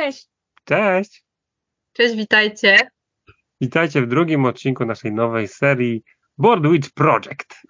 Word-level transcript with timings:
Cześć. 0.00 0.28
Cześć! 0.64 1.24
Cześć, 1.92 2.16
witajcie. 2.16 2.78
Witajcie 3.60 4.02
w 4.02 4.06
drugim 4.06 4.44
odcinku 4.44 4.86
naszej 4.86 5.12
nowej 5.12 5.48
serii 5.48 6.02
Board 6.38 6.66
Witch 6.66 6.90
Project. 6.90 7.62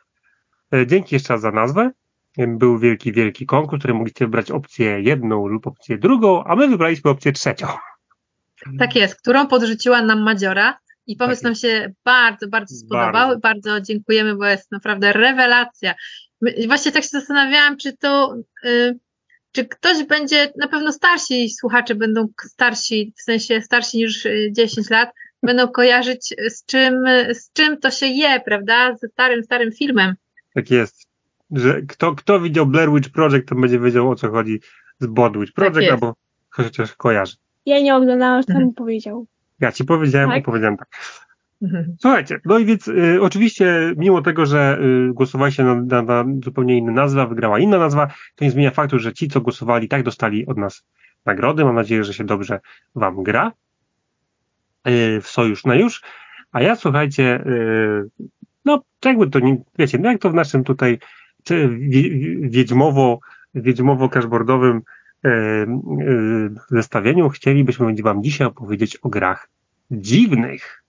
E, 0.74 0.87
Dzięki 0.87 1.14
jeszcze 1.14 1.32
raz 1.32 1.43
za 1.43 1.51
nazwę. 1.51 1.90
E, 2.38 2.46
Był 2.46 2.79
wielki, 2.79 3.12
wielki 3.12 3.46
konkurs, 3.46 3.79
w 3.79 3.80
którym 3.80 3.96
mogliście 3.96 4.24
wybrać 4.24 4.51
opcję 4.51 5.01
jedną 5.01 5.46
lub 5.46 5.66
opcję 5.66 5.98
drugą, 5.98 6.45
a 6.45 6.56
my 6.56 6.69
wybraliśmy 6.69 7.11
opcję 7.11 7.32
trzecią. 7.32 7.66
Tak 8.78 8.97
jest, 8.97 9.21
którą 9.21 9.47
podrzuciła 9.47 10.03
nam 10.03 10.22
Madziora 10.22 10.78
i 11.06 11.17
pomysł 11.17 11.42
Tak 11.42 11.44
nam 11.44 11.54
się 11.54 11.92
bardzo, 12.04 12.49
bardzo 12.49 12.76
spodobał. 12.76 13.12
Bardzo. 13.12 13.40
Bardzo, 13.40 13.81
dziękujemy, 13.81 14.37
bo 14.37 14.47
jest 14.47 14.72
naprawdę 14.72 15.12
rewelacja. 15.12 15.94
Właśnie 16.66 16.92
tak 16.92 17.02
się 17.02 17.09
zastanawiałam, 17.09 17.77
czy 17.77 17.97
to, 17.97 18.37
y, 18.65 18.98
czy 19.52 19.64
ktoś 19.64 20.05
będzie, 20.05 20.52
na 20.56 20.69
pewno 20.69 20.92
starsi 20.92 21.50
słuchacze 21.50 21.95
będą 21.95 22.27
starsi, 22.46 23.12
w 23.19 23.23
sensie 23.23 23.60
starsi 23.62 23.98
niż 23.98 24.26
y, 24.26 24.48
10 24.52 24.90
lat, 24.90 25.10
będą 25.42 25.68
kojarzyć 25.68 26.32
y, 26.46 26.50
z 26.50 26.64
czym, 26.66 27.06
y, 27.06 27.34
z 27.34 27.52
czym 27.52 27.78
to 27.80 27.90
się 27.90 28.06
je, 28.06 28.40
prawda? 28.45 28.96
Ze 28.96 29.09
starym, 29.09 29.42
starym 29.45 29.73
filmem. 29.73 30.14
Tak 30.54 30.70
jest. 30.70 31.06
Że 31.50 31.82
kto, 31.82 32.14
kto 32.14 32.40
widział 32.40 32.66
Blair 32.66 32.90
Witch 32.92 33.10
Project, 33.10 33.48
to 33.48 33.54
będzie 33.54 33.78
wiedział 33.80 34.10
o 34.10 34.16
co 34.16 34.30
chodzi 34.30 34.60
z 35.00 35.06
Board 35.06 35.36
Witch 35.36 35.52
Project, 35.52 35.76
jest. 35.80 35.90
albo 35.92 36.14
chociaż 36.51 36.95
kojarzy. 36.95 37.37
Ja 37.66 37.80
nie 37.80 37.95
oglądałam, 37.96 38.42
co 38.42 38.52
Mhm. 38.52 38.68
mi 38.68 38.74
powiedział. 38.74 39.26
Ja 39.60 39.73
ci 39.73 39.84
powiedziałem, 39.84 40.30
Tak? 40.30 40.38
opowiedziałem 40.42 40.76
tak. 40.76 40.88
Słuchajcie, 41.98 42.41
no 42.45 42.59
i 42.59 42.64
więc 42.64 42.88
y, 42.88 43.19
oczywiście, 43.23 43.95
mimo 43.96 44.23
tego, 44.23 44.46
że 44.46 44.78
y, 45.10 45.12
głosowaliście 45.12 45.64
na, 45.64 45.74
na, 45.74 46.02
na 46.02 46.24
zupełnie 46.45 46.78
inna 46.78 46.92
nazwa, 46.92 47.27
wygrała 47.27 47.59
inna 47.59 47.78
nazwa, 47.78 48.06
to 48.34 48.45
nie 48.45 48.51
zmienia 48.51 48.70
faktu, 48.70 48.98
że 48.98 49.12
ci, 49.12 49.28
co 49.28 49.41
głosowali, 49.41 49.88
tak 49.88 50.02
dostali 50.02 50.46
od 50.46 50.59
nas 50.59 50.87
nagrody. 51.27 51.65
Mam 51.65 51.74
nadzieję, 51.74 52.04
że 52.04 52.15
się 52.15 52.24
dobrze 52.24 52.60
Wam 52.95 53.23
gra 53.23 53.52
y, 54.88 55.20
w 55.20 55.27
sojusz 55.27 55.65
na 55.65 55.74
już. 55.74 56.02
A 56.52 56.62
ja 56.62 56.76
słuchajcie, 56.76 57.45
y, 57.46 58.27
no 58.65 58.82
jakby 59.04 59.30
to 59.30 59.40
nie, 59.40 59.62
wiecie, 59.79 59.99
no 59.99 60.10
jak 60.10 60.21
to 60.21 60.30
w 60.30 60.34
naszym 60.34 60.65
tutaj 60.65 60.99
czy, 61.45 61.68
wie- 61.68 62.40
wiedźmowo, 62.51 63.21
wiedźmowo-cashboardowym 63.54 64.81
y, 65.25 65.29
y, 65.29 66.51
zestawieniu 66.71 67.29
chcielibyśmy 67.29 67.95
Wam 68.03 68.23
dzisiaj 68.23 68.47
opowiedzieć 68.47 68.97
o 68.97 69.09
grach 69.09 69.49
dziwnych. 69.91 70.80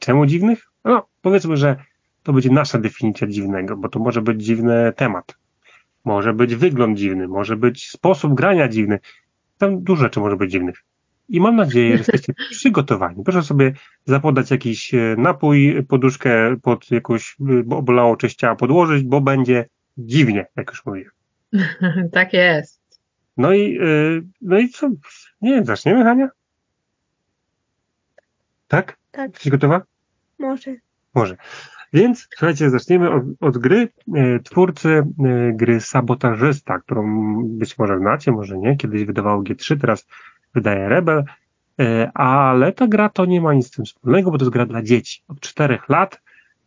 Czemu 0.00 0.26
dziwnych? 0.26 0.66
No, 0.84 1.06
powiedzmy, 1.22 1.56
że 1.56 1.76
to 2.22 2.32
będzie 2.32 2.50
nasza 2.50 2.78
definicja 2.78 3.26
dziwnego, 3.26 3.76
bo 3.76 3.88
to 3.88 3.98
może 3.98 4.22
być 4.22 4.44
dziwny 4.44 4.92
temat. 4.96 5.36
Może 6.04 6.32
być 6.32 6.54
wygląd 6.54 6.98
dziwny, 6.98 7.28
może 7.28 7.56
być 7.56 7.90
sposób 7.90 8.34
grania 8.34 8.68
dziwny. 8.68 8.98
Tam 9.58 9.82
dużo 9.82 10.02
rzeczy 10.02 10.20
może 10.20 10.36
być 10.36 10.52
dziwnych. 10.52 10.84
I 11.28 11.40
mam 11.40 11.56
nadzieję, 11.56 11.90
że 11.90 11.98
jesteście 11.98 12.34
przygotowani. 12.50 13.24
Proszę 13.24 13.42
sobie 13.42 13.72
zapodać 14.04 14.50
jakiś 14.50 14.94
e, 14.94 15.14
napój, 15.18 15.84
poduszkę 15.88 16.56
pod 16.62 16.90
jakąś 16.90 17.36
e, 17.40 17.74
obolałą 17.76 18.16
część 18.16 18.36
ciała 18.36 18.56
podłożyć, 18.56 19.04
bo 19.04 19.20
będzie 19.20 19.68
dziwnie, 19.98 20.46
jak 20.56 20.70
już 20.70 20.86
mówiłem. 20.86 21.10
tak 22.12 22.32
jest. 22.32 22.80
No 23.36 23.52
i, 23.52 23.78
e, 23.78 23.82
no 24.40 24.58
i 24.58 24.68
co? 24.68 24.90
Nie 25.40 25.54
wiem, 25.54 25.64
zaczniemy, 25.64 26.04
Hania? 26.04 26.28
Tak? 28.68 28.95
Tak. 29.16 29.32
Jesteś 29.32 29.52
gotowa? 29.52 29.82
Może. 30.38 30.74
Może. 31.14 31.36
Więc 31.92 32.28
słuchajcie, 32.30 32.70
zaczniemy 32.70 33.10
od, 33.10 33.24
od 33.40 33.58
gry. 33.58 33.88
E, 34.14 34.38
Twórcy 34.40 34.88
e, 34.88 35.04
gry 35.52 35.80
Sabotażysta, 35.80 36.78
którą 36.78 37.34
być 37.44 37.78
może 37.78 37.98
znacie, 37.98 38.32
może 38.32 38.58
nie. 38.58 38.76
Kiedyś 38.76 39.04
wydawało 39.04 39.42
G3, 39.42 39.80
teraz 39.80 40.06
wydaje 40.54 40.88
Rebel. 40.88 41.24
E, 41.80 42.10
Ale 42.14 42.72
ta 42.72 42.86
gra 42.86 43.08
to 43.08 43.24
nie 43.24 43.40
ma 43.40 43.54
nic 43.54 43.66
z 43.66 43.70
tym 43.70 43.84
wspólnego, 43.84 44.30
bo 44.30 44.38
to 44.38 44.44
jest 44.44 44.52
gra 44.52 44.66
dla 44.66 44.82
dzieci. 44.82 45.22
Od 45.28 45.40
4 45.40 45.78
lat 45.88 46.20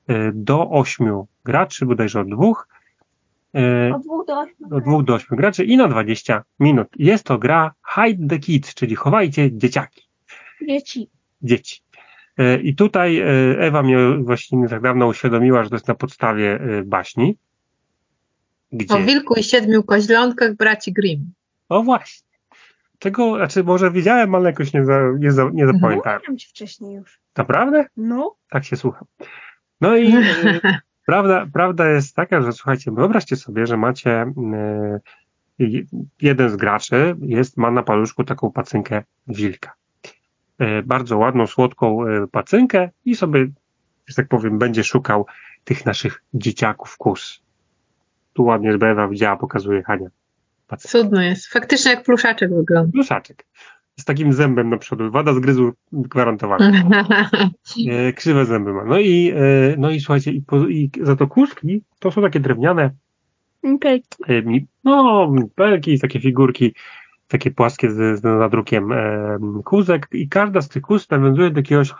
e, 0.07 0.31
do 0.33 0.69
8 0.69 1.23
graczy, 1.45 1.85
bodajże 1.85 2.19
od 2.21 2.29
dwóch. 2.29 2.67
E, 3.55 3.95
Od 3.95 4.01
dwóch 4.03 4.25
do 4.27 4.39
ośmiu. 4.39 4.67
Od 4.71 4.83
dwóch 4.83 5.03
do 5.03 5.13
8 5.13 5.37
graczy 5.37 5.65
i 5.65 5.77
na 5.77 5.87
20 5.87 6.43
minut. 6.59 6.87
Jest 6.95 7.23
to 7.23 7.37
gra 7.37 7.73
Hide 7.95 8.27
the 8.27 8.39
Kids, 8.39 8.73
czyli 8.73 8.95
chowajcie 8.95 9.51
dzieciaki 9.57 10.01
Dzieci. 10.67 11.09
dzieci. 11.41 11.81
E, 12.39 12.59
I 12.59 12.75
tutaj 12.75 13.19
e, 13.19 13.25
Ewa 13.59 13.83
mnie 13.83 13.97
właśnie 14.19 14.57
nie 14.57 14.67
tak 14.69 14.81
dawno 14.81 15.07
uświadomiła, 15.07 15.63
że 15.63 15.69
to 15.69 15.75
jest 15.75 15.87
na 15.87 15.95
podstawie 15.95 16.59
e, 16.61 16.83
baśni. 16.83 17.37
Gdzie? 18.71 18.95
O 18.95 18.99
wilku 18.99 19.33
i 19.33 19.43
siedmiu 19.43 19.83
koźlątkach 19.83 20.55
braci 20.55 20.93
Grimm. 20.93 21.33
O 21.69 21.83
właśnie. 21.83 22.29
Tego, 22.99 23.35
znaczy 23.35 23.63
może 23.63 23.91
wiedziałem, 23.91 24.35
ale 24.35 24.49
jakoś 24.49 24.73
nie, 24.73 24.85
za, 24.85 24.99
nie, 25.19 25.31
za, 25.31 25.49
nie 25.53 25.67
zapamiętałem. 25.67 26.19
Mówiłam 26.19 26.37
ci 26.37 26.47
wcześniej 26.49 26.95
już. 26.95 27.19
Naprawdę? 27.37 27.85
No. 27.97 28.35
Tak 28.49 28.65
się 28.65 28.75
słucham. 28.75 29.05
No 29.81 29.97
i 29.97 30.13
prawda, 31.05 31.47
prawda 31.53 31.89
jest 31.89 32.15
taka, 32.15 32.41
że 32.41 32.51
słuchajcie, 32.51 32.91
wyobraźcie 32.91 33.35
sobie, 33.35 33.67
że 33.67 33.77
macie 33.77 34.25
je- 35.59 35.83
jeden 36.21 36.49
z 36.49 36.55
graczy 36.55 37.15
jest, 37.21 37.57
ma 37.57 37.71
na 37.71 37.83
paluszku 37.83 38.23
taką 38.23 38.51
pacynkę 38.51 39.03
wilka. 39.27 39.78
E, 40.59 40.83
bardzo 40.83 41.17
ładną, 41.17 41.47
słodką 41.47 42.05
e, 42.07 42.27
pacynkę 42.27 42.89
i 43.05 43.15
sobie, 43.15 43.47
że 44.07 44.15
tak 44.15 44.27
powiem, 44.27 44.59
będzie 44.59 44.83
szukał 44.83 45.25
tych 45.63 45.85
naszych 45.85 46.23
dzieciaków 46.33 46.97
kus. 46.97 47.41
Tu 48.33 48.43
ładnie, 48.43 48.71
Ewa 48.71 49.07
widziała, 49.07 49.37
pokazuje 49.37 49.83
Hania. 49.83 50.09
Pacynkę. 50.67 50.99
Cudno 50.99 51.21
jest. 51.21 51.47
Faktycznie 51.47 51.91
jak 51.91 52.03
pluszaczek 52.03 52.55
wygląda. 52.55 52.91
Pluszaczek. 52.91 53.45
Z 53.99 54.05
takim 54.05 54.33
zębem 54.33 54.69
na 54.69 54.77
przodu. 54.77 55.11
Wada 55.11 55.33
zgryzu 55.33 55.71
gwarantowana. 55.91 56.71
E, 57.89 58.13
krzywe 58.13 58.45
zęby 58.45 58.73
ma. 58.73 58.85
No 58.85 58.99
i, 58.99 59.33
no 59.77 59.91
i 59.91 59.99
słuchajcie, 59.99 60.31
i, 60.31 60.41
po, 60.41 60.67
i 60.67 60.91
za 61.01 61.15
to 61.15 61.27
kózki 61.27 61.81
to 61.99 62.11
są 62.11 62.21
takie 62.21 62.39
drewniane, 62.39 62.91
Okej. 63.63 64.03
mi- 64.45 64.67
no, 64.83 65.31
pelki, 65.55 65.99
takie 65.99 66.19
figurki, 66.19 66.73
takie 67.29 67.51
płaskie 67.51 67.91
z, 67.91 68.19
z 68.19 68.23
nadrukiem 68.23 68.91
e, 68.91 69.39
kózek 69.65 70.07
i 70.11 70.29
każda 70.29 70.61
z 70.61 70.69
tych 70.69 70.81
kóz 70.81 71.09
nawiązuje 71.09 71.49
do 71.49 71.59
jakiegoś, 71.59 71.93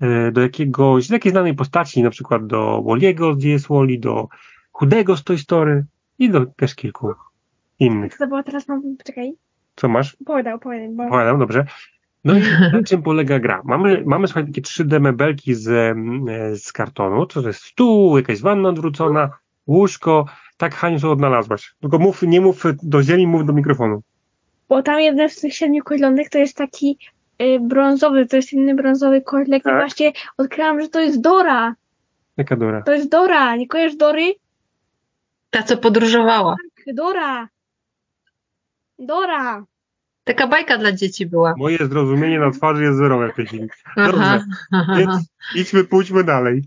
e, 0.00 0.32
do 0.32 0.40
jakiegoś, 0.40 1.06
z 1.06 1.10
jakiej 1.10 1.32
znanej 1.32 1.54
postaci, 1.54 2.02
na 2.02 2.10
przykład 2.10 2.46
do 2.46 2.82
Walliego 2.82 3.34
z 3.34 3.38
DS 3.38 3.66
Wally, 3.68 3.98
do 3.98 4.28
Chudego 4.72 5.16
z 5.16 5.24
Toy 5.24 5.38
Story 5.38 5.84
i 6.18 6.30
do 6.30 6.46
też 6.46 6.74
kilku 6.74 7.14
innych. 7.78 8.18
To 8.18 8.26
było 8.26 8.42
teraz 8.42 8.68
mam. 8.68 8.96
Czekaj. 9.04 9.34
Co 9.76 9.88
masz? 9.88 10.16
Opowiadaj, 10.22 10.54
opowiadaj, 10.54 10.88
bo. 10.88 11.06
Opowiadam, 11.06 11.38
dobrze. 11.38 11.66
No 12.24 12.38
i 12.38 12.42
na 12.72 12.82
czym 12.82 13.02
polega 13.02 13.38
gra? 13.38 13.62
Mamy, 13.64 14.02
mamy 14.06 14.26
słuchaj, 14.26 14.46
takie 14.46 14.62
3D 14.62 15.00
mebelki 15.00 15.54
z, 15.54 15.68
e, 15.68 16.56
z 16.56 16.72
kartonu, 16.72 17.26
to 17.26 17.46
jest 17.46 17.62
stół, 17.62 18.16
jakaś 18.16 18.40
wanna 18.40 18.68
odwrócona, 18.68 19.30
łóżko. 19.66 20.26
Tak, 20.56 20.74
Haniu, 20.74 21.00
co 21.00 21.12
odnalazłaś. 21.12 21.74
Tylko 21.80 21.98
mów, 21.98 22.22
nie 22.22 22.40
mów 22.40 22.64
do 22.82 23.02
ziemi, 23.02 23.26
mów 23.26 23.46
do 23.46 23.52
mikrofonu. 23.52 24.02
Bo 24.68 24.82
tam 24.82 25.00
jeden 25.00 25.28
z 25.28 25.40
tych 25.40 25.54
siedmiu 25.54 25.84
koźlonek 25.84 26.28
to 26.28 26.38
jest 26.38 26.56
taki 26.56 26.98
y, 27.42 27.58
brązowy, 27.60 28.26
to 28.26 28.36
jest 28.36 28.52
inny 28.52 28.74
brązowy 28.74 29.22
koźlek. 29.22 29.62
Tak. 29.62 29.74
I 29.74 29.76
właśnie 29.76 30.12
odkryłam, 30.36 30.80
że 30.80 30.88
to 30.88 31.00
jest 31.00 31.20
Dora. 31.20 31.74
Jaka 32.36 32.56
dura. 32.56 32.82
To 32.82 32.92
jest 32.92 33.10
Dora. 33.10 33.56
Nie 33.56 33.68
kojarzysz 33.68 33.96
Dory? 33.96 34.34
Ta, 35.50 35.62
co 35.62 35.76
podróżowała. 35.76 36.56
Dora. 36.86 37.48
Dora. 38.98 39.64
Taka 40.24 40.46
bajka 40.46 40.78
dla 40.78 40.92
dzieci 40.92 41.26
była. 41.26 41.54
Moje 41.56 41.78
zrozumienie 41.78 42.38
na 42.38 42.50
twarzy 42.50 42.82
jest 42.82 42.98
zerowe 42.98 43.32
w 43.32 43.34
tej 43.36 43.46
chwili. 43.46 43.68
Aha. 43.96 44.44
Więc 44.98 45.28
idźmy, 45.54 45.84
pójdźmy 45.84 46.24
dalej. 46.24 46.62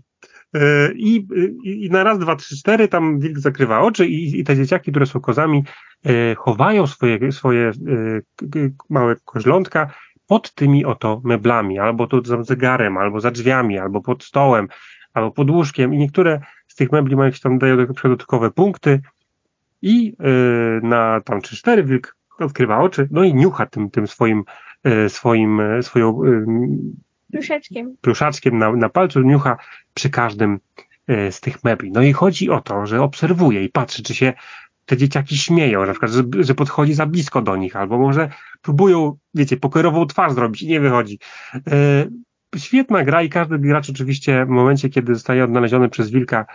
E, 0.54 0.92
I, 0.94 1.26
i, 1.64 1.90
na 1.90 2.04
raz, 2.04 2.18
dwa, 2.18 2.36
trzy, 2.36 2.56
cztery 2.56 2.88
tam 2.88 3.20
wilk 3.20 3.38
zakrywa 3.38 3.80
oczy 3.80 4.06
i, 4.06 4.40
i 4.40 4.44
te 4.44 4.56
dzieciaki, 4.56 4.90
które 4.90 5.06
są 5.06 5.20
kozami, 5.20 5.64
e, 6.06 6.34
chowają 6.34 6.86
swoje, 6.86 7.32
swoje 7.32 7.68
e, 7.68 8.70
małe 8.88 9.16
koźlątka 9.24 9.94
pod 10.26 10.54
tymi 10.54 10.84
oto 10.84 11.20
meblami, 11.24 11.78
albo 11.78 12.06
tu 12.06 12.24
za 12.24 12.42
zegarem, 12.42 12.96
albo 12.96 13.20
za 13.20 13.30
drzwiami, 13.30 13.78
albo 13.78 14.00
pod 14.00 14.24
stołem, 14.24 14.68
albo 15.14 15.30
pod 15.30 15.50
łóżkiem. 15.50 15.94
I 15.94 15.98
niektóre 15.98 16.40
z 16.66 16.74
tych 16.74 16.92
mebli 16.92 17.16
mają 17.16 17.26
jakieś 17.26 17.40
tam 17.40 17.58
dają 17.58 17.76
dodatkowe 17.76 18.50
punkty 18.50 19.00
i 19.82 20.16
na 20.82 21.20
tam 21.20 21.40
trzy, 21.40 21.56
cztery 21.56 21.84
wilk 21.84 22.16
odkrywa 22.38 22.78
oczy, 22.78 23.08
no 23.10 23.24
i 23.24 23.34
niucha 23.34 23.66
tym, 23.66 23.90
tym 23.90 24.06
swoim, 24.06 24.44
swoim, 25.08 25.60
swoją 25.82 26.20
Pluszeczkiem. 27.32 27.96
pluszaczkiem 28.00 28.58
na, 28.58 28.72
na 28.72 28.88
palcu 28.88 29.20
niucha 29.20 29.56
przy 29.94 30.10
każdym 30.10 30.60
e, 31.06 31.32
z 31.32 31.40
tych 31.40 31.64
mebli. 31.64 31.92
No 31.92 32.02
i 32.02 32.12
chodzi 32.12 32.50
o 32.50 32.60
to, 32.60 32.86
że 32.86 33.02
obserwuje 33.02 33.64
i 33.64 33.68
patrzy, 33.68 34.02
czy 34.02 34.14
się 34.14 34.32
te 34.86 34.96
dzieciaki 34.96 35.38
śmieją, 35.38 35.86
na 35.86 35.92
przykład, 35.92 36.12
że, 36.12 36.22
że 36.40 36.54
podchodzi 36.54 36.94
za 36.94 37.06
blisko 37.06 37.42
do 37.42 37.56
nich, 37.56 37.76
albo 37.76 37.98
może 37.98 38.30
próbują, 38.62 39.16
wiecie, 39.34 39.56
pokerową 39.56 40.06
twarz 40.06 40.32
zrobić 40.32 40.62
i 40.62 40.68
nie 40.68 40.80
wychodzi. 40.80 41.18
E, 41.54 42.06
świetna 42.56 43.04
gra 43.04 43.22
i 43.22 43.28
każdy 43.28 43.58
gracz 43.58 43.90
oczywiście 43.90 44.46
w 44.46 44.48
momencie, 44.48 44.88
kiedy 44.88 45.14
zostaje 45.14 45.44
odnaleziony 45.44 45.88
przez 45.88 46.10
wilka, 46.10 46.46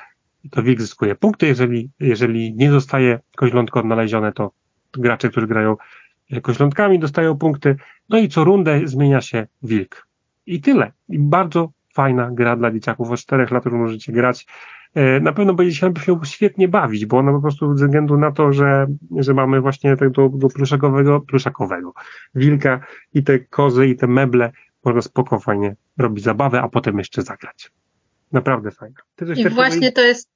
to 0.52 0.64
wilk 0.64 0.82
zyskuje 0.82 1.16
punkty, 1.16 1.48
jeżeli, 1.48 1.90
jeżeli 2.00 2.56
nie 2.56 2.72
zostaje 2.72 3.20
koźlątko 3.36 3.80
odnalezione, 3.80 4.32
to 4.34 4.52
gracze, 4.94 5.30
którzy 5.30 5.48
grają 5.48 5.76
e, 6.32 6.42
koślątkami 6.42 7.00
dostają 7.00 7.38
punkty, 7.38 7.76
no 8.10 8.18
i 8.18 8.30
co 8.30 8.44
rundę 8.44 8.82
zmienia 8.84 9.22
się 9.22 9.48
wilk. 9.64 10.08
I 10.46 10.62
tyle. 10.62 10.92
I 11.10 11.20
bardzo 11.20 11.70
fajna 11.94 12.32
gra 12.32 12.56
dla 12.56 12.72
dzieciaków. 12.72 13.12
Od 13.12 13.20
4 13.20 13.48
lat 13.52 13.66
już 13.66 13.74
możecie 13.74 14.12
grać. 14.12 14.46
E, 14.94 15.20
Na 15.20 15.34
pewno 15.34 15.54
będzie 15.54 15.76
się 15.76 15.94
świetnie 16.24 16.68
bawić, 16.68 17.06
bo 17.06 17.18
ona 17.18 17.32
po 17.32 17.42
prostu 17.42 17.78
ze 17.78 17.86
względu 17.86 18.18
na 18.18 18.32
to, 18.32 18.54
że, 18.54 18.88
że 19.20 19.34
mamy 19.34 19.62
właśnie 19.62 19.98
tego 19.98 20.30
do 20.30 20.48
pluszakowego, 20.48 21.22
pluszakowego 21.22 21.94
wilka 22.36 22.80
i 23.14 23.24
te 23.24 23.40
kozy 23.40 23.88
i 23.88 23.96
te 23.96 24.08
meble, 24.08 24.52
można 24.86 25.02
spoko 25.02 25.40
fajnie 25.40 25.76
robić 25.98 26.24
zabawę, 26.24 26.62
a 26.62 26.70
potem 26.70 26.98
jeszcze 26.98 27.22
zagrać. 27.22 27.72
Naprawdę 28.32 28.72
fajna. 28.72 28.96
I 29.36 29.50
właśnie 29.50 29.70
powiedzieć? 29.70 29.96
to 29.96 30.02
jest 30.02 30.35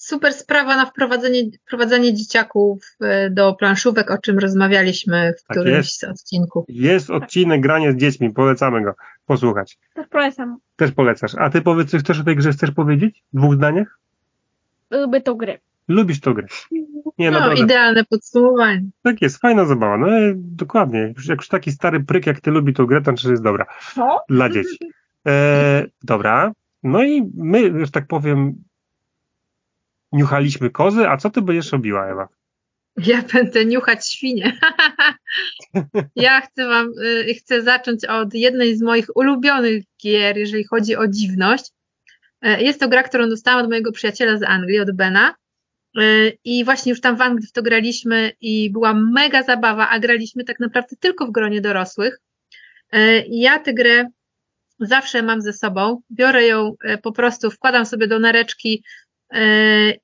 super 0.00 0.32
sprawa 0.32 0.76
na 0.76 0.86
wprowadzenie, 0.86 1.42
wprowadzenie 1.66 2.14
dzieciaków 2.14 2.84
e, 3.00 3.30
do 3.30 3.54
planszówek, 3.54 4.10
o 4.10 4.18
czym 4.18 4.38
rozmawialiśmy 4.38 5.32
w 5.38 5.42
Tak 5.42 5.56
którymś 5.56 5.76
jest. 5.86 6.00
z 6.00 6.04
odcinków. 6.04 6.64
Jest 6.68 7.10
odcinek 7.10 7.60
granie 7.60 7.92
z 7.92 7.96
dziećmi, 7.96 8.32
polecamy 8.32 8.82
go 8.84 8.94
posłuchać. 9.26 9.78
Też 9.94 10.06
polecam. 10.10 10.56
Też 10.76 10.92
polecasz. 10.92 11.34
A 11.38 11.50
ty 11.50 11.62
powiedz, 11.62 11.90
coś 11.90 12.00
chcesz 12.02 12.20
o 12.20 12.24
tej 12.24 12.36
grze 12.36 12.52
chcesz 12.52 12.70
powiedzieć? 12.70 13.22
W 13.32 13.36
dwóch 13.36 13.54
zdaniach? 13.54 13.98
Lubię 14.90 15.20
tą 15.20 15.34
grę. 15.34 15.58
Lubisz 15.88 16.20
tą 16.20 16.34
grę. 16.34 16.46
Nie, 17.18 17.30
No, 17.30 17.38
naprawdę. 17.40 17.64
idealne 17.64 18.04
podsumowanie. 18.04 18.82
Tak 19.02 19.22
jest, 19.22 19.38
fajna 19.40 19.64
zabawa. 19.64 19.98
No 19.98 20.08
e, 20.18 20.32
dokładnie. 20.36 21.00
Jak 21.00 21.16
już- 21.16 21.28
już 21.28 21.48
taki 21.48 21.72
stary 21.72 22.00
pryk, 22.04 22.26
jak 22.26 22.40
ty 22.40 22.50
lubi 22.50 22.72
tą 22.74 22.86
grę, 22.86 22.98
to 23.00 23.04
znaczy, 23.04 23.30
jest 23.30 23.42
dobra. 23.42 23.66
Co? 23.94 24.20
Dla 24.28 24.48
dzieci. 24.48 24.78
E, 25.26 25.84
dobra. 26.02 26.52
No 26.82 27.02
i 27.04 27.30
my, 27.36 27.86
że 27.86 27.90
tak 27.92 28.06
powiem, 28.06 28.54
niuchaliśmy 30.12 30.70
kozy, 30.70 31.08
a 31.08 31.16
co 31.16 31.30
ty 31.30 31.42
będziesz 31.42 31.72
robiła, 31.72 32.06
Ewa? 32.06 32.28
Ja 32.96 33.22
będę 33.32 33.64
niuchać 33.64 34.08
świnie. 34.08 34.58
ja 36.16 36.40
chcę 36.40 36.68
wam, 36.68 36.88
y, 37.28 37.34
chcę 37.34 37.62
zacząć 37.62 38.04
od 38.04 38.34
jednej 38.34 38.76
z 38.76 38.82
moich 38.82 39.16
ulubionych 39.16 39.84
gier, 40.02 40.36
jeżeli 40.36 40.64
chodzi 40.64 40.96
o 40.96 41.08
dziwność. 41.08 41.64
E, 42.42 42.62
Jest 42.62 42.80
to 42.80 42.88
gra, 42.88 43.02
którą 43.02 43.28
dostałam 43.28 43.64
od 43.64 43.70
mojego 43.70 43.92
przyjaciela 43.92 44.38
z 44.38 44.42
Anglii, 44.42 44.80
od 44.80 44.96
Bena. 44.96 45.34
E, 45.98 46.02
I 46.44 46.64
właśnie 46.64 46.90
już 46.90 47.00
tam 47.00 47.16
w 47.16 47.20
Anglii 47.20 47.46
w 47.48 47.52
to 47.52 47.62
graliśmy 47.62 48.32
i 48.40 48.70
była 48.70 48.94
mega 48.94 49.42
zabawa, 49.42 49.88
a 49.88 49.98
graliśmy 49.98 50.44
tak 50.44 50.60
naprawdę 50.60 50.96
tylko 51.00 51.26
w 51.26 51.32
gronie 51.32 51.60
dorosłych. 51.60 52.20
E, 52.92 53.26
ja 53.26 53.58
tę 53.58 53.74
grę 53.74 54.06
zawsze 54.80 55.22
mam 55.22 55.42
ze 55.42 55.52
sobą. 55.52 56.02
Biorę 56.10 56.46
ją 56.46 56.74
po 57.02 57.12
prostu, 57.12 57.50
wkładam 57.50 57.86
sobie 57.86 58.06
do 58.06 58.18
nareczki 58.18 58.84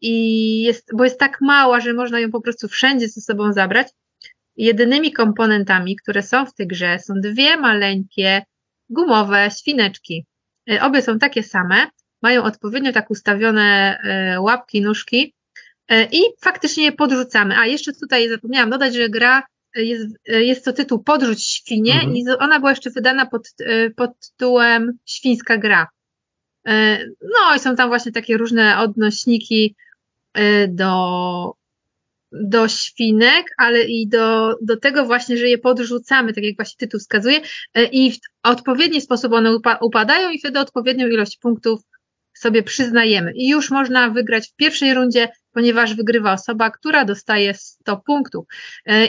i 0.01 0.63
jest, 0.63 0.91
bo 0.97 1.05
jest 1.05 1.19
tak 1.21 1.41
mała, 1.41 1.81
że 1.81 1.93
można 1.93 2.21
ją 2.21 2.31
po 2.31 2.41
prostu 2.41 2.69
wszędzie 2.69 3.09
ze 3.09 3.21
sobą 3.21 3.53
zabrać. 3.53 3.89
Jedynymi 4.57 5.13
komponentami, 5.13 5.97
które 5.97 6.23
są 6.23 6.47
w 6.47 6.55
tej 6.55 6.67
grze, 6.67 6.99
są 6.99 7.15
dwie 7.15 7.57
maleńkie 7.57 8.43
gumowe 8.91 9.49
świneczki. 9.59 10.27
E, 10.71 10.83
Obie 10.83 11.03
są 11.03 11.19
takie 11.19 11.43
same, 11.43 11.87
mają 12.23 12.43
odpowiednio 12.45 12.93
tak 12.93 13.11
ustawione 13.11 13.99
e, 13.99 14.41
łapki, 14.41 14.83
nóżki 14.83 15.35
e, 15.89 16.05
i 16.05 16.21
faktycznie 16.41 16.85
je 16.85 16.93
podrzucamy. 16.93 17.59
A 17.59 17.67
jeszcze 17.67 17.93
tutaj 17.93 18.29
zapomniałam 18.29 18.71
dodać, 18.71 18.95
że 18.95 19.09
gra 19.09 19.43
e, 19.77 19.83
jest, 19.83 20.17
e, 20.29 20.45
jest 20.45 20.65
to 20.65 20.73
tytuł 20.73 21.03
Podrzuć 21.03 21.43
świnie 21.45 21.95
Mhm. 21.95 22.17
i 22.17 22.25
ona 22.39 22.59
była 22.59 22.71
jeszcze 22.71 22.91
wydana 22.91 23.27
pod, 23.27 23.49
e, 23.61 23.91
pod 23.91 24.11
tytułem 24.19 24.99
Świńska 25.07 25.59
gra. 25.59 25.87
E, 26.67 26.99
No 27.23 27.57
i 27.57 27.59
są 27.59 27.77
tam 27.77 27.89
właśnie 27.89 28.13
takie 28.13 28.37
różne 28.37 28.79
odnośniki 28.79 29.75
e, 30.35 30.69
do, 30.69 31.55
do 32.33 32.69
świnek, 32.69 33.47
ale 33.59 33.83
i 33.83 34.09
do, 34.09 34.55
do 34.63 34.77
tego 34.77 35.05
właśnie, 35.05 35.37
że 35.37 35.49
je 35.49 35.59
podrzucamy, 35.59 36.33
tak 36.33 36.45
jak 36.45 36.57
właśnie 36.57 36.77
tytuł 36.79 37.01
wskazuje, 37.01 37.41
e, 37.75 37.85
i 37.85 38.13
w 38.13 38.19
odpowiedni 38.43 39.01
sposób 39.01 39.33
one 39.33 39.51
upa- 39.51 39.79
upadają 39.81 40.31
i 40.31 40.39
wtedy 40.39 40.61
odpowiednią 40.61 41.07
ilość 41.07 41.39
punktów 41.39 41.81
sobie 42.35 42.63
przyznajemy. 42.63 43.33
I 43.35 43.49
już 43.49 43.71
można 43.71 44.11
wygrać 44.11 44.49
w 44.49 44.57
pierwszej 44.57 44.95
rundzie, 44.95 45.29
ponieważ 45.53 45.95
wygrywa 45.95 46.33
osoba, 46.33 46.71
która 46.71 47.05
dostaje 47.05 47.55
100 47.55 47.97
punktów. 47.97 48.45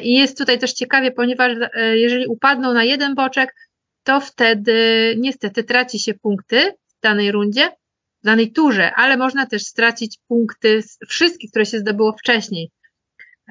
I 0.04 0.14
jest 0.14 0.38
tutaj 0.38 0.60
też 0.60 0.74
ciekawie, 0.74 1.12
ponieważ 1.12 1.58
jeżeli 1.94 2.28
upadną 2.28 2.74
na 2.74 2.84
jeden 2.84 3.16
boczek, 3.16 3.56
to 4.04 4.22
wtedy 4.22 5.16
niestety 5.18 5.64
traci 5.64 6.00
się 6.00 6.14
punkty 6.14 6.74
danej 7.02 7.32
rundzie, 7.32 7.70
w 8.22 8.26
danej 8.26 8.52
turze, 8.52 8.94
ale 8.96 9.18
można 9.18 9.46
też 9.46 9.62
stracić 9.64 10.18
punkty 10.28 10.82
z- 10.82 10.98
wszystkie, 11.08 11.48
które 11.48 11.66
się 11.66 11.80
zdobyło 11.80 12.14
wcześniej. 12.20 12.72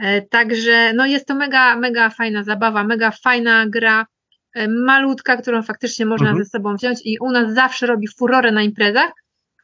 E, 0.03 0.23
Także 0.23 0.93
no 0.95 1.07
jest 1.07 1.27
to 1.27 1.35
mega, 1.35 1.77
mega 1.77 2.11
fajna 2.11 2.45
zabawa, 2.45 2.85
mega 2.85 3.11
fajna 3.11 3.67
gra, 3.69 4.07
e, 4.55 4.69
malutka, 4.69 5.37
którą 5.37 5.63
faktycznie 5.63 6.07
można 6.07 6.29
Mhm. 6.29 6.45
ze 6.45 6.51
sobą 6.51 6.77
wziąć 6.77 6.99
i 7.05 7.19
u 7.21 7.31
nas 7.31 7.55
zawsze 7.55 7.87
robi 7.87 8.09
furorę 8.19 8.53
na 8.53 8.63
imprezach, 8.63 9.13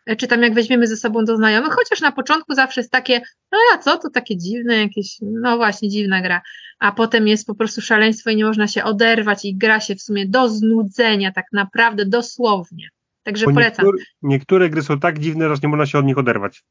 e, 0.06 0.17
czy 0.17 0.26
tam 0.26 0.43
jak 0.43 0.55
weźmiemy 0.55 0.87
ze 0.87 0.96
sobą 0.96 1.25
do 1.25 1.37
znajomych, 1.37 1.73
chociaż 1.73 2.00
na 2.00 2.12
początku 2.12 2.55
zawsze 2.55 2.81
jest 2.81 2.93
takie, 2.93 3.20
no 3.52 3.58
a 3.75 3.79
co, 3.79 3.99
to 3.99 4.11
takie 4.11 4.37
dziwne 4.37 4.76
jakieś, 4.76 5.17
no 5.23 5.56
właśnie, 5.56 5.88
dziwna 5.88 6.23
gra, 6.23 6.40
a 6.79 6.93
potem 6.93 7.29
jest 7.29 7.46
po 7.46 7.55
prostu 7.55 7.81
szaleństwo 7.81 8.31
i 8.31 8.37
nie 8.37 8.44
można 8.44 8.69
się 8.69 8.84
oderwać 8.84 9.44
i 9.44 9.56
gra 9.56 9.81
się 9.81 9.94
w 9.94 10.02
sumie 10.02 10.29
do 10.29 10.49
znudzenia, 10.49 11.32
tak 11.32 11.46
naprawdę, 11.52 12.06
dosłownie. 12.06 12.88
Także 13.22 13.46
Bo 13.46 13.52
polecam. 13.52 13.86
niektóre, 13.86 14.04
niektóre 14.22 14.70
gry 14.70 14.82
są 14.82 15.00
tak 15.00 15.19
dziwne, 15.19 15.48
że 15.48 15.60
nie 15.62 15.69
można 15.69 15.86
się 15.86 15.98
od 15.98 16.04
nich 16.04 16.19
oderwać. 16.19 16.62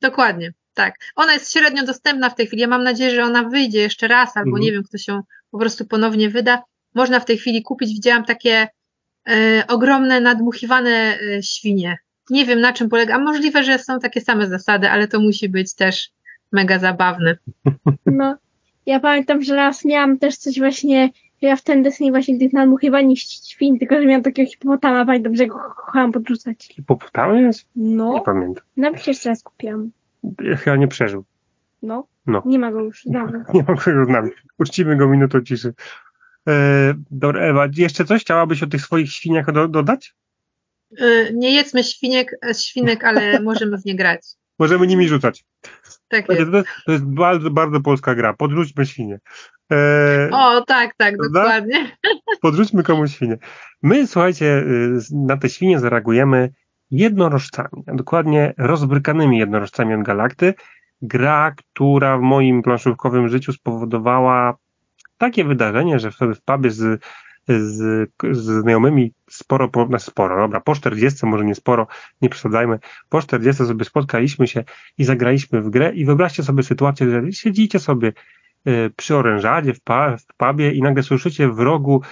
Dokładnie, 0.00 0.52
tak. 0.74 0.94
Ona 1.16 1.32
jest 1.32 1.52
średnio 1.52 1.84
dostępna 1.84 2.30
w 2.30 2.34
tej 2.34 2.46
chwili. 2.46 2.62
Ja 2.62 2.68
mam 2.68 2.84
nadzieję, 2.84 3.10
że 3.10 3.24
ona 3.24 3.42
wyjdzie 3.42 3.80
jeszcze 3.80 4.08
raz, 4.08 4.36
albo 4.36 4.48
Mhm. 4.48 4.62
nie 4.62 4.72
wiem, 4.72 4.82
kto 4.82 4.98
się 4.98 5.20
po 5.50 5.58
prostu 5.58 5.84
ponownie 5.86 6.30
wyda. 6.30 6.62
Można 6.94 7.20
w 7.20 7.24
tej 7.24 7.38
chwili 7.38 7.62
kupić. 7.62 7.88
Widziałam 7.94 8.24
takie 8.24 8.68
e, 9.28 9.64
ogromne, 9.68 10.20
nadmuchiwane 10.20 11.18
e, 11.20 11.42
świnie. 11.42 11.98
Nie 12.30 12.46
wiem, 12.46 12.60
na 12.60 12.72
czym 12.72 12.88
polega. 12.88 13.14
A 13.14 13.18
możliwe, 13.18 13.64
że 13.64 13.78
są 13.78 13.98
takie 14.00 14.20
same 14.20 14.46
zasady, 14.46 14.90
ale 14.90 15.08
to 15.08 15.20
musi 15.20 15.48
być 15.48 15.74
też 15.74 16.10
mega 16.52 16.78
zabawne. 16.78 17.36
No, 18.06 18.36
ja 18.86 19.00
pamiętam, 19.00 19.42
że 19.42 19.56
raz 19.56 19.84
miałam 19.84 20.18
też 20.18 20.36
coś 20.36 20.58
właśnie, 20.58 21.10
ja 21.46 21.56
w 21.56 21.62
ten 21.62 21.82
deseń 21.82 22.10
właśnie 22.10 22.38
tych 22.38 22.52
nadmuchiwanych 22.52 23.18
świn, 23.18 23.78
tylko 23.78 23.94
że 24.00 24.06
miałam 24.06 24.22
takiego 24.22 24.50
hipopotama, 24.50 25.06
pamiętam, 25.06 25.36
że 25.36 25.46
go 25.46 25.54
kochałam 25.76 26.12
podrzucać. 26.12 26.68
Hipopotamy 26.72 27.42
jest? 27.42 27.66
Nie 27.76 27.96
No, 27.96 28.20
pamiętam. 28.20 28.64
nawet 28.76 29.06
jeszcze 29.06 29.28
raz 29.28 29.42
kupiłam. 29.42 29.90
Ja 30.42 30.56
chyba 30.56 30.76
nie 30.76 30.88
przeżył. 30.88 31.24
No, 31.82 32.06
No. 32.26 32.42
nie 32.46 32.58
ma 32.58 32.72
go 32.72 32.80
już 32.80 33.02
dawno. 33.06 33.38
Nie 33.54 33.64
mam 33.68 33.76
go 33.76 34.04
z 34.04 34.08
nami. 34.08 34.30
Uczcimy 34.58 34.96
go 34.96 35.08
minutą 35.08 35.40
ciszy. 35.40 35.74
E, 36.48 36.52
dobra, 37.10 37.40
Ewa, 37.42 37.68
jeszcze 37.76 38.04
coś 38.04 38.20
chciałabyś 38.22 38.62
o 38.62 38.66
tych 38.66 38.80
swoich 38.80 39.12
świniach 39.12 39.52
do, 39.52 39.68
dodać? 39.68 40.14
E, 40.98 41.32
nie 41.32 41.54
jedzmy 41.54 41.84
świnek, 41.84 42.36
e, 42.50 42.54
świnek, 42.54 43.04
ale 43.04 43.40
możemy 43.42 43.78
w 43.78 43.84
nie 43.84 43.96
grać. 43.96 44.20
Możemy 44.58 44.86
nimi 44.86 45.08
rzucać. 45.08 45.44
Tak 46.08 46.28
jest. 46.28 46.50
To 46.50 46.56
jest, 46.56 46.68
to 46.86 46.92
jest 46.92 47.04
bardzo, 47.04 47.50
bardzo 47.50 47.80
polska 47.80 48.14
gra. 48.14 48.32
Podrzućmy 48.34 48.86
świnie. 48.86 49.20
E, 49.72 50.28
O, 50.32 50.64
tak, 50.66 50.94
tak, 50.96 51.16
Prawda? 51.16 51.40
dokładnie. 51.40 51.96
Podrzućmy 52.42 52.82
komuś 52.82 53.14
świnie. 53.14 53.38
My, 53.82 54.06
słuchajcie, 54.06 54.46
y, 54.46 54.98
na 55.12 55.36
te 55.36 55.48
świnie 55.48 55.78
zareagujemy 55.78 56.52
jednorożcami, 56.90 57.82
dokładnie 57.86 58.54
rozbrykanymi 58.58 59.38
jednorożcami 59.38 59.94
od 59.94 60.02
Galakty. 60.02 60.54
Gra, 61.02 61.54
która 61.56 62.18
w 62.18 62.20
moim 62.20 62.62
planszówkowym 62.62 63.28
życiu 63.28 63.52
spowodowała 63.52 64.56
takie 65.18 65.44
wydarzenie, 65.44 65.98
że 65.98 66.10
wtedy 66.10 66.34
w 66.34 66.42
pubie 66.42 66.70
z, 66.70 67.02
z, 67.48 68.10
z 68.30 68.60
znajomymi 68.62 69.12
sporo, 69.30 69.68
po, 69.68 69.86
no 69.90 69.98
sporo, 69.98 70.36
dobra, 70.36 70.60
po 70.60 70.74
40, 70.74 71.26
może 71.26 71.44
nie 71.44 71.54
sporo, 71.54 71.86
nie 72.22 72.28
przesadzajmy, 72.28 72.78
po 73.08 73.22
40 73.22 73.66
sobie 73.66 73.84
spotkaliśmy 73.84 74.46
się 74.46 74.64
i 74.98 75.04
zagraliśmy 75.04 75.62
w 75.62 75.70
grę 75.70 75.92
i 75.94 76.04
wyobraźcie 76.04 76.42
sobie 76.42 76.62
sytuację, 76.62 77.10
że 77.10 77.32
siedzicie 77.32 77.78
sobie 77.78 78.12
przy 78.96 79.16
orężadzie 79.16 79.74
w, 79.74 79.80
pa, 79.80 80.16
w 80.16 80.26
pubie 80.36 80.72
i 80.72 80.82
nagle 80.82 81.02
słyszycie 81.02 81.48
w 81.48 81.58
rogu 81.58 82.02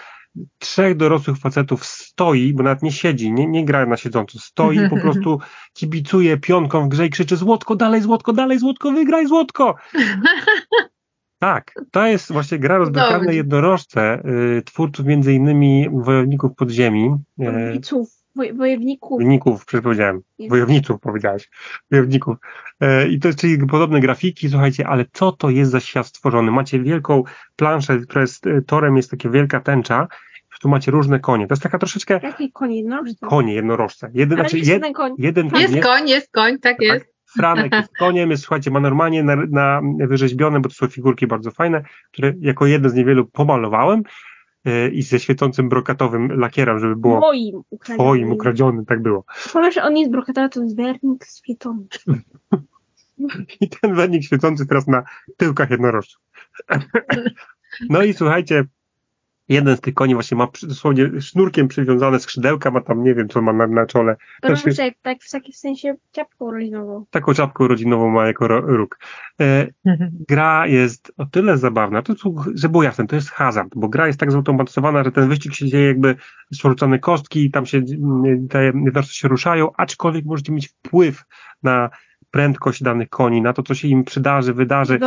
trzech 0.59 0.97
dorosłych 0.97 1.39
facetów 1.39 1.85
stoi, 1.85 2.55
bo 2.55 2.63
nawet 2.63 2.83
nie 2.83 2.93
siedzi, 2.93 3.33
nie, 3.33 3.47
nie 3.47 3.65
gra 3.65 3.87
na 3.87 3.97
siedząco, 3.97 4.39
stoi 4.39 4.91
po 4.91 4.97
prostu 5.05 5.41
kibicuje 5.73 6.37
pionką 6.37 6.85
w 6.85 6.89
grze 6.89 7.07
i 7.07 7.11
krzyczy 7.11 7.37
Złotko, 7.37 7.77
dalej 7.77 8.03
Złotko, 8.03 8.33
dalej 8.33 8.59
Złotko, 8.59 8.93
wygraj 8.93 9.27
Złotko! 9.27 9.75
Tak, 11.39 11.75
to 11.91 12.07
jest 12.07 12.33
właśnie 12.33 12.59
gra 12.59 12.79
rozbrykane 12.79 13.35
jednorożce 13.35 14.23
y, 14.59 14.63
twórców 14.63 15.07
między 15.07 15.33
innymi 15.33 15.89
Wojowników 15.93 16.55
Podziemi, 16.57 17.15
y, 17.41 17.81
woj, 18.37 18.55
wojowników. 18.55 19.19
Wojowników, 19.19 19.65
Jest. 20.39 20.51
Wojowniców 20.51 21.01
powiedziałeś, 21.01 21.51
Wojowników. 21.91 22.37
E, 22.81 23.09
I 23.09 23.19
to 23.19 23.29
jest 23.29 23.41
czyli 23.41 23.67
podobne 23.67 24.01
grafiki, 24.01 24.49
słuchajcie, 24.49 24.87
ale 24.87 25.05
co 25.13 25.33
to 25.33 25.51
jest 25.51 25.71
za 25.71 25.81
świat 25.81 26.07
stworzony? 26.07 26.51
Macie 26.51 26.81
wielką 26.81 27.23
planszę, 27.57 27.99
która 27.99 28.21
jest 28.21 28.47
e, 28.47 28.63
torem, 28.63 28.97
jest 28.97 29.11
taka 29.11 29.31
wielka 29.31 29.61
tęcza, 29.61 30.09
tu 30.63 30.69
macie 30.69 30.91
różne 30.91 31.21
konie. 31.21 31.47
To 31.47 31.53
jest 31.53 31.63
taka 31.63 31.79
troszeczkę 31.79 32.21
Jaki 32.23 32.53
koń 32.53 32.75
jednorożcy? 32.75 33.27
konie 33.27 33.55
jednorożce. 33.55 34.11
Jeden, 34.15 34.39
Ale 34.39 34.49
znaczy 34.49 34.59
jest 34.59 34.69
jed, 34.69 34.77
jeden 34.77 34.93
koń. 34.93 35.15
jeden 35.19 35.51
koń, 35.51 35.61
Jest 35.61 35.75
nie? 35.75 35.81
koń, 35.83 36.09
jest 36.09 36.33
koń, 36.33 36.59
tak 36.59 36.77
jest. 36.81 37.07
Franek 37.37 37.73
jest 37.73 37.97
koniem, 37.99 38.31
jest, 38.31 38.43
słuchajcie, 38.43 38.71
ma 38.71 38.81
normalnie 38.81 39.23
na, 39.23 39.37
na 39.37 39.81
wyrzeźbione, 40.07 40.61
bo 40.61 40.69
to 40.69 40.75
są 40.75 40.87
figurki 40.87 41.27
bardzo 41.27 41.51
fajne, 41.51 41.83
które 42.13 42.33
jako 42.41 42.67
jedno 42.67 42.89
z 42.89 42.95
niewielu 42.95 43.27
pomalowałem 43.27 44.03
i 44.93 45.03
ze 45.03 45.21
świecącym 45.21 45.69
brokatowym 45.69 46.41
lakierem, 46.41 46.79
żeby 46.79 46.97
było 46.97 47.21
Moim 47.21 47.63
ukradzionym. 47.71 47.99
twoim 47.99 48.33
ukradzionym, 48.33 48.85
tak 48.87 49.03
było. 49.03 49.25
Powiesz, 49.53 49.79
on 49.79 49.97
jest 49.97 50.11
brokatowy, 50.13 50.49
to 50.49 50.63
jest 50.63 50.77
wernik 50.77 51.27
świecony. 51.37 51.85
I 53.61 53.69
ten 53.69 53.95
wernik 53.95 54.25
świecący 54.25 54.67
teraz 54.67 54.87
na 54.87 55.03
tyłkach 55.37 55.71
jednorożców. 55.71 56.23
No 57.89 58.03
i 58.03 58.15
słuchajcie, 58.15 58.65
jeden 59.49 59.77
z 59.77 59.81
tych 59.81 59.95
koni 59.95 60.15
właśnie 60.15 60.37
ma 60.37 60.49
dosłownie 60.63 61.21
sznurkiem 61.21 61.69
przywiązane 61.69 62.21
skrzydełka, 62.21 62.71
ma 62.71 62.81
tam 62.81 63.03
nie 63.03 63.15
wiem 63.15 63.29
co 63.29 63.43
ma 63.43 63.53
na, 63.53 63.67
na 63.67 63.87
czole. 63.87 64.17
Znaczy- 64.45 64.63
Proszę, 64.63 64.91
tak 65.03 65.19
w 65.23 65.31
takim 65.31 65.53
sensie 65.53 65.95
ciapką 66.13 66.51
rodzinową. 66.53 67.05
Taką 67.11 67.35
czapkę 67.35 67.69
rodzinową 67.69 68.11
ma 68.11 68.27
jako 68.27 68.49
ro- 68.49 68.61
róg. 68.61 68.99
E, 69.41 69.67
gra 70.29 70.67
jest 70.67 71.13
o 71.17 71.27
tyle 71.27 71.59
zabawna, 71.59 72.03
to, 72.03 72.15
że 72.55 72.69
było 72.69 72.83
jasne, 72.83 73.07
to 73.07 73.17
jest 73.17 73.31
hazard, 73.31 73.69
bo 73.77 73.89
gra 73.89 74.07
jest 74.07 74.21
tak 74.21 74.33
zautomatyzowana, 74.33 75.05
że 75.05 75.13
ten 75.13 75.29
wyścig 75.29 75.55
się 75.55 75.67
dzieje 75.67 75.87
jakby 75.87 76.17
rzucane 76.51 76.99
kostki, 76.99 77.51
tam 77.51 77.67
się 77.67 77.79
mm, 77.79 78.49
te 78.49 78.65
jednostki 78.65 79.17
się 79.19 79.29
ruszają, 79.29 79.71
aczkolwiek 79.77 80.25
możecie 80.25 80.53
mieć 80.53 80.69
wpływ 80.69 81.25
na 81.63 81.91
prędkość 82.31 82.83
danych 82.83 83.09
koni, 83.09 83.43
na 83.43 83.53
to, 83.53 83.63
co 83.63 83.75
się 83.75 83.89
im 83.89 84.05
przydarzy, 84.05 84.55
wydarzy. 84.55 84.99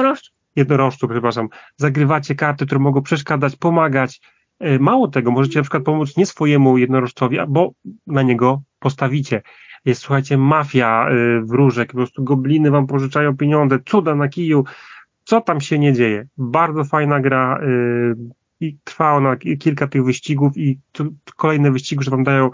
Jednorożców, 0.55 1.09
przepraszam, 1.09 1.47
zagrywacie 1.77 2.35
karty, 2.35 2.65
które 2.65 2.79
mogą 2.79 3.01
przeszkadzać, 3.01 3.55
pomagać. 3.55 4.21
E, 4.59 4.79
Mało 4.79 5.07
tego, 5.07 5.31
możecie 5.31 5.59
na 5.59 5.63
przykład 5.63 5.83
pomóc 5.83 6.17
nie 6.17 6.25
swojemu 6.25 6.77
jednorożcowi, 6.77 7.37
bo 7.47 7.71
na 8.07 8.21
niego 8.21 8.61
postawicie. 8.79 9.41
Jest, 9.85 10.01
słuchajcie, 10.01 10.37
mafia 10.37 11.07
y, 11.11 11.41
wróżek, 11.41 11.91
po 11.91 11.97
prostu 11.97 12.23
gobliny 12.23 12.71
wam 12.71 12.87
pożyczają 12.87 13.37
pieniądze, 13.37 13.79
cuda 13.85 14.15
na 14.15 14.27
kiju. 14.27 14.63
Co 15.23 15.41
tam 15.41 15.61
się 15.61 15.79
nie 15.79 15.93
dzieje? 15.93 16.27
Bardzo 16.37 16.83
fajna 16.83 17.19
gra 17.19 17.59
y, 17.63 18.15
i 18.59 18.77
trwa 18.83 19.13
ona 19.13 19.35
ki- 19.35 19.57
kilka 19.57 19.87
tych 19.87 20.03
wyścigów 20.03 20.57
i 20.57 20.79
kolejne 21.35 21.71
wyścigi, 21.71 22.03
że 22.03 22.11
wam 22.11 22.23
dają 22.23 22.49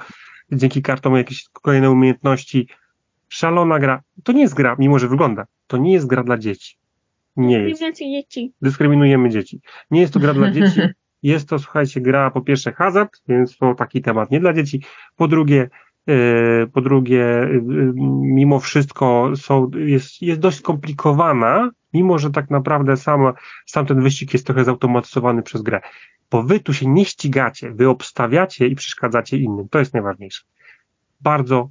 dzięki 0.51 0.81
kartom 0.81 1.15
jakieś 1.15 1.49
kolejne 1.51 1.91
umiejętności. 1.91 2.67
Szalona 3.29 3.79
gra. 3.79 4.01
To 4.23 4.31
nie 4.31 4.41
jest 4.41 4.53
gra, 4.53 4.75
mimo 4.79 4.99
że 4.99 5.07
wygląda. 5.07 5.45
To 5.67 5.77
nie 5.77 5.93
jest 5.93 6.07
gra 6.07 6.23
dla 6.23 6.37
dzieci. 6.37 6.75
Nie 7.35 7.59
jest 7.59 7.81
dzieci. 7.95 8.53
dyskryminujemy 8.61 9.29
dzieci. 9.29 9.61
Nie 9.91 10.01
jest 10.01 10.13
to 10.13 10.19
gra 10.19 10.33
dla 10.33 10.51
dzieci. 10.51 10.81
Jest 11.23 11.49
to, 11.49 11.59
słuchajcie, 11.59 12.01
gra 12.01 12.31
po 12.31 12.41
pierwsze 12.41 12.71
hazard, 12.71 13.21
więc 13.27 13.57
to 13.57 13.75
taki 13.75 14.01
temat 14.01 14.31
nie 14.31 14.39
dla 14.39 14.53
dzieci. 14.53 14.81
Po 15.15 15.27
drugie, 15.27 15.69
e, 16.07 16.67
po 16.67 16.81
drugie, 16.81 17.23
e, 17.23 17.61
mimo 18.21 18.59
wszystko 18.59 19.31
są, 19.35 19.71
jest, 19.75 20.21
jest 20.21 20.39
dość 20.39 20.57
skomplikowana, 20.57 21.69
mimo 21.93 22.19
że 22.19 22.31
tak 22.31 22.49
naprawdę 22.49 22.97
sam, 22.97 23.33
sam 23.65 23.85
ten 23.85 24.01
wyścig 24.01 24.33
jest 24.33 24.45
trochę 24.45 24.63
zautomatyzowany 24.63 25.43
przez 25.43 25.61
grę. 25.61 25.81
Bo 26.31 26.43
wy 26.43 26.59
tu 26.59 26.73
się 26.73 26.87
nie 26.87 27.05
ścigacie, 27.05 27.71
wy 27.71 27.89
obstawiacie 27.89 28.67
i 28.67 28.75
przeszkadzacie 28.75 29.37
innym. 29.37 29.69
To 29.69 29.79
jest 29.79 29.93
najważniejsze. 29.93 30.43
Bardzo 31.21 31.69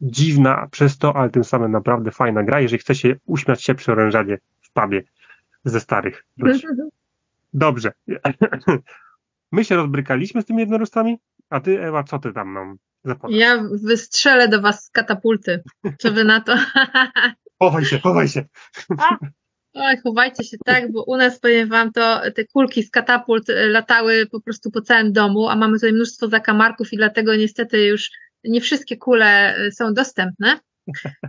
dziwna 0.00 0.68
przez 0.70 0.98
to, 0.98 1.16
ale 1.16 1.30
tym 1.30 1.44
samym 1.44 1.72
naprawdę 1.72 2.10
fajna 2.10 2.42
gra, 2.42 2.60
jeżeli 2.60 2.80
chce 2.80 2.94
się 2.94 3.16
uśmiać 3.26 3.64
się 3.64 3.74
przy 3.74 3.92
orężadzie 3.92 4.38
w 4.70 4.72
pubie 4.72 5.02
ze 5.64 5.80
starych 5.80 6.24
ludzi. 6.36 6.66
Dobrze. 7.52 7.92
My 9.52 9.64
się 9.64 9.76
rozbrykaliśmy 9.76 10.42
z 10.42 10.44
tymi 10.44 10.60
jednorożcami, 10.60 11.18
a 11.50 11.60
ty, 11.60 11.82
Ewa, 11.82 12.04
co 12.04 12.18
ty 12.18 12.32
tam 12.32 12.52
nam 12.52 12.76
zapowiadasz? 13.04 13.40
Ja 13.40 13.62
wystrzelę 13.82 14.48
do 14.48 14.60
was 14.60 14.84
z 14.84 14.90
katapulty. 14.90 15.62
Co 15.98 16.12
wy 16.12 16.24
na 16.24 16.40
to? 16.40 16.56
Chowaj 17.62 17.84
się, 17.84 17.98
chowaj 17.98 18.28
się. 18.28 18.44
Oj, 19.74 19.96
chowajcie 20.02 20.44
się 20.44 20.56
tak, 20.64 20.92
bo 20.92 21.04
u 21.04 21.16
nas, 21.16 21.40
powiem 21.40 21.68
wam, 21.68 21.92
to 21.92 22.20
te 22.34 22.44
kulki 22.44 22.82
z 22.82 22.90
katapult 22.90 23.50
e, 23.50 23.68
latały 23.68 24.26
po 24.26 24.40
prostu 24.40 24.70
po 24.70 24.80
całym 24.80 25.12
domu, 25.12 25.48
a 25.48 25.56
mamy 25.56 25.72
tutaj 25.72 25.92
mnóstwo 25.92 26.28
zakamarków 26.28 26.92
i 26.92 26.96
dlatego 26.96 27.36
niestety 27.36 27.86
już 27.86 28.10
nie 28.44 28.60
wszystkie 28.60 28.96
kule 28.96 29.56
e, 29.56 29.72
są 29.72 29.94
dostępne. 29.94 30.60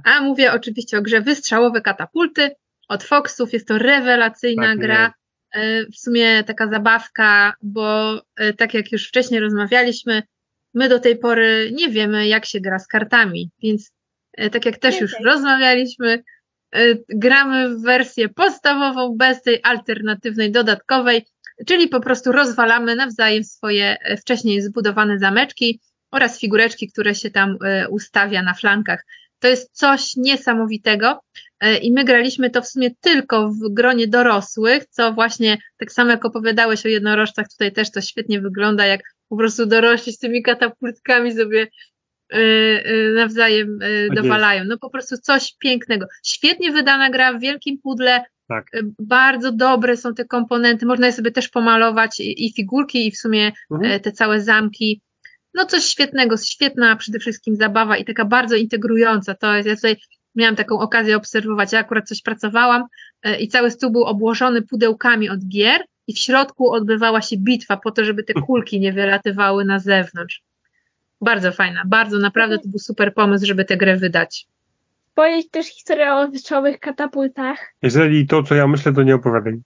A 0.03 0.21
mówię 0.21 0.53
oczywiście 0.53 0.97
o 0.97 1.01
grze 1.01 1.21
Wystrzałowe 1.21 1.81
Katapulty 1.81 2.51
od 2.91 3.03
Foxów. 3.03 3.53
Jest 3.53 3.67
to 3.67 3.77
rewelacyjna 3.77 4.67
Tak 4.67 4.79
gra. 4.79 5.13
E, 5.53 5.85
W 5.85 5.95
sumie 5.95 6.43
taka 6.43 6.67
zabawka, 6.67 7.53
bo 7.61 8.15
e, 8.35 8.53
tak 8.53 8.73
jak 8.73 8.91
już 8.91 9.07
wcześniej 9.07 9.39
rozmawialiśmy, 9.39 10.23
my 10.73 10.89
do 10.89 10.99
tej 10.99 11.17
pory 11.17 11.71
nie 11.73 11.89
wiemy, 11.89 12.27
jak 12.27 12.45
się 12.45 12.59
gra 12.61 12.79
z 12.79 12.87
kartami, 12.87 13.51
więc 13.63 13.91
e, 14.33 14.49
tak 14.49 14.65
jak 14.65 14.77
też 14.77 15.01
już 15.01 15.15
rozmawialiśmy, 15.25 16.23
gramy 17.09 17.69
w 17.69 17.81
wersję 17.81 18.29
podstawową 18.29 19.15
bez 19.17 19.41
tej 19.41 19.59
alternatywnej, 19.63 20.51
dodatkowej, 20.51 21.25
czyli 21.67 21.87
po 21.87 21.99
prostu 21.99 22.31
rozwalamy 22.31 22.95
nawzajem 22.95 23.43
swoje 23.43 23.97
wcześniej 24.21 24.61
zbudowane 24.61 25.19
zameczki 25.19 25.81
oraz 26.11 26.39
figureczki, 26.39 26.91
które 26.91 27.15
się 27.15 27.31
tam 27.31 27.57
ustawia 27.89 28.43
na 28.43 28.53
flankach. 28.53 29.05
To 29.39 29.47
jest 29.47 29.77
coś 29.77 30.15
niesamowitego 30.15 31.19
i 31.81 31.91
my 31.91 32.03
graliśmy 32.03 32.49
to 32.49 32.61
w 32.61 32.67
sumie 32.67 32.89
tylko 33.01 33.49
w 33.49 33.73
gronie 33.73 34.07
dorosłych, 34.07 34.85
co 34.89 35.13
właśnie 35.13 35.57
tak 35.77 35.91
samo 35.91 36.11
jak 36.11 36.25
opowiadałeś 36.25 36.85
o 36.85 36.89
jednorożcach, 36.89 37.47
tutaj 37.49 37.71
też 37.71 37.91
to 37.91 38.01
świetnie 38.01 38.41
wygląda, 38.41 38.85
jak 38.85 39.01
po 39.29 39.37
prostu 39.37 39.65
dorośli 39.65 40.13
z 40.13 40.17
tymi 40.17 40.43
katapultkami 40.43 41.35
sobie 41.35 41.67
e, 42.33 42.37
e, 42.37 43.11
nawzajem 43.15 43.79
e, 43.81 44.07
Tak 44.07 44.17
dowalają. 44.17 44.63
No 44.63 44.77
po 44.77 44.89
prostu 44.89 45.17
coś 45.17 45.55
pięknego. 45.59 46.05
Świetnie 46.25 46.71
wydana 46.71 47.09
gra 47.09 47.33
w 47.33 47.41
wielkim 47.41 47.77
pudle, 47.83 48.23
Tak. 48.47 48.65
e, 48.73 48.79
bardzo 48.99 49.51
dobre 49.51 49.97
są 49.97 50.13
te 50.13 50.25
komponenty, 50.25 50.85
można 50.85 51.07
je 51.07 51.13
sobie 51.13 51.31
też 51.31 51.49
pomalować 51.49 52.19
i, 52.19 52.45
i 52.45 52.53
figurki 52.53 53.07
i 53.07 53.11
w 53.11 53.17
sumie 53.17 53.51
Mhm. 53.71 53.91
e, 53.91 53.99
te 53.99 54.11
całe 54.11 54.41
zamki. 54.41 55.01
No 55.53 55.65
coś 55.65 55.83
świetnego, 55.83 56.37
świetna 56.37 56.95
przede 56.95 57.19
wszystkim 57.19 57.55
zabawa 57.55 57.97
i 57.97 58.05
taka 58.05 58.25
bardzo 58.25 58.55
integrująca. 58.55 59.35
To 59.35 59.55
jest, 59.55 59.67
ja 59.67 59.75
tutaj 59.75 59.95
miałam 60.35 60.55
taką 60.55 60.79
okazję 60.79 61.17
obserwować, 61.17 61.73
ja 61.73 61.79
akurat 61.79 62.07
coś 62.07 62.21
pracowałam 62.21 62.83
e, 63.23 63.39
i 63.39 63.47
cały 63.47 63.71
stół 63.71 63.91
był 63.91 64.03
obłożony 64.03 64.61
pudełkami 64.61 65.29
od 65.29 65.39
gier 65.47 65.81
i 66.07 66.13
w 66.13 66.19
środku 66.19 66.71
odbywała 66.71 67.21
się 67.21 67.37
bitwa 67.37 67.77
po 67.77 67.91
to, 67.91 68.05
żeby 68.05 68.23
te 68.23 68.33
kulki 68.47 68.79
nie 68.79 68.93
wylatywały 68.93 69.65
na 69.65 69.79
zewnątrz. 69.79 70.41
Bardzo 71.21 71.51
fajna, 71.51 71.83
bardzo 71.85 72.17
naprawdę 72.17 72.59
to 72.59 72.69
był 72.69 72.79
super 72.79 73.13
pomysł, 73.13 73.45
żeby 73.45 73.65
tę 73.65 73.77
grę 73.77 73.97
wydać. 73.97 74.47
Powiedzieć 75.15 75.51
też 75.51 75.67
historię 75.67 76.13
o 76.13 76.27
wystrzałowych 76.27 76.79
katapultach, 76.79 77.73
Jeżeli 77.81 78.27
to, 78.27 78.43
co 78.43 78.55
ja 78.55 78.67
myślę, 78.67 78.93
to 78.93 79.03
nie 79.03 79.15
opowiadaj. 79.15 79.61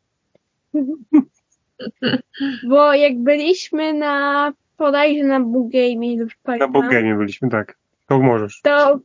bo 2.69 2.93
jak 2.93 3.24
byliśmy 3.24 3.93
na 3.93 4.53
podajże 4.77 5.24
na 5.24 5.39
Game, 5.39 6.17
dobrze 6.17 6.57
Na 6.60 6.67
Boggamie 6.67 7.15
byliśmy, 7.15 7.50
tak. 7.50 7.77
To 8.07 8.19
możesz. 8.19 8.62
to... 8.62 9.00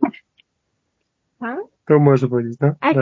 A? 1.40 1.56
To 1.86 1.98
możesz 1.98 2.30
powiedzieć, 2.30 2.58
no? 2.60 2.72
A, 2.80 2.94
to, 2.94 3.00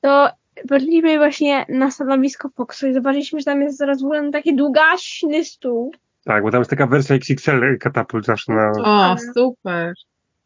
Tak. 0.00 0.34
weszliśmy 0.64 1.16
właśnie 1.18 1.66
na 1.68 1.90
stanowisko 1.90 2.48
Foxu 2.48 2.86
i 2.86 2.94
zobaczyliśmy, 2.94 3.40
że 3.40 3.44
tam 3.44 3.62
jest 3.62 3.80
rozłożony 3.80 4.30
taki 4.30 4.56
długaśny 4.56 5.44
stół. 5.44 5.92
tak, 6.24 6.42
bo 6.42 6.50
tam 6.50 6.60
jest 6.60 6.70
taka 6.70 6.86
wersja 6.86 7.16
XXL 7.16 7.78
katapult 7.80 8.24
zawsze 8.26 8.52
na... 8.52 8.70
O, 8.84 9.16
super. 9.34 9.94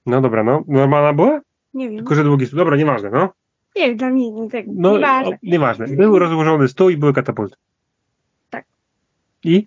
No 0.07 0.21
dobra, 0.21 0.43
no. 0.45 0.65
Normalna 0.69 1.13
była? 1.13 1.41
Nie 1.75 1.89
wiem. 1.89 1.97
Tylko, 1.99 2.15
że 2.15 2.25
długi 2.25 2.47
stół. 2.47 2.57
Dobra, 2.59 2.77
nieważne, 2.77 3.11
no. 3.11 3.29
Nie 3.77 3.87
wiem, 3.89 3.97
dla 3.97 4.11
mnie 4.11 4.31
nie 4.33 4.51
tak. 4.51 4.65
No, 4.69 4.93
nieważne. 4.93 5.31
o, 5.35 5.39
nieważne. 5.43 5.87
Był 5.87 6.19
rozłożony 6.19 6.69
stół 6.69 6.91
i 6.91 6.97
były 6.97 7.13
katapulty. 7.13 7.57
Tak. 8.51 8.65
I? 9.45 9.67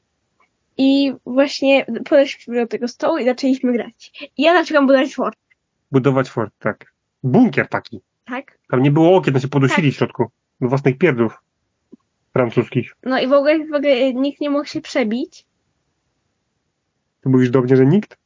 I 0.77 1.13
właśnie 1.25 1.85
podeszliśmy 2.09 2.55
do 2.55 2.67
tego 2.67 2.87
stołu 2.87 3.17
i 3.17 3.25
zaczęliśmy 3.25 3.73
grać. 3.73 4.29
I 4.37 4.41
ja 4.43 4.53
zaczęłam 4.53 4.87
budować 4.87 5.15
fort, 5.15 5.37
Budować 5.91 6.29
fort, 6.29 6.53
tak. 6.59 6.93
Bunkier 7.23 7.67
taki. 7.69 8.01
tak? 8.25 8.57
Tam 8.69 8.81
nie 8.83 8.91
było 8.91 9.15
okien, 9.17 9.33
tam 9.33 9.41
się 9.41 9.47
podusili 9.47 9.87
Tak. 9.87 9.93
w 9.95 9.97
środku. 9.97 10.25
Do 10.61 10.67
własnych 10.69 10.97
pierdów 10.97 11.37
francuskich. 12.33 12.95
No 13.03 13.19
i 13.19 13.27
w 13.27 13.33
ogóle, 13.33 13.59
w 13.67 13.73
ogóle 13.73 14.13
nikt 14.13 14.41
nie 14.41 14.49
mógł 14.49 14.65
się 14.65 14.81
przebić. 14.81 15.45
Ty 17.21 17.29
mówisz 17.29 17.49
do 17.49 17.61
mnie, 17.61 17.77
że 17.77 17.85
nikt? 17.85 18.17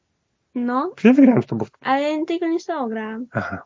No, 0.56 0.94
Ja 1.04 1.13
wygrałem 1.13 1.44
z 1.44 1.46
tobą. 1.46 1.66
ale 1.82 2.25
tego 2.25 2.48
nie 2.48 2.60
stało 2.60 2.88
grałam. 2.88 3.25
Aha. 3.32 3.63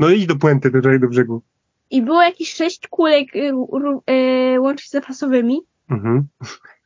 No 0.00 0.10
idź 0.10 0.26
do 0.26 0.36
puenty, 0.36 0.70
tutaj 0.70 1.00
do 1.00 1.08
brzegu. 1.08 1.42
I 1.90 2.02
było 2.02 2.22
jakieś 2.22 2.54
sześć 2.54 2.88
kulek 2.88 3.36
y, 3.36 3.52
y, 4.54 4.60
łącznie 4.60 4.86
z 4.88 4.90
zapasowymi. 4.90 5.60
Mhm. 5.90 6.28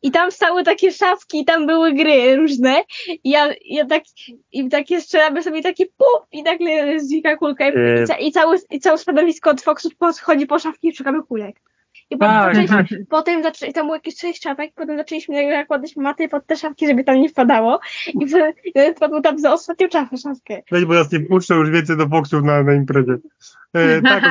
I 0.03 0.11
tam 0.11 0.31
stały 0.31 0.63
takie 0.65 0.93
szafki, 0.93 1.41
i 1.41 1.45
tam 1.45 1.67
były 1.67 1.93
gry 1.93 2.37
różne. 2.37 2.83
I 3.25 3.31
ja, 3.31 3.49
ja 3.65 3.87
tak, 3.87 4.03
i 4.53 4.69
takie 4.69 5.01
strzelamy 5.01 5.43
sobie 5.43 5.63
takie 5.63 5.87
puf, 5.87 6.29
i 6.33 6.43
nagle 6.43 7.01
znika 7.01 7.37
kulka. 7.37 7.69
I, 7.69 7.73
E. 7.77 8.03
i, 8.03 8.07
ca, 8.07 8.17
i, 8.19 8.33
cały, 8.33 8.59
I 8.71 8.81
całe 8.81 8.99
stanowisko 8.99 9.51
od 9.51 9.61
Foxów 9.61 9.97
podchodzi 9.97 10.47
po 10.47 10.59
szafki 10.59 10.89
i 10.89 10.97
szukamy 10.97 11.23
kulek. 11.23 11.61
I 12.11 12.17
potem, 12.17 12.29
Tak, 12.35 12.55
zaczęliśmy, 12.55 13.07
potem 13.09 13.43
zaczęli, 13.43 13.73
tam 13.73 13.87
było 13.87 13.95
jakieś 13.95 14.17
sześć 14.19 14.43
szafek, 14.43 14.73
potem 14.75 14.97
zaczęliśmy 14.97 15.51
nakładać 15.51 15.97
maty 15.97 16.29
pod 16.29 16.47
te 16.47 16.57
szafki, 16.57 16.87
żeby 16.87 17.05
tam 17.05 17.21
nie 17.21 17.29
wpadało. 17.29 17.81
I 18.07 18.27
potem 18.27 18.95
wpadł 18.97 19.21
tam 19.21 19.39
za 19.39 19.53
ostatnią 19.53 19.89
szafę, 19.93 20.17
szafkę. 20.17 20.63
Weź, 20.71 20.85
bo 20.85 20.95
nas 20.95 21.13
nie 21.13 21.21
puszczą 21.21 21.55
już 21.55 21.71
więcej 21.71 21.97
do 21.97 22.07
boksów 22.07 22.45
na, 22.45 22.63
na 22.63 22.75
imprezie. 22.75 23.17
E, 23.73 24.03
tak, 24.03 24.25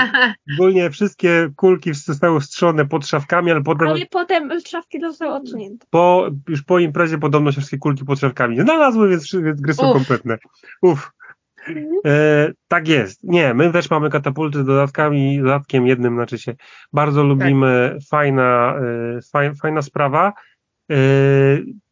ogólnie 0.53 0.89
wszystkie 0.89 1.49
kulki 1.55 1.93
zostały 1.93 2.39
wstrzone 2.39 2.85
pod 2.85 3.07
szafkami, 3.07 3.51
ale 3.51 3.63
potem 3.63 3.87
Ale 3.87 4.05
potem 4.05 4.49
szafki 4.67 4.99
zostały 5.01 5.33
odsunięte. 5.33 5.87
po, 5.89 6.27
już 6.49 6.63
po 6.63 6.79
imprezie 6.79 7.17
podobno 7.17 7.51
się 7.51 7.57
wszystkie 7.57 7.77
kulki 7.77 8.05
pod 8.05 8.19
szafkami 8.19 8.61
znalazły, 8.61 9.09
więc, 9.09 9.35
więc 9.35 9.61
gry 9.61 9.73
są 9.73 9.87
Uf. 9.87 9.93
kompletne. 9.93 10.37
Uff. 10.81 11.11
E, 12.05 12.51
tak 12.67 12.87
jest. 12.87 13.23
Nie, 13.23 13.53
my 13.53 13.71
też 13.71 13.89
mamy 13.89 14.09
katapulty 14.09 14.63
z 14.63 14.65
dodatkami, 14.65 15.39
dodatkiem 15.39 15.87
jednym, 15.87 16.15
znaczy 16.15 16.37
się 16.39 16.55
bardzo 16.93 17.23
lubimy, 17.23 17.97
fajna, 18.09 18.75
e, 19.17 19.19
faj, 19.31 19.55
fajna 19.55 19.81
sprawa. 19.81 20.33
E, 20.91 20.95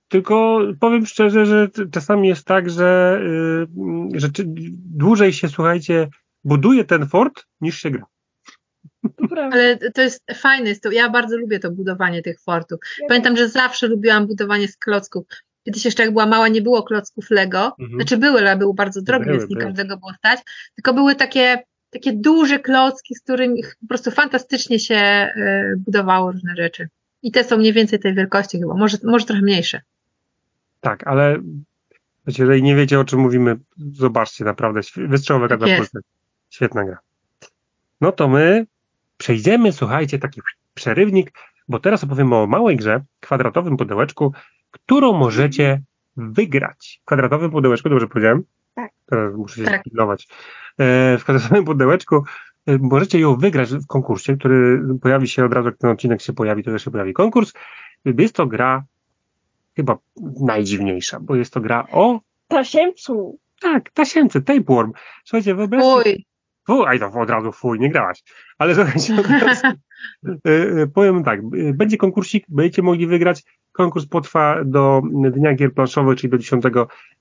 tylko 0.07 0.59
powiem 0.79 1.05
szczerze, 1.05 1.45
że 1.45 1.67
czasami 1.91 2.27
jest 2.27 2.45
tak, 2.45 2.69
że, 2.69 3.21
e, 4.13 4.19
że 4.19 4.29
czy, 4.29 4.43
dłużej 4.95 5.33
się, 5.33 5.49
słuchajcie, 5.49 6.07
buduje 6.43 6.83
ten 6.83 7.07
fort, 7.07 7.43
niż 7.61 7.77
się 7.77 7.89
gra. 7.89 8.05
Ale 9.51 9.77
to 9.77 10.01
jest 10.01 10.23
fajne, 10.35 10.69
jest 10.69 10.83
to, 10.83 10.91
ja 10.91 11.09
bardzo 11.09 11.37
lubię 11.37 11.59
to 11.59 11.71
budowanie 11.71 12.21
tych 12.21 12.41
fortów. 12.41 12.79
Pamiętam, 13.07 13.37
że 13.37 13.49
zawsze 13.49 13.87
lubiłam 13.87 14.27
budowanie 14.27 14.67
z 14.67 14.77
klocków. 14.77 15.23
Kiedyś 15.65 15.85
jeszcze 15.85 16.03
jak 16.03 16.11
była 16.11 16.25
mała, 16.25 16.47
nie 16.47 16.61
było 16.61 16.83
klocków 16.83 17.29
Lego. 17.29 17.75
Mhm. 17.79 17.99
Znaczy 17.99 18.17
były, 18.17 18.39
ale 18.39 18.57
były 18.57 18.73
bardzo 18.73 19.01
drogie, 19.01 19.25
Były, 19.25 19.37
więc 19.37 19.49
nie 19.49 19.55
były. 19.55 19.65
każdego 19.67 19.97
było 19.97 20.13
stać. 20.13 20.39
Tylko 20.75 20.93
były 20.93 21.15
takie, 21.15 21.63
takie 21.89 22.13
duże 22.13 22.59
klocki, 22.59 23.15
z 23.15 23.21
którymi 23.21 23.63
po 23.81 23.87
prostu 23.87 24.11
fantastycznie 24.11 24.79
się 24.79 24.95
e, 24.95 25.73
budowało 25.77 26.31
różne 26.31 26.55
rzeczy. 26.55 26.87
I 27.21 27.31
te 27.31 27.43
są 27.43 27.57
mniej 27.57 27.73
więcej 27.73 27.99
tej 27.99 28.13
wielkości 28.13 28.59
chyba, 28.59 28.73
może, 28.73 28.97
może 29.03 29.25
trochę 29.25 29.41
mniejsze. 29.41 29.81
Tak, 30.81 31.07
ale 31.07 31.37
jeżeli 32.27 32.63
nie 32.63 32.75
wiecie 32.75 32.99
o 32.99 33.03
czym 33.03 33.19
mówimy, 33.19 33.55
zobaczcie, 33.77 34.43
naprawdę 34.45 34.81
wystrzałowe 34.97 35.47
Tak 35.47 35.59
katapulty. 35.59 35.99
Świetna 36.49 36.85
gra. 36.85 36.97
No 38.01 38.11
to 38.11 38.27
my 38.27 38.65
przejdziemy, 39.17 39.71
słuchajcie, 39.71 40.19
taki 40.19 40.41
przerywnik, 40.73 41.31
bo 41.67 41.79
teraz 41.79 42.03
opowiemy 42.03 42.35
o 42.35 42.47
małej 42.47 42.77
grze, 42.77 43.01
kwadratowym 43.19 43.77
pudełeczku, 43.77 44.33
którą 44.73 45.13
możecie 45.13 45.81
wygrać. 46.17 46.99
W 47.01 47.05
kwadratowym 47.05 47.51
pudełeczku, 47.51 47.89
dobrze 47.89 48.07
powiedziałem? 48.07 48.43
Tak. 48.75 48.91
Teraz 49.05 49.35
muszę 49.35 49.55
się 49.55 49.63
Tak. 49.63 49.83
pilnować. 49.83 50.27
E, 50.77 51.17
w 51.17 51.23
kwadratowym 51.23 51.65
pudełeczku 51.65 52.23
e, 52.65 52.77
możecie 52.77 53.19
ją 53.19 53.35
wygrać 53.35 53.73
w 53.73 53.87
konkursie, 53.87 54.37
który 54.37 54.81
pojawi 55.01 55.27
się 55.27 55.45
od 55.45 55.53
razu, 55.53 55.67
jak 55.67 55.77
ten 55.77 55.89
odcinek 55.89 56.21
się 56.21 56.33
pojawi, 56.33 56.63
to 56.63 56.71
też 56.71 56.83
się 56.83 56.91
pojawi 56.91 57.13
konkurs. 57.13 57.53
Jest 58.05 58.35
to 58.35 58.47
gra 58.47 58.83
chyba 59.75 59.97
najdziwniejsza, 60.41 61.19
bo 61.19 61.35
jest 61.35 61.53
to 61.53 61.61
gra 61.61 61.87
o 61.91 62.19
Tasiemcu. 62.47 63.39
tak, 63.61 63.89
tasiemce, 63.91 64.41
tapeworm. 64.41 64.91
Słuchajcie, 65.25 65.55
wyobraźcie 65.55 65.89
Uj, 65.89 66.25
Fu, 66.67 66.85
aj 66.85 66.99
to 66.99 67.11
od 67.11 67.29
razu 67.29 67.51
fuj, 67.51 67.79
nie 67.79 67.89
grałaś. 67.89 68.23
Ale 68.57 68.75
słuchajcie, 68.75 69.15
razu, 69.45 69.67
y, 70.47 70.51
y, 70.51 70.87
powiem 70.87 71.23
tak, 71.23 71.39
y, 71.39 71.73
będzie 71.73 71.97
konkursik, 71.97 72.45
będziecie 72.49 72.81
mogli 72.81 73.07
wygrać. 73.07 73.43
Konkurs 73.73 74.05
potrwa 74.05 74.63
do 74.65 75.01
Dnia 75.31 75.53
Gier 75.53 75.73
Planszowych, 75.73 76.17
czyli 76.17 76.31
do 76.31 76.37
10 76.37 76.63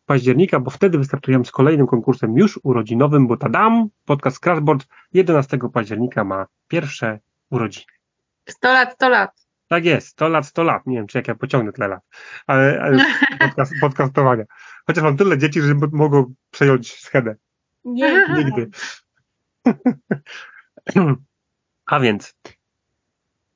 października, 0.07 0.61
bo 0.61 0.71
wtedy 0.71 0.99
wystartujemy 0.99 1.45
z 1.45 1.51
kolejnym 1.51 1.87
konkursem 1.87 2.39
już 2.39 2.61
urodzinowym, 2.63 3.27
bo 3.27 3.37
tadam, 3.37 3.89
podcast 4.05 4.41
Crashboard 4.41 4.87
11 5.13 5.59
października 5.73 6.25
ma 6.25 6.47
pierwsze 6.69 7.19
urodziny. 7.51 7.87
100 8.49 8.73
lat, 8.73 8.93
100 8.93 9.09
lat. 9.09 9.31
Tak 9.69 9.85
jest, 9.85 10.09
100 10.09 10.29
lat, 10.29 10.47
100 10.47 10.63
lat. 10.63 10.87
Nie 10.87 10.97
wiem, 10.97 11.07
czy 11.07 11.19
jak 11.19 11.29
ja 11.29 11.35
pociągnę 11.35 11.73
tyle 11.73 11.89
lat. 11.89 12.03
Ale, 12.47 12.83
ale 12.83 13.05
podcast, 13.41 13.73
podcastowania. 13.81 14.45
Chociaż 14.87 15.05
mam 15.05 15.17
tyle 15.17 15.39
dzieci, 15.39 15.61
że 15.61 15.75
mogą 15.93 16.35
przejąć 16.51 16.93
schedę. 16.93 17.37
Nie, 17.85 18.27
Nigdy. 18.37 18.71
A 21.87 22.01
więc 22.01 22.35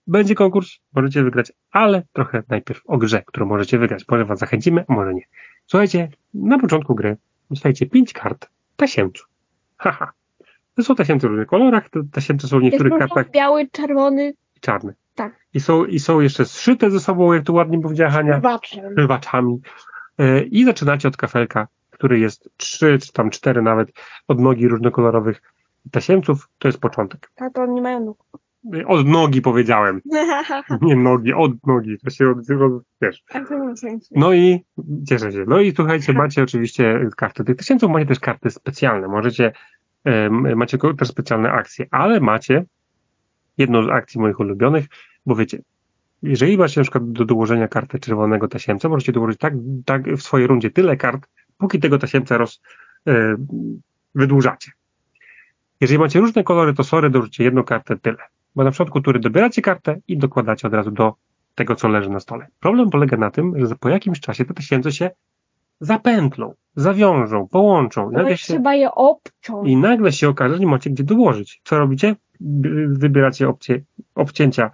będzie 0.06 0.34
konkurs, 0.34 0.70
możecie 0.94 1.22
wygrać, 1.22 1.52
ale 1.70 2.02
trochę 2.12 2.42
najpierw 2.48 2.82
o 2.86 2.98
grze, 2.98 3.22
którą 3.26 3.46
możecie 3.46 3.78
wygrać. 3.78 4.04
Może 4.08 4.24
was 4.24 4.38
zachęcimy, 4.38 4.84
a 4.88 4.92
może 4.92 5.14
nie. 5.14 5.22
Słuchajcie, 5.66 6.08
na 6.34 6.58
początku 6.58 6.94
gry 6.94 7.16
dostajecie 7.50 7.86
5 7.86 8.12
kart 8.12 8.48
tasiemców. 8.76 9.28
Haha. 9.76 10.12
To 10.74 10.82
są 10.82 10.94
tasiemce 10.94 11.26
w 11.26 11.30
różnych 11.30 11.48
kolorach, 11.48 11.90
te 11.90 12.00
tasiemce 12.12 12.48
są 12.48 12.58
w 12.58 12.62
Jest 12.62 12.72
niektórych 12.72 12.92
różowy, 12.92 13.14
kartach 13.14 13.32
biały, 13.32 13.68
czerwony, 13.72 14.34
i 14.56 14.60
czarne. 14.60 14.94
Tak. 15.14 15.46
I 15.54 15.60
są, 15.60 15.84
I 15.84 15.98
są 15.98 16.20
jeszcze 16.20 16.44
zszyte 16.44 16.90
ze 16.90 17.00
sobą, 17.00 17.32
jak 17.32 17.44
to 17.44 17.52
ładnie 17.52 17.80
powiedziała 17.80 18.10
Hania, 18.10 18.40
rywaczami. 18.96 19.60
E, 20.18 20.42
I 20.42 20.64
zaczynacie 20.64 21.08
od 21.08 21.16
kafelka, 21.16 21.68
który 21.90 22.18
jest 22.18 22.50
trzy, 22.56 22.98
czy 23.02 23.12
tam 23.12 23.30
cztery 23.30 23.62
nawet 23.62 23.88
odnogi 24.28 24.68
różnokolorowych 24.68 25.42
tasiemców. 25.90 26.48
To 26.58 26.68
jest 26.68 26.80
początek. 26.80 27.30
A 27.36 27.50
to 27.50 27.66
nie 27.66 27.82
mają 27.82 28.00
nóg. 28.00 28.24
Od 28.86 29.06
nogi 29.06 29.42
powiedziałem. 29.42 30.00
Nie 30.82 30.96
nogi, 30.96 31.32
od 31.32 31.66
nogi. 31.66 31.98
To 32.04 32.10
się 32.10 32.30
od, 32.30 32.38
od, 32.38 32.82
wiesz. 33.02 33.24
No 34.10 34.32
i 34.32 34.64
cieszę 35.08 35.32
się. 35.32 35.44
No 35.48 35.60
i 35.60 35.72
słuchajcie, 35.72 36.12
macie 36.22 36.42
oczywiście 36.42 37.08
karty 37.16 37.44
tych 37.44 37.56
tysięców, 37.56 37.90
macie 37.90 38.06
też 38.06 38.20
karty 38.20 38.50
specjalne. 38.50 39.08
Możecie, 39.08 39.52
macie 40.56 40.78
też 40.98 41.08
specjalne 41.08 41.52
akcje, 41.52 41.86
ale 41.90 42.20
macie 42.20 42.64
jedną 43.58 43.82
z 43.82 43.88
akcji 43.88 44.20
moich 44.20 44.40
ulubionych, 44.40 44.86
bo 45.26 45.36
wiecie, 45.36 45.58
jeżeli 46.22 46.58
macie 46.58 46.80
na 46.80 46.82
przykład 46.82 47.12
do 47.12 47.24
dołożenia 47.24 47.68
karty 47.68 47.98
czerwonego 47.98 48.48
tasiemca, 48.48 48.88
możecie 48.88 49.12
dołożyć 49.12 49.38
tak, 49.38 49.54
tak 49.84 50.08
w 50.08 50.22
swojej 50.22 50.46
rundzie 50.46 50.70
tyle 50.70 50.96
kart, 50.96 51.26
póki 51.58 51.80
tego 51.80 51.98
tasiemca 51.98 52.36
roz, 52.36 52.60
e, 53.08 53.36
wydłużacie. 54.14 54.72
Jeżeli 55.80 55.98
macie 55.98 56.20
różne 56.20 56.44
kolory, 56.44 56.74
to 56.74 56.84
sorry, 56.84 57.10
dorzucie 57.10 57.44
jedną 57.44 57.64
kartę 57.64 57.96
tyle. 57.96 58.18
Bo 58.56 58.64
na 58.64 58.70
początku 58.70 59.00
tury 59.00 59.20
dobieracie 59.20 59.62
kartę 59.62 59.96
i 60.08 60.18
dokładacie 60.18 60.68
od 60.68 60.74
razu 60.74 60.90
do 60.90 61.14
tego, 61.54 61.76
co 61.76 61.88
leży 61.88 62.10
na 62.10 62.20
stole. 62.20 62.46
Problem 62.60 62.90
polega 62.90 63.16
na 63.16 63.30
tym, 63.30 63.66
że 63.66 63.74
po 63.74 63.88
jakimś 63.88 64.20
czasie 64.20 64.44
te 64.44 64.54
tysiące 64.54 64.92
się 64.92 65.10
zapętlą, 65.80 66.54
zawiążą, 66.76 67.48
połączą. 67.48 68.04
No 68.04 68.18
nagle, 68.18 68.36
się, 68.36 68.46
trzeba 68.46 68.74
je 68.74 68.94
obciąć. 68.94 69.68
I 69.68 69.76
nagle 69.76 70.12
się 70.12 70.28
okaże, 70.28 70.54
że 70.54 70.60
nie 70.60 70.66
macie 70.66 70.90
gdzie 70.90 71.04
dołożyć. 71.04 71.60
Co 71.64 71.78
robicie? 71.78 72.16
Wybieracie 72.88 73.48
opcję 73.48 73.80
obcięcia. 74.14 74.70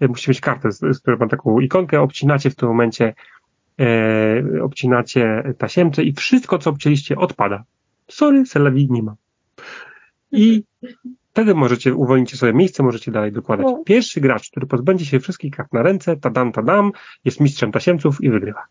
E, 0.00 0.08
Musicie 0.08 0.30
mieć 0.30 0.40
kartę, 0.40 0.72
z, 0.72 0.78
z 0.78 1.00
którą 1.00 1.16
ma 1.16 1.28
taką 1.28 1.60
ikonkę, 1.60 2.00
obcinacie 2.00 2.50
w 2.50 2.54
tym 2.56 2.68
momencie, 2.68 3.14
e, 3.80 4.62
obcinacie 4.62 5.54
tasiemce 5.58 6.02
i 6.02 6.12
wszystko, 6.12 6.58
co 6.58 6.70
obcięliście, 6.70 7.16
odpada. 7.16 7.64
Sorry, 8.08 8.46
selawi 8.46 8.88
nie 8.90 9.02
ma. 9.02 9.14
I 10.32 10.64
wtedy 11.34 11.54
możecie, 11.54 11.94
uwolnicie 11.94 12.36
sobie 12.36 12.52
miejsce, 12.52 12.82
możecie 12.82 13.10
dalej 13.10 13.32
dokładać. 13.32 13.66
No. 13.66 13.82
Pierwszy 13.86 14.20
gracz, 14.20 14.50
który 14.50 14.66
pozbędzie 14.66 15.04
się 15.06 15.20
wszystkich 15.20 15.56
kart 15.56 15.72
na 15.72 15.82
ręce, 15.82 16.16
tadam, 16.16 16.52
tadam, 16.52 16.92
jest 17.24 17.40
mistrzem 17.40 17.72
tasiemców 17.72 18.20
i 18.20 18.30
wygrywa. 18.30 18.62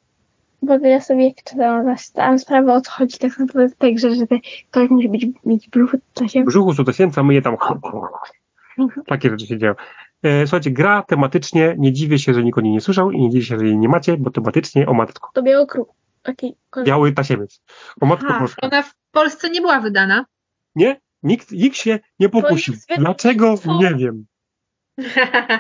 W 0.61 0.71
ogóle 0.71 0.89
ja 0.89 1.01
sobie 1.01 1.33
czytałam, 1.45 1.97
zdałam 1.97 2.39
sprawę 2.39 2.73
o 2.73 2.81
co 2.81 2.91
chodzi 2.91 3.17
tak 3.17 3.39
naprawdę 3.39 3.69
w 3.69 3.77
tej 3.77 3.95
grze, 3.95 4.15
że 4.15 4.27
te, 4.27 4.35
ktoś 4.71 4.89
musi 4.89 5.09
być, 5.09 5.25
mieć 5.45 5.69
brzuch 5.69 5.91
W 5.91 6.19
tasiemca. 6.19 6.47
brzuchu 6.47 6.73
są 6.73 6.83
tasiemca, 6.85 7.23
my 7.23 7.33
je 7.33 7.41
tam... 7.41 7.57
Takie 9.07 9.29
rzeczy 9.29 9.47
się 9.47 9.57
dzieją. 9.57 9.73
E, 10.23 10.47
Słuchajcie, 10.47 10.71
gra 10.71 11.03
tematycznie, 11.07 11.75
nie 11.77 11.93
dziwię 11.93 12.19
się, 12.19 12.33
że 12.33 12.43
nikt 12.43 12.57
o 12.57 12.61
niej 12.61 12.73
nie 12.73 12.81
słyszał 12.81 13.11
i 13.11 13.21
nie 13.21 13.29
dziwię 13.29 13.45
się, 13.45 13.59
że 13.59 13.65
jej 13.65 13.77
nie 13.77 13.89
macie, 13.89 14.17
bo 14.17 14.31
tematycznie 14.31 14.87
o 14.87 14.93
matko. 14.93 15.29
To 15.33 15.43
biały 15.43 15.67
kruk. 15.67 15.89
Taki 16.21 16.55
kolor. 16.69 16.87
Biały 16.87 17.11
tasiemiec. 17.11 17.61
O 18.01 18.05
matko 18.05 18.27
Aha, 18.29 18.39
Boska. 18.39 18.67
Ona 18.67 18.81
w 18.83 18.93
Polsce 19.11 19.49
nie 19.49 19.61
była 19.61 19.79
wydana. 19.79 20.25
Nie? 20.75 21.01
Nikt, 21.23 21.51
nikt 21.51 21.77
się 21.77 21.99
nie 22.19 22.29
pokusił. 22.29 22.73
jest 22.73 22.89
Dlaczego? 22.97 23.53
wydawnictwo- 23.55 23.79
Nie 23.79 23.95
wiem. 23.95 24.25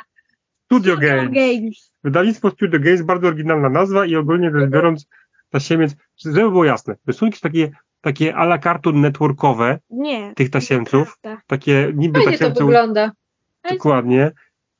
Studio 0.65 0.97
Games. 0.97 1.31
Games. 1.33 1.93
Wydawnictwo 2.03 2.49
Studio 2.49 2.79
Games, 2.79 3.01
bardzo 3.01 3.27
oryginalna 3.27 3.69
nazwa 3.69 4.05
i 4.05 4.15
ogólnie 4.15 4.51
rzecz 4.51 4.69
biorąc, 4.69 5.07
tasiemiec, 5.49 5.95
żeby 6.25 6.35
było 6.49 6.65
jasne, 6.65 6.95
rysunki 7.07 7.37
są 7.37 7.41
takie, 7.41 7.71
takie 8.01 8.35
a 8.35 8.43
la 8.43 8.57
cartoon 8.59 9.01
networkowe 9.01 9.79
Nie. 9.89 10.33
tych 10.35 10.49
tasiemców, 10.49 11.17
Prawda. 11.21 11.41
takie 11.47 11.91
niby 11.95 12.19
Fajnie 12.19 12.31
to 12.31 12.37
tasiemców, 12.37 12.65
wygląda. 12.65 13.11
dokładnie, 13.69 14.31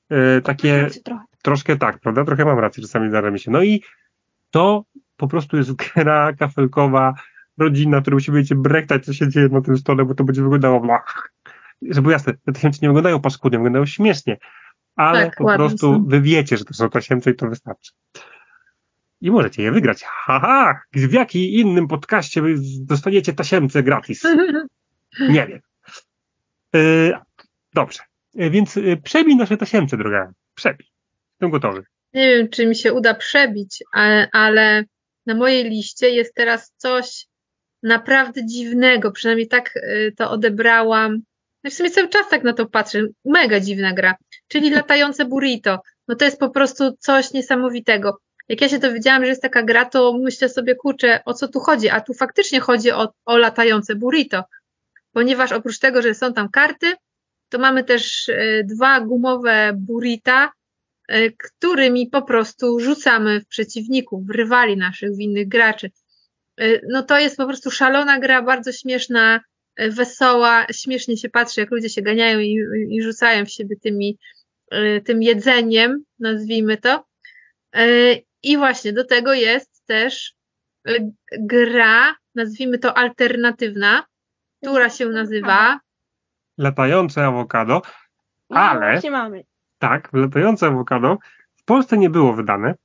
e, 0.10 0.41
takie 0.41 0.88
trochę. 1.06 1.24
troszkę 1.43 1.76
tak, 1.78 2.00
prawda? 2.00 2.26
Trochę 2.26 2.46
mam 2.46 2.60
rację, 2.60 2.84
czasami 2.84 3.10
zdarza 3.10 3.32
mi 3.32 3.39
się. 3.39 3.52
No 3.52 3.63
i 3.63 3.84
to 4.52 4.86
po 5.17 5.28
prostu 5.28 5.58
jest 5.58 5.72
gra 5.74 6.34
kafelkowa, 6.34 7.13
rodzina, 7.57 8.01
której 8.01 8.15
musi 8.15 8.31
będziecie 8.31 8.55
brechtać, 8.55 9.05
co 9.05 9.13
się 9.13 9.29
dzieje 9.29 9.49
na 9.49 9.61
tym 9.61 9.77
stole, 9.77 10.05
bo 10.05 10.15
to 10.15 10.23
będzie 10.23 10.41
wyglądało 10.43 10.79
blach. 10.79 11.31
Żeby 11.81 12.11
jasne, 12.11 12.33
te 12.45 12.51
tasiemce 12.53 12.79
nie 12.81 12.87
wyglądają 12.87 13.21
paskudnie, 13.21 13.57
wyglądają 13.57 13.85
śmiesznie, 13.85 14.37
ale 14.95 15.25
Tak, 15.25 15.35
po 15.37 15.45
prostu 15.55 15.93
są. 15.93 16.05
wy 16.07 16.21
wiecie, 16.21 16.57
że 16.57 16.65
to 16.65 16.73
są 16.73 16.89
tasiemce 16.89 17.31
i 17.31 17.35
to 17.35 17.49
wystarczy. 17.49 17.91
I 19.21 19.31
możecie 19.31 19.63
je 19.63 19.71
wygrać. 19.71 20.03
Haha! 20.03 20.81
W 20.93 21.13
jakim 21.13 21.41
innym 21.41 21.87
podcaście 21.87 22.41
dostaniecie 22.79 23.33
tasiemce 23.33 23.83
gratis? 23.83 24.23
Nie 25.29 25.47
wiem. 25.47 25.59
E, 26.75 26.79
dobrze. 27.73 27.99
E, 28.37 28.49
więc 28.49 28.77
e, 28.77 28.97
przejmij 28.97 29.35
nasze 29.35 29.57
tasiemce, 29.57 29.97
droga. 29.97 30.31
Przebij. 30.55 30.87
Jestem 31.31 31.49
gotowy. 31.49 31.83
Nie 32.13 32.27
wiem, 32.27 32.49
czy 32.49 32.67
mi 32.67 32.75
się 32.75 32.93
uda 32.93 33.13
przebić, 33.13 33.83
ale, 33.93 34.29
ale 34.31 34.83
na 35.25 35.35
mojej 35.35 35.63
liście 35.69 36.09
jest 36.09 36.35
teraz 36.35 36.73
coś 36.77 37.25
naprawdę 37.84 38.46
dziwnego. 38.46 39.12
Przynajmniej 39.12 39.48
tak 39.48 39.78
y, 39.78 40.13
to 40.17 40.32
odebrałam. 40.32 41.19
No 41.63 41.69
w 41.72 41.74
sumie 41.74 41.89
cały 41.89 42.10
czas 42.10 42.30
tak 42.30 42.43
na 42.43 42.54
to 42.54 42.65
patrzę. 42.65 43.02
Mega 43.26 43.60
dziwna 43.60 43.93
gra. 43.93 44.15
Czyli 44.48 44.69
latające 44.80 45.26
burrito. 45.26 45.80
No 46.08 46.15
to 46.15 46.26
jest 46.26 46.39
po 46.39 46.50
prostu 46.50 46.98
coś 47.00 47.34
niesamowitego. 47.34 48.17
Jak 48.50 48.62
ja 48.62 48.69
się 48.69 48.80
dowiedziałam, 48.80 49.24
że 49.24 49.30
jest 49.30 49.41
taka 49.41 49.63
gra, 49.63 49.86
to 49.86 50.17
myślę 50.17 50.50
sobie, 50.50 50.76
kurczę, 50.76 51.19
o 51.26 51.34
co 51.34 51.48
tu 51.48 51.60
chodzi? 51.60 51.89
A 51.89 52.02
tu 52.02 52.13
faktycznie 52.13 52.60
chodzi 52.60 52.91
o, 52.91 53.13
o 53.26 53.38
latające 53.38 53.96
burrito. 53.96 54.43
Ponieważ 55.12 55.52
oprócz 55.52 55.80
tego, 55.80 56.02
że 56.02 56.13
są 56.13 56.34
tam 56.34 56.50
karty, 56.50 56.93
to 57.50 57.60
mamy 57.60 57.84
też 57.84 58.30
y, 58.30 58.65
dwa 58.65 59.02
gumowe 59.02 59.72
burrita, 59.76 60.52
y, 61.12 61.34
którymi 61.38 62.10
po 62.10 62.22
prostu 62.22 62.80
rzucamy 62.80 63.41
w 63.41 63.48
przeciwników, 63.48 64.26
w 64.26 64.30
rywali 64.30 64.78
naszych, 64.78 65.12
w 65.12 65.19
innych 65.19 65.48
graczy. 65.48 65.91
Y, 66.61 66.81
no 66.89 67.03
to 67.03 67.19
jest 67.19 67.37
po 67.37 67.45
prostu 67.45 67.71
szalona 67.71 68.19
gra, 68.19 68.41
bardzo 68.41 68.71
śmieszna, 68.71 69.39
y, 69.81 69.91
wesoła, 69.91 70.65
śmiesznie 70.71 71.17
się 71.17 71.29
patrzy, 71.29 71.61
jak 71.61 71.71
ludzie 71.71 71.89
się 71.89 72.01
ganiają 72.01 72.39
i, 72.39 72.59
i 72.89 73.01
rzucają 73.01 73.45
w 73.45 73.51
siebie 73.51 73.75
tymi, 73.81 74.17
y, 74.73 75.01
tym 75.05 75.23
jedzeniem, 75.23 76.03
nazwijmy 76.19 76.77
to. 76.77 77.05
I 78.43 78.57
właśnie 78.57 78.93
do 78.93 79.03
tego 79.05 79.33
jest 79.33 79.85
też 79.85 80.33
gra, 81.39 82.15
nazwijmy 82.35 82.77
to 82.77 82.97
alternatywna, 82.97 84.05
która 84.61 84.89
się 84.89 85.05
nazywa 85.05 85.79
Latające 86.57 87.25
awokado, 87.25 87.81
ale 88.49 89.01
No, 89.03 89.11
mamy. 89.11 89.43
tak, 89.77 90.09
latające 90.13 90.67
awokado 90.67 91.17
w 91.55 91.63
Polsce 91.63 91.97
nie 91.97 92.09
było 92.09 92.33
wydane. 92.33 92.75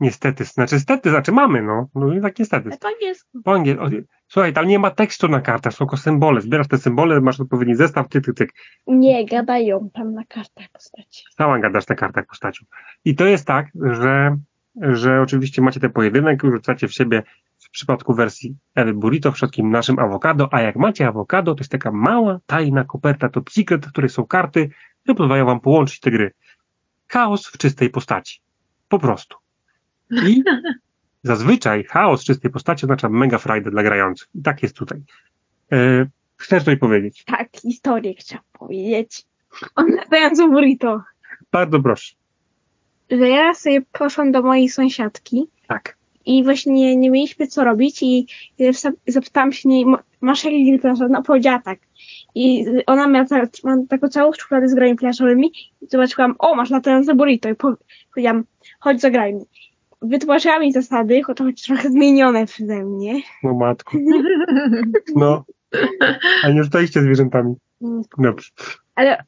Niestety. 0.00 0.44
Znaczy 0.44 0.80
stety, 0.80 1.10
znaczy 1.10 1.32
mamy, 1.32 1.62
no. 1.62 1.88
No 1.94 2.14
i 2.14 2.20
tak 2.20 2.38
niestety. 2.38 2.70
Po 2.80 2.88
angielsku. 2.88 3.42
Po 3.44 3.52
angielsku. 3.52 3.86
Słuchaj, 4.28 4.52
tam 4.52 4.66
nie 4.66 4.78
ma 4.78 4.90
tekstu 4.90 5.28
na 5.28 5.40
kartach, 5.40 5.72
są 5.72 5.78
tylko 5.78 5.96
symbole. 5.96 6.40
Zbierasz 6.40 6.68
te 6.68 6.78
symbole, 6.78 7.20
masz 7.20 7.40
odpowiedni 7.40 7.74
zestaw, 7.74 8.08
tyk, 8.08 8.24
tyk, 8.24 8.36
tyk. 8.36 8.52
Nie, 8.86 9.26
gadają 9.26 9.90
tam 9.94 10.14
na 10.14 10.24
kartach 10.24 10.68
postaci. 10.72 11.24
Sama 11.36 11.58
gadasz 11.58 11.88
na 11.88 11.94
kartach 11.94 12.26
postacią. 12.26 12.64
I 13.04 13.14
to 13.14 13.26
jest 13.26 13.46
tak, 13.46 13.66
że, 13.82 14.36
że 14.80 15.20
oczywiście 15.20 15.62
macie 15.62 15.80
ten 15.80 15.92
pojedynek, 15.92 16.42
rzucacie 16.42 16.88
w 16.88 16.92
siebie 16.92 17.22
w 17.58 17.70
przypadku 17.70 18.14
wersji 18.14 18.56
Ewy 18.74 18.94
Burrito 18.94 19.32
w 19.32 19.38
środkiem 19.38 19.70
naszym 19.70 19.98
awokado, 19.98 20.48
a 20.54 20.60
jak 20.60 20.76
macie 20.76 21.06
awokado, 21.06 21.54
to 21.54 21.60
jest 21.60 21.72
taka 21.72 21.92
mała, 21.92 22.38
tajna 22.46 22.84
koperta 22.84 23.28
top 23.28 23.50
secret, 23.50 23.86
w 23.86 23.92
której 23.92 24.10
są 24.10 24.26
karty, 24.26 24.70
które 25.02 25.14
pozwalają 25.14 25.46
wam 25.46 25.60
połączyć 25.60 26.00
te 26.00 26.10
gry. 26.10 26.32
Chaos 27.08 27.46
w 27.46 27.58
czystej 27.58 27.90
postaci. 27.90 28.40
Po 28.88 28.98
prostu. 28.98 29.36
I 30.10 30.42
zazwyczaj 31.22 31.84
chaos 31.84 32.24
czystej 32.24 32.50
postaci 32.50 32.86
oznacza 32.86 33.08
mega 33.08 33.38
frajdę 33.38 33.70
dla 33.70 33.82
grających. 33.82 34.28
I 34.34 34.42
tak 34.42 34.62
jest 34.62 34.76
tutaj. 34.76 35.02
E, 35.72 36.06
chcesz 36.36 36.64
coś 36.64 36.78
powiedzieć? 36.78 37.24
Tak, 37.24 37.48
historię 37.62 38.14
chciałam 38.14 38.44
powiedzieć. 38.52 39.26
O 39.76 39.82
latającym 39.82 40.50
burrito. 40.50 41.02
Bardzo 41.52 41.80
proszę. 41.80 42.14
Że 43.10 43.28
ja 43.28 43.54
sobie 43.54 43.80
poszłam 43.92 44.32
do 44.32 44.42
mojej 44.42 44.68
sąsiadki 44.68 45.48
Tak. 45.68 45.96
i 46.26 46.44
właśnie 46.44 46.96
nie 46.96 47.10
mieliśmy 47.10 47.46
co 47.46 47.64
robić 47.64 48.02
i 48.02 48.26
zapytałam 49.06 49.52
się 49.52 49.68
niej, 49.68 49.84
masz 50.20 50.44
jakiś 50.44 50.66
grill 50.66 50.80
plażowy? 50.80 51.10
No 51.10 51.22
powiedziała 51.22 51.58
tak. 51.58 51.78
I 52.34 52.66
ona 52.86 53.06
miała 53.06 53.26
ta, 53.26 53.46
taką 53.88 54.08
całą 54.08 54.32
szufladę 54.32 54.68
z 54.68 54.74
grami 54.74 54.96
plażowymi 54.96 55.52
i 55.82 55.86
zobaczyłam, 55.88 56.34
o 56.38 56.54
masz 56.54 56.70
latające 56.70 57.14
burrito 57.14 57.48
i 57.48 57.54
powiedziałam, 58.14 58.44
chodź 58.80 59.00
zagrajmy. 59.00 59.40
Wytłumaczyła 60.02 60.58
mi 60.58 60.72
zasady, 60.72 61.22
choć 61.22 61.62
trochę 61.62 61.90
zmienione 61.90 62.46
przeze 62.46 62.84
mnie. 62.84 63.20
No 63.42 63.54
matko. 63.54 63.98
No. 65.16 65.44
A 66.44 66.48
nie 66.50 66.64
rzucaliście 66.64 67.02
zwierzętami. 67.02 67.54
Dobrze. 68.18 68.50
Ale, 68.94 69.24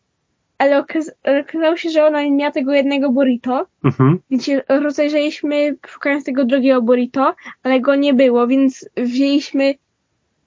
ale 0.59 0.79
okaz 0.79 1.13
okazało 1.43 1.77
się, 1.77 1.91
że 1.91 2.07
ona 2.07 2.23
nie 2.23 2.31
miała 2.33 2.51
tego 2.53 2.73
jednego 2.73 3.11
burrito, 3.11 3.67
Mhm. 3.85 4.19
więc 4.31 4.45
się 4.45 4.63
rozejrzeliśmy 4.69 5.77
szukając 5.87 6.25
tego 6.25 6.45
drugiego 6.45 6.83
burrito, 6.83 7.35
ale 7.63 7.81
go 7.81 7.95
nie 7.95 8.15
było, 8.15 8.47
więc 8.47 8.89
wzięliśmy 8.97 9.75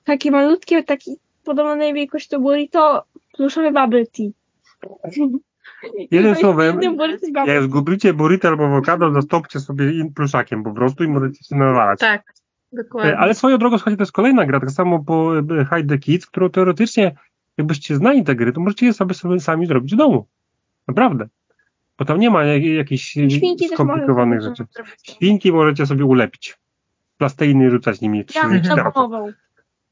takie 0.03 0.31
malutkie, 0.31 0.83
taki 0.83 1.15
podobnej 1.43 1.93
wielkości 1.93 2.29
do 2.29 2.39
burrito, 2.39 3.03
pluszowe 3.33 3.71
bubble 3.71 4.05
tea. 4.05 4.29
Słowem, 6.35 6.65
Jednym 6.65 6.91
bubble 6.97 7.07
jak 7.53 7.63
zgubicie 7.63 8.13
burrito 8.13 8.47
albo 8.47 8.65
awokado, 8.65 9.13
zastąpcie 9.13 9.59
sobie 9.59 9.91
in 9.99 10.13
pluszakiem 10.13 10.63
po 10.63 10.71
prostu 10.73 11.03
i 11.03 11.07
możecie 11.07 11.43
się 11.43 11.55
nawalać. 11.55 11.99
Tak, 11.99 12.33
E, 12.73 12.77
dokładnie. 12.77 13.17
Ale 13.17 13.33
swoją 13.33 13.57
drogą, 13.57 13.77
słuchajcie, 13.77 13.97
to 13.97 14.01
jest 14.03 14.11
kolejna 14.11 14.45
gra, 14.45 14.59
tak 14.59 14.71
samo 14.71 15.03
po 15.03 15.39
e, 15.39 15.41
Hide 15.75 15.89
the 15.89 15.97
Kids, 15.97 16.25
którą 16.25 16.49
teoretycznie, 16.49 17.15
jakbyście 17.57 17.95
znali 17.95 18.23
te 18.23 18.35
gry, 18.35 18.51
to 18.53 18.59
możecie 18.61 18.85
je 18.85 18.93
sobie, 18.93 19.13
sobie 19.13 19.39
sami 19.39 19.65
zrobić 19.67 19.93
w 19.93 19.97
domu. 19.97 20.25
Naprawdę. 20.87 21.27
Bo 21.99 22.05
tam 22.05 22.19
nie 22.19 22.29
ma 22.29 22.43
jak- 22.43 22.63
jakichś 22.63 23.03
Świnki 23.03 23.67
skomplikowanych 23.73 24.41
rzeczy. 24.41 24.65
Świnki 25.03 25.51
możecie 25.51 25.85
sobie 25.85 26.05
ulepić. 26.05 26.57
Plasteiny 27.17 27.71
rzucać 27.71 28.01
nimi. 28.01 28.25
czy- 28.25 28.33
Ja 28.39 28.41
czy-. 28.61 28.69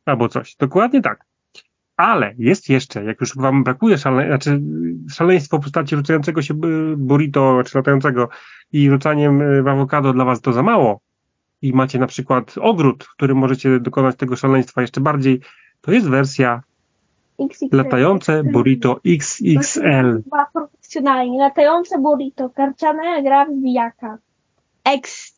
Albo 0.06 0.30
coś. 0.30 0.56
Dokładnie 0.56 1.02
tak. 1.02 1.26
Ale 1.98 2.34
jest 2.38 2.70
jeszcze, 2.70 3.04
jak 3.04 3.22
już 3.22 3.36
wam 3.36 3.64
brakuje 3.64 3.98
szale, 3.98 4.28
znaczy 4.28 4.62
szaleństwo 5.12 5.58
w 5.58 5.62
postaci 5.62 5.96
rzucającego 5.96 6.42
się 6.42 6.54
y, 6.54 6.98
burrito, 6.98 7.62
czy 7.66 7.78
latającego 7.78 8.30
i 8.72 8.90
rzucaniem 8.90 9.42
y, 9.42 9.64
w 9.64 9.68
awokado 9.68 10.14
dla 10.14 10.26
was 10.26 10.42
to 10.42 10.54
za 10.54 10.64
mało 10.64 11.02
i 11.62 11.74
macie 11.74 12.00
na 12.00 12.08
przykład 12.08 12.56
ogród, 12.62 13.04
w 13.04 13.14
którym 13.14 13.38
możecie 13.38 13.80
dokonać 13.80 14.16
tego 14.16 14.36
szaleństwa 14.36 14.82
jeszcze 14.82 15.02
bardziej, 15.02 15.42
to 15.82 15.92
jest 15.92 16.10
wersja 16.10 16.64
XXL. 17.40 17.78
latające 17.78 18.44
burrito 18.44 19.00
XXL. 19.06 20.24
Chyba 20.24 20.46
profesjonalnie. 20.54 21.40
Latające 21.40 22.00
burrito, 22.00 22.50
karciane 22.50 23.24
gra 23.24 23.46
wbijaka. 23.46 24.18
Ex 24.84 25.34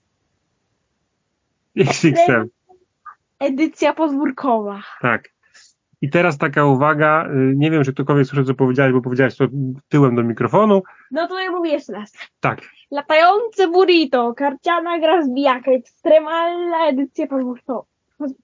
XXL, 1.77 2.49
edycja 3.39 3.93
podwórkowa. 3.93 4.81
tak. 5.01 5.34
I 6.01 6.10
teraz 6.10 6.38
taka 6.38 6.65
uwaga, 6.65 7.29
y, 7.29 7.53
nie 7.55 7.71
wiem, 7.71 7.84
czy 7.84 7.93
ktokolwiek 7.93 8.27
słyszał, 8.27 8.45
co 8.45 8.53
powiedziałeś, 8.53 8.93
bo 8.93 9.01
powiedziałeś 9.01 9.36
to 9.38 9.47
tyłem 9.89 10.15
do 10.15 10.23
mikrofonu. 10.23 10.84
No 11.12 11.27
to 11.27 11.39
ja 11.39 11.51
mówię 11.51 11.71
jeszcze 11.71 11.93
raz. 11.93 12.13
Tak, 12.39 12.62
Latające 12.91 13.67
burrito, 13.67 14.34
karciana 14.34 14.99
gra 14.99 15.21
wbijaka, 15.21 15.71
ekstremalna 15.71 16.88
edycja 16.88 17.27
podwórko- 17.27 17.84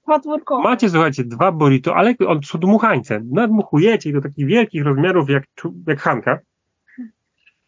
podwórkowa. 0.05 0.63
Macie, 0.63 0.89
słuchajcie, 0.89 1.23
dwa 1.23 1.51
burrito, 1.51 1.95
ale 1.95 2.15
on 2.27 2.43
są 2.43 2.59
dmuchańce. 2.59 3.21
Nadmuchujecie 3.31 4.09
ich 4.09 4.15
do 4.15 4.21
takich 4.21 4.45
wielkich 4.45 4.83
rozmiarów 4.85 5.29
jak, 5.29 5.43
jak 5.87 5.99
Hanka. 5.99 6.39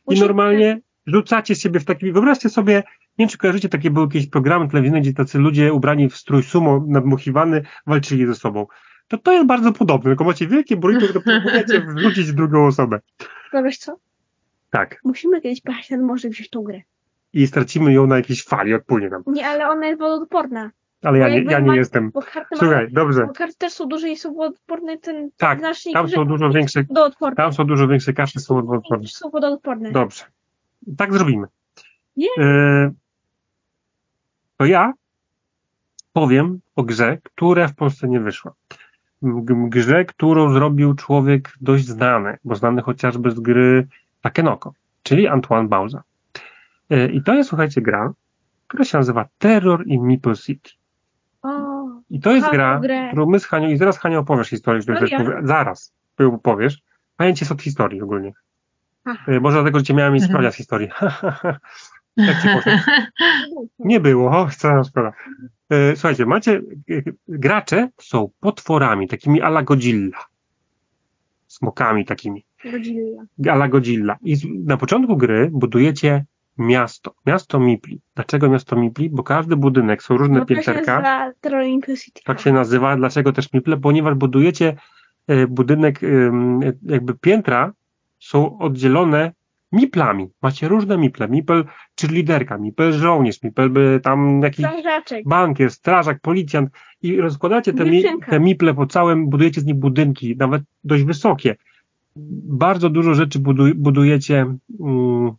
I 0.10 0.20
normalnie 0.20 0.80
rzucacie 1.06 1.56
siebie 1.56 1.80
w 1.80 1.86
taki, 1.86 2.12
wyobraźcie 2.12 2.50
sobie, 2.50 2.74
nie 2.76 2.84
wiem 3.20 3.30
czy 3.30 3.38
kojarzycie, 3.38 3.70
takie 3.70 3.92
były 3.92 4.06
jakieś 4.06 4.28
programy 4.30 4.68
telewizyjne, 4.70 5.02
gdzie 5.02 5.14
tacy 5.14 5.40
ludzie 5.40 5.74
ubrani 5.74 6.10
w 6.10 6.18
strój 6.18 6.44
sumo, 6.44 6.84
nadmuchiwany, 6.88 7.62
walczyli 7.88 8.28
ze 8.28 8.36
sobą. 8.36 8.66
To 9.14 9.18
to 9.18 9.32
jest 9.34 9.46
bardzo 9.48 9.74
podobne, 9.74 10.10
tylko 10.12 10.24
macie 10.24 10.48
wielkie 10.48 10.78
burrito, 10.78 11.08
które 11.08 11.22
próbujecie 11.22 11.82
wrzucić 11.96 12.32
w 12.32 12.36
drugą 12.36 12.66
osobę. 12.68 13.00
No 13.54 13.64
wiesz 13.64 13.78
co? 13.78 13.96
Tak. 14.70 15.00
Musimy 15.04 15.42
kiedyś 15.42 15.62
pojechać 15.62 15.90
na 15.90 15.98
morze 15.98 16.28
i 16.28 16.32
wziąć 16.32 16.50
tą 16.50 16.64
grę. 16.64 16.82
I 17.34 17.48
stracimy 17.48 17.94
ją 17.94 18.08
na 18.08 18.16
jakiejś 18.16 18.44
fali, 18.44 18.74
odpłynie 18.74 19.10
nam. 19.10 19.24
Nie, 19.28 19.48
ale 19.48 19.70
ona 19.70 19.88
jest 19.88 20.00
wodoodporna. 20.00 20.72
Ale 21.04 21.20
ja 21.20 21.30
nie, 21.30 21.44
ja 21.44 21.60
nie 21.60 21.68
ma- 21.68 21.76
jestem. 21.76 22.12
Bo 22.12 22.22
karty, 22.22 22.56
Słuchaj, 22.58 22.76
mają, 22.76 22.90
dobrze. 22.92 23.26
bo 23.28 23.34
karty 23.34 23.56
też 23.58 23.74
są 23.74 23.86
duże 23.88 24.10
i 24.10 24.18
są 24.18 24.34
wodoodporne. 24.34 24.98
Ten 24.98 25.30
Tak, 25.38 25.60
znacznik, 25.60 25.94
tam 25.94 26.10
są 26.10 26.26
dużo 26.26 26.50
większe, 26.50 26.84
wodoodporne. 26.84 27.36
tam 27.36 27.54
są 27.54 27.64
dużo 27.64 27.88
większe 27.88 28.14
karty, 28.14 28.40
są 28.40 28.58
odwrotne. 28.58 29.08
Są 29.08 29.30
wodoodporne. 29.30 29.92
Dobrze. 29.92 30.24
Tak 30.98 31.14
zrobimy. 31.14 31.48
Nie. 32.18 32.28
E, 32.40 32.92
to 34.58 34.66
ja 34.66 34.94
powiem 36.14 36.60
o 36.76 36.84
grze, 36.84 37.18
która 37.24 37.68
w 37.68 37.76
Polsce 37.76 38.08
nie 38.08 38.20
wyszła. 38.20 38.54
Grze, 39.70 40.06
którą 40.06 40.50
zrobił 40.54 40.94
człowiek 40.94 41.54
dość 41.62 41.86
znany, 41.88 42.38
bo 42.44 42.56
znany 42.56 42.82
chociażby 42.82 43.32
z 43.32 43.40
gry 43.40 43.88
Takenoko, 44.22 44.74
czyli 45.04 45.28
Antoine 45.28 45.68
Bauza. 45.68 46.04
E, 46.90 47.08
I 47.08 47.24
to 47.24 47.34
jest, 47.34 47.50
słuchajcie, 47.50 47.82
gra, 47.82 48.14
która 48.68 48.84
się 48.84 48.98
nazywa 48.98 49.26
Terror 49.38 49.88
in 49.88 50.04
Meeple 50.08 50.36
City. 50.36 50.70
O, 51.42 51.50
I 52.10 52.20
to 52.20 52.32
jest 52.32 52.50
gra, 52.52 52.80
grę. 52.80 53.08
którą 53.08 53.26
my 53.30 53.40
z 53.40 53.46
Hanią, 53.46 53.68
i 53.70 53.78
zaraz 53.78 53.98
Hania 54.00 54.20
opowiesz 54.20 54.50
historię, 54.50 54.82
No 54.88 54.94
ja. 55.12 55.18
powie, 55.18 55.38
zaraz 55.44 55.94
ją 56.20 56.34
opowiesz. 56.36 56.82
Pamięcie 57.18 57.44
jest 57.46 57.52
od 57.52 57.62
historii 57.62 58.02
ogólnie. 58.02 58.32
E, 59.28 59.40
Może 59.40 59.58
dlatego, 59.58 59.80
że 59.80 59.86
cię 59.86 59.94
miałem 59.94 60.14
mieć 60.14 60.24
Mhm. 60.24 60.32
sprawdziać 60.34 60.54
z 60.54 60.58
historii. 60.58 60.90
Jak 62.18 62.42
ci 62.42 62.48
poszło? 62.48 62.72
Nie 63.80 64.00
było, 64.00 64.32
o, 64.32 64.50
cała 64.58 64.84
szkoda. 64.84 65.14
E, 65.70 65.96
Słuchajcie, 65.96 66.26
macie, 66.26 66.62
e, 66.92 67.02
gracze 67.28 67.90
są 68.02 68.30
potworami, 68.40 69.08
takimi 69.08 69.42
ala 69.42 69.64
Godzilla. 69.64 70.18
Smokami 71.48 72.06
takimi. 72.06 72.46
Godzilla. 72.72 73.24
Ala 73.50 73.68
Godzilla. 73.68 74.18
I 74.24 74.36
na 74.66 74.78
początku 74.78 75.18
gry 75.18 75.50
budujecie 75.54 76.26
miasto. 76.58 77.16
Miasto 77.26 77.60
Mipli. 77.60 78.02
Dlaczego 78.16 78.50
miasto 78.50 78.76
Mipli? 78.76 79.10
Bo 79.10 79.24
każdy 79.24 79.56
budynek, 79.56 80.04
są 80.04 80.18
różne 80.18 80.40
No 80.40 80.46
pięterka. 80.46 81.32
Tak 82.24 82.40
się 82.40 82.52
nazywa. 82.54 82.96
Dlaczego 82.96 83.32
też 83.32 83.54
Miple? 83.54 83.78
Ponieważ 83.78 84.16
budujecie 84.16 84.76
e, 85.28 85.48
budynek, 85.48 86.00
jakby 86.84 87.14
piętra 87.14 87.74
są 88.20 88.58
oddzielone 88.60 89.32
miplami. 89.74 90.30
Macie 90.42 90.68
różne 90.68 90.98
miple. 90.98 91.28
Mipel 91.30 91.66
czy 91.96 92.08
liderka, 92.08 92.58
mipel 92.58 92.94
żołnierz, 92.94 93.44
mipel 93.44 93.70
by 93.70 94.00
tam 94.04 94.42
jakiś 94.42 94.66
Strażaczek. 94.66 95.28
bankier, 95.28 95.72
strażak, 95.72 96.20
policjant 96.22 96.70
i 97.02 97.18
rozkładacie 97.18 97.74
te, 97.74 97.86
mi, 97.86 98.04
te 98.30 98.40
miple 98.40 98.74
po 98.74 98.86
całym, 98.88 99.30
budujecie 99.30 99.62
z 99.62 99.66
nich 99.66 99.76
budynki, 99.76 100.36
nawet 100.38 100.64
dość 100.84 101.04
wysokie. 101.04 101.56
Bardzo 102.46 102.90
dużo 102.90 103.14
rzeczy 103.14 103.40
buduj, 103.40 103.74
budujecie, 103.74 104.56
mm, 104.80 105.32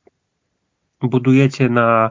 budujecie 1.02 1.68
na 1.68 2.10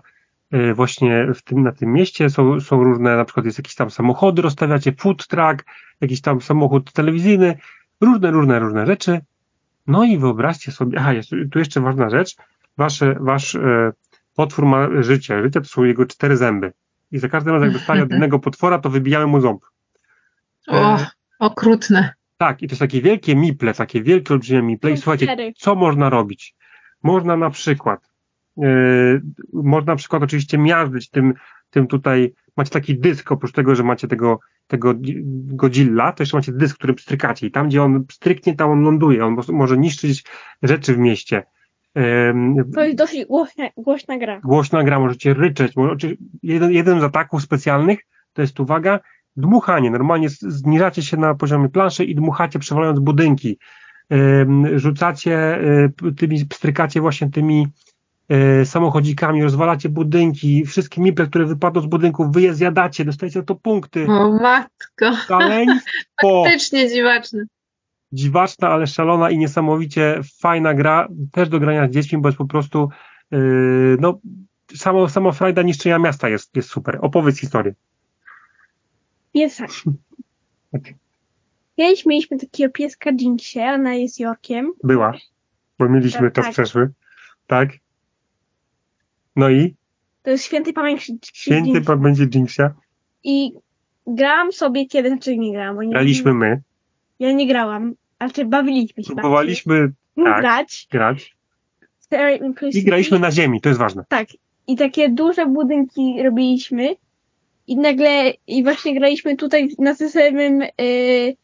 y, 0.53 0.73
właśnie 0.73 1.27
w 1.35 1.41
tym, 1.41 1.63
na 1.63 1.71
tym 1.71 1.93
mieście. 1.93 2.29
Są, 2.29 2.59
są 2.59 2.83
różne, 2.83 3.17
na 3.17 3.25
przykład 3.25 3.45
jest 3.45 3.57
jakieś 3.57 3.75
tam 3.75 3.91
samochody, 3.91 4.41
rozstawiacie 4.41 4.91
food 4.91 5.27
truck, 5.27 5.65
jakiś 6.01 6.21
tam 6.21 6.41
samochód 6.41 6.93
telewizyjny, 6.93 7.57
różne, 8.01 8.31
różne, 8.31 8.59
różne 8.59 8.85
rzeczy. 8.85 9.21
No 9.87 10.03
i 10.03 10.17
wyobraźcie 10.17 10.71
sobie, 10.71 10.99
aha, 10.99 11.13
jest 11.13 11.29
tu 11.51 11.59
jeszcze 11.59 11.81
ważna 11.81 12.09
rzecz, 12.09 12.35
wasze, 12.77 13.15
wasz 13.19 13.55
e, 13.55 13.91
potwór 14.35 14.65
ma 14.65 15.03
życie. 15.03 15.43
Życie 15.43 15.61
to 15.61 15.67
są 15.67 15.83
jego 15.83 16.05
cztery 16.05 16.37
zęby. 16.37 16.73
I 17.11 17.17
za 17.19 17.29
każdym 17.29 17.53
razem, 17.53 17.69
jak 17.69 17.77
dostaje 17.77 18.03
od 18.03 18.11
innego 18.15 18.39
potwora, 18.39 18.79
to 18.79 18.89
wybijamy 18.89 19.27
mu 19.27 19.41
ząb. 19.41 19.63
O, 20.67 20.95
E, 20.95 21.07
okrutne. 21.39 22.13
tak, 22.37 22.61
i 22.61 22.67
to 22.67 22.75
są 22.75 22.79
takie 22.79 23.01
wielkie 23.01 23.35
miple, 23.35 23.73
takie 23.73 24.03
wielkie, 24.03 24.33
olbrzymie 24.33 24.61
miple. 24.61 24.91
I 24.91 24.97
słuchajcie, 24.97 25.53
co 25.57 25.75
można 25.75 26.09
robić? 26.09 26.55
Można 27.03 27.37
na 27.37 27.49
przykład, 27.49 28.11
e, 28.63 28.67
można 29.53 29.93
na 29.93 29.97
przykład 29.97 30.23
oczywiście 30.23 30.57
miażdżyć 30.57 31.09
tym, 31.09 31.33
tym 31.73 31.87
tutaj, 31.87 32.33
macie 32.57 32.71
taki 32.71 32.99
dysk, 32.99 33.31
oprócz 33.31 33.51
tego, 33.51 33.75
że 33.75 33.83
macie 33.83 34.07
tego, 34.07 34.39
tego 34.67 34.93
Godzilla, 35.45 36.11
to 36.11 36.23
jeszcze 36.23 36.37
macie 36.37 36.51
dysk, 36.51 36.77
którym 36.77 36.95
pstrykacie 36.95 37.47
i 37.47 37.51
tam, 37.51 37.67
gdzie 37.67 37.83
on 37.83 38.05
stryknie, 38.11 38.55
tam 38.55 38.69
on 38.69 38.81
ląduje, 38.81 39.25
on 39.25 39.33
mo- 39.33 39.53
może 39.53 39.77
niszczyć 39.77 40.23
rzeczy 40.63 40.93
w 40.93 40.97
mieście. 40.97 41.43
To 42.73 42.83
jest 42.83 42.97
dosyć 42.97 43.25
głośna, 43.25 43.69
głośna 43.77 44.17
gra. 44.17 44.39
głośna 44.39 44.83
gra, 44.83 44.99
możecie 44.99 45.33
ryczeć. 45.33 45.73
Jeden, 46.43 46.71
jeden 46.71 46.99
z 46.99 47.03
ataków 47.03 47.41
specjalnych 47.41 47.99
to 48.33 48.41
jest, 48.41 48.59
uwaga, 48.59 48.99
dmuchanie. 49.35 49.91
Normalnie 49.91 50.29
zniżacie 50.29 51.01
się 51.01 51.17
na 51.17 51.35
poziomie 51.35 51.69
planszy 51.69 52.05
i 52.05 52.15
dmuchacie, 52.15 52.59
przewalając 52.59 52.99
budynki. 52.99 53.57
Rzucacie, 54.75 55.59
p- 55.97 56.11
tymi, 56.11 56.45
pstrykacie 56.45 57.01
właśnie 57.01 57.29
tymi 57.29 57.67
samochodzikami, 58.65 59.43
rozwalacie 59.43 59.89
budynki, 59.89 60.65
wszystkie 60.65 61.01
miple, 61.01 61.27
które 61.27 61.45
wypadną 61.45 61.81
z 61.81 61.85
budynków, 61.85 62.31
wy 62.31 62.41
je 62.41 62.53
zjadacie, 62.53 63.05
dostajecie 63.05 63.39
za 63.39 63.45
to 63.45 63.55
punkty. 63.55 64.05
O 64.07 64.31
matko. 64.31 65.15
Szaleństwo! 65.27 66.43
Faktycznie 66.43 66.89
dziwaczne. 66.89 67.45
dziwaczna, 68.11 68.69
ale 68.69 68.87
szalona 68.87 69.29
i 69.29 69.37
niesamowicie 69.37 70.19
fajna 70.41 70.73
gra, 70.73 71.07
też 71.31 71.49
do 71.49 71.59
grania 71.59 71.87
z 71.87 71.91
dziećmi, 71.91 72.17
bo 72.21 72.29
jest 72.29 72.37
po 72.37 72.45
prostu 72.45 72.89
yy, 73.31 73.97
no, 73.99 74.19
samo, 74.75 75.09
sama 75.09 75.31
frajda 75.31 75.61
niszczenia 75.61 75.99
miasta 75.99 76.29
jest, 76.29 76.55
jest 76.55 76.69
super. 76.69 76.99
Opowiedz 77.01 77.39
historię. 77.39 77.73
Piesak. 79.33 79.69
Kiedyś 81.75 82.05
mieliśmy 82.05 82.37
takiego 82.39 82.73
pieska 82.73 83.11
Jinxie, 83.11 83.73
ona 83.73 83.93
jest 83.93 84.19
Jorkiem. 84.19 84.73
Była, 84.83 85.13
bo 85.79 85.89
mieliśmy 85.89 86.21
Tak, 86.21 86.33
czas 86.33 86.45
tak. 86.45 86.53
przeszły. 86.53 86.89
Tak? 87.47 87.69
No 89.35 89.49
i 89.49 89.75
To 90.23 90.29
jest 90.29 90.45
święty 90.45 90.73
pamięci 90.73 91.19
święty 91.33 91.81
będzie 91.97 92.23
Jinxia. 92.23 92.73
I 93.23 93.53
grałam 94.07 94.51
sobie 94.51 94.85
kiedy, 94.85 95.09
znaczy 95.09 95.37
nie 95.37 95.51
grałam, 95.51 95.75
bo 95.75 95.83
nie 95.83 95.89
Graliśmy 95.89 96.33
my, 96.33 96.61
Ja 97.19 97.31
nie 97.31 97.47
grałam, 97.47 97.93
ale 98.19 98.31
czy 98.31 98.45
bawiliśmy 98.45 99.03
się. 99.03 99.13
próbowaliśmy 99.13 99.73
bawiliśmy 99.73 100.25
tak. 100.25 100.41
grać. 100.41 100.87
grać 100.91 101.35
i 102.73 102.83
graliśmy 102.83 103.19
na 103.19 103.31
ziemi, 103.31 103.61
to 103.61 103.69
jest 103.69 103.79
ważne. 103.79 104.05
Tak. 104.09 104.27
I 104.67 104.77
takie 104.77 105.09
duże 105.09 105.45
budynki 105.45 106.23
robiliśmy. 106.23 106.95
I 107.67 107.77
nagle, 107.77 108.33
i 108.47 108.63
właśnie 108.63 108.95
graliśmy 108.95 109.35
tutaj 109.35 109.69
na 109.79 109.95
tym 109.95 110.09
samym 110.09 110.61
y, 110.81 111.35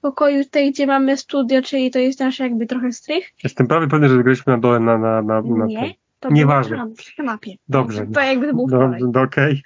pokoju, 0.00 0.44
tutaj 0.44 0.72
gdzie 0.72 0.86
mamy 0.86 1.16
studio, 1.16 1.62
czyli 1.62 1.90
to 1.90 1.98
jest 1.98 2.20
nasz 2.20 2.38
jakby 2.38 2.66
trochę 2.66 2.92
strych. 2.92 3.30
Jestem 3.44 3.66
prawie 3.66 3.88
pewny, 3.88 4.08
że 4.08 4.22
graliśmy 4.22 4.52
na 4.52 4.58
dole 4.58 4.80
na, 4.80 4.98
na, 4.98 5.22
na, 5.22 5.42
na 5.42 5.66
Nie, 5.66 5.80
tym. 5.80 5.92
To 6.20 6.30
Nieważne. 6.30 6.90
przy 6.96 7.16
kanapie. 7.16 7.54
Dobrze. 7.68 8.06
To 8.06 8.20
jakby 8.20 8.46
to 8.46 8.54
był. 8.54 8.66
Dobrze, 8.66 9.20
okej. 9.22 9.62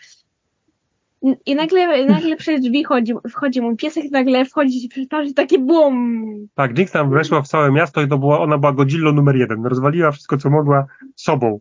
I 1.47 1.55
nagle, 1.55 2.07
nagle 2.07 2.37
przez 2.37 2.61
drzwi 2.61 2.85
chodzi, 2.85 3.15
wchodzi 3.31 3.61
mój 3.61 3.77
piesek, 3.77 4.05
nagle 4.11 4.45
wchodzi 4.45 4.88
przy 4.88 5.07
twarzy 5.07 5.35
takie 5.35 5.59
bum. 5.59 6.25
Tak, 6.55 6.79
Jinx 6.79 6.93
tam 6.93 7.11
weszła 7.11 7.43
w 7.43 7.49
całe 7.49 7.73
miasto 7.73 8.03
i 8.03 8.09
to 8.09 8.19
była, 8.19 8.41
ona 8.41 8.59
była 8.59 8.73
Godzilla 8.73 9.12
numer 9.12 9.37
jeden. 9.37 9.67
Rozwaliła 9.67 10.11
wszystko, 10.11 10.37
co 10.37 10.51
mogła 10.51 10.87
sobą. 11.17 11.61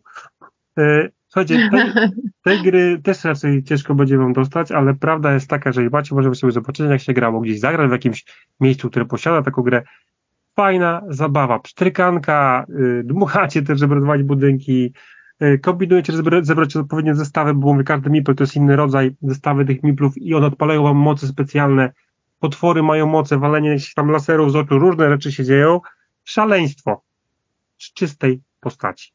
E, 0.78 1.08
Słuchajcie, 1.32 1.70
tej, 1.70 1.92
tej 2.44 2.62
gry 2.62 3.00
też 3.02 3.24
raczej 3.24 3.62
ciężko 3.62 3.94
będzie 3.94 4.18
wam 4.18 4.32
dostać, 4.32 4.72
ale 4.72 4.94
prawda 4.94 5.34
jest 5.34 5.50
taka, 5.50 5.72
że 5.72 5.90
macie 5.90 6.14
możemy 6.14 6.34
sobie 6.34 6.52
zobaczyć, 6.52 6.86
jak 6.90 7.00
się 7.00 7.12
grało 7.12 7.40
gdzieś 7.40 7.60
zagrać 7.60 7.88
w 7.88 7.92
jakimś 7.92 8.24
miejscu, 8.60 8.90
które 8.90 9.04
posiada 9.04 9.42
taką 9.42 9.62
grę. 9.62 9.82
Fajna 10.56 11.02
zabawa, 11.08 11.58
pstrykanka, 11.58 12.66
y, 12.68 13.02
dmuchacie 13.04 13.62
też, 13.62 13.78
żeby 13.78 13.94
rozwalić 13.94 14.26
budynki, 14.26 14.92
y, 15.42 15.58
kombinujecie, 15.58 16.12
żeby 16.12 16.44
zebrać 16.44 16.76
odpowiednie 16.76 17.14
zestawy, 17.14 17.54
bo 17.54 17.72
mówię, 17.72 17.84
każdy 17.84 18.10
mipel 18.10 18.34
to 18.34 18.42
jest 18.42 18.56
inny 18.56 18.76
rodzaj 18.76 19.16
zestawy 19.22 19.64
tych 19.64 19.82
miplów 19.82 20.18
i 20.18 20.34
one 20.34 20.46
odpalają 20.46 20.82
wam 20.82 20.96
moce 20.96 21.26
specjalne, 21.26 21.92
potwory 22.40 22.82
mają 22.82 23.06
moce, 23.06 23.38
walenie 23.38 23.68
jakichś 23.68 23.94
tam 23.94 24.10
laserów 24.10 24.52
z 24.52 24.56
oczu, 24.56 24.78
różne 24.78 25.10
rzeczy 25.10 25.32
się 25.32 25.44
dzieją. 25.44 25.80
Szaleństwo 26.24 27.02
z 27.78 27.92
czystej 27.92 28.40
postaci. 28.60 29.12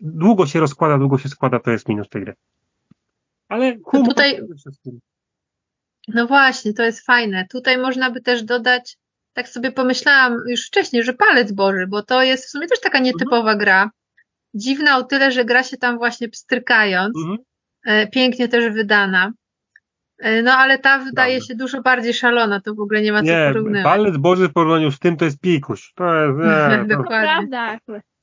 Długo 0.00 0.46
się 0.46 0.60
rozkłada, 0.60 0.98
długo 0.98 1.18
się 1.18 1.28
składa, 1.28 1.60
to 1.60 1.70
jest 1.70 1.88
minus 1.88 2.08
tej 2.08 2.22
gry. 2.22 2.34
Ale 3.48 3.76
humor 3.84 4.08
tutaj- 4.08 4.34
przede 4.34 4.54
wszystkim. 4.54 5.00
No 6.08 6.26
właśnie, 6.26 6.72
to 6.72 6.82
jest 6.82 7.06
fajne. 7.06 7.46
Tutaj 7.50 7.78
można 7.78 8.10
by 8.10 8.20
też 8.20 8.42
dodać, 8.42 8.96
tak 9.36 9.48
sobie 9.48 9.72
pomyślałam 9.72 10.36
już 10.48 10.66
wcześniej, 10.66 11.02
że 11.04 11.12
palec 11.12 11.52
Boży, 11.52 11.86
bo 11.88 12.02
to 12.02 12.22
jest 12.22 12.44
w 12.46 12.50
sumie 12.50 12.66
też 12.66 12.80
taka 12.80 12.98
nietypowa 12.98 13.54
gra. 13.56 13.90
Dziwna 14.54 14.96
o 14.98 15.02
tyle, 15.02 15.32
że 15.32 15.44
gra 15.44 15.62
się 15.62 15.76
tam 15.76 15.98
właśnie 15.98 16.28
pstrykając, 16.28 17.16
Mhm. 17.18 17.38
e, 17.86 18.06
pięknie 18.06 18.48
też 18.48 18.74
wydana. 18.74 19.32
E, 20.18 20.42
No 20.42 20.52
ale 20.52 20.78
ta 20.78 20.98
wydaje 20.98 21.32
Prawda. 21.36 21.46
się 21.46 21.54
dużo 21.54 21.82
bardziej 21.82 22.14
szalona, 22.14 22.60
to 22.60 22.74
w 22.74 22.80
ogóle 22.80 23.02
nie 23.02 23.12
ma 23.12 23.18
co 23.18 23.24
Nie, 23.24 23.50
porównywać. 23.52 23.84
palec 23.84 24.16
Boży 24.16 24.48
w 24.48 24.52
porównaniu 24.52 24.90
z 24.90 24.98
tym 24.98 25.16
to 25.16 25.24
jest 25.24 25.40
pikuś. 25.40 25.92
To 25.94 26.14
jest, 26.14 26.38
nie, 26.38 26.78
to, 26.96 27.02
Dokładnie. 27.02 27.78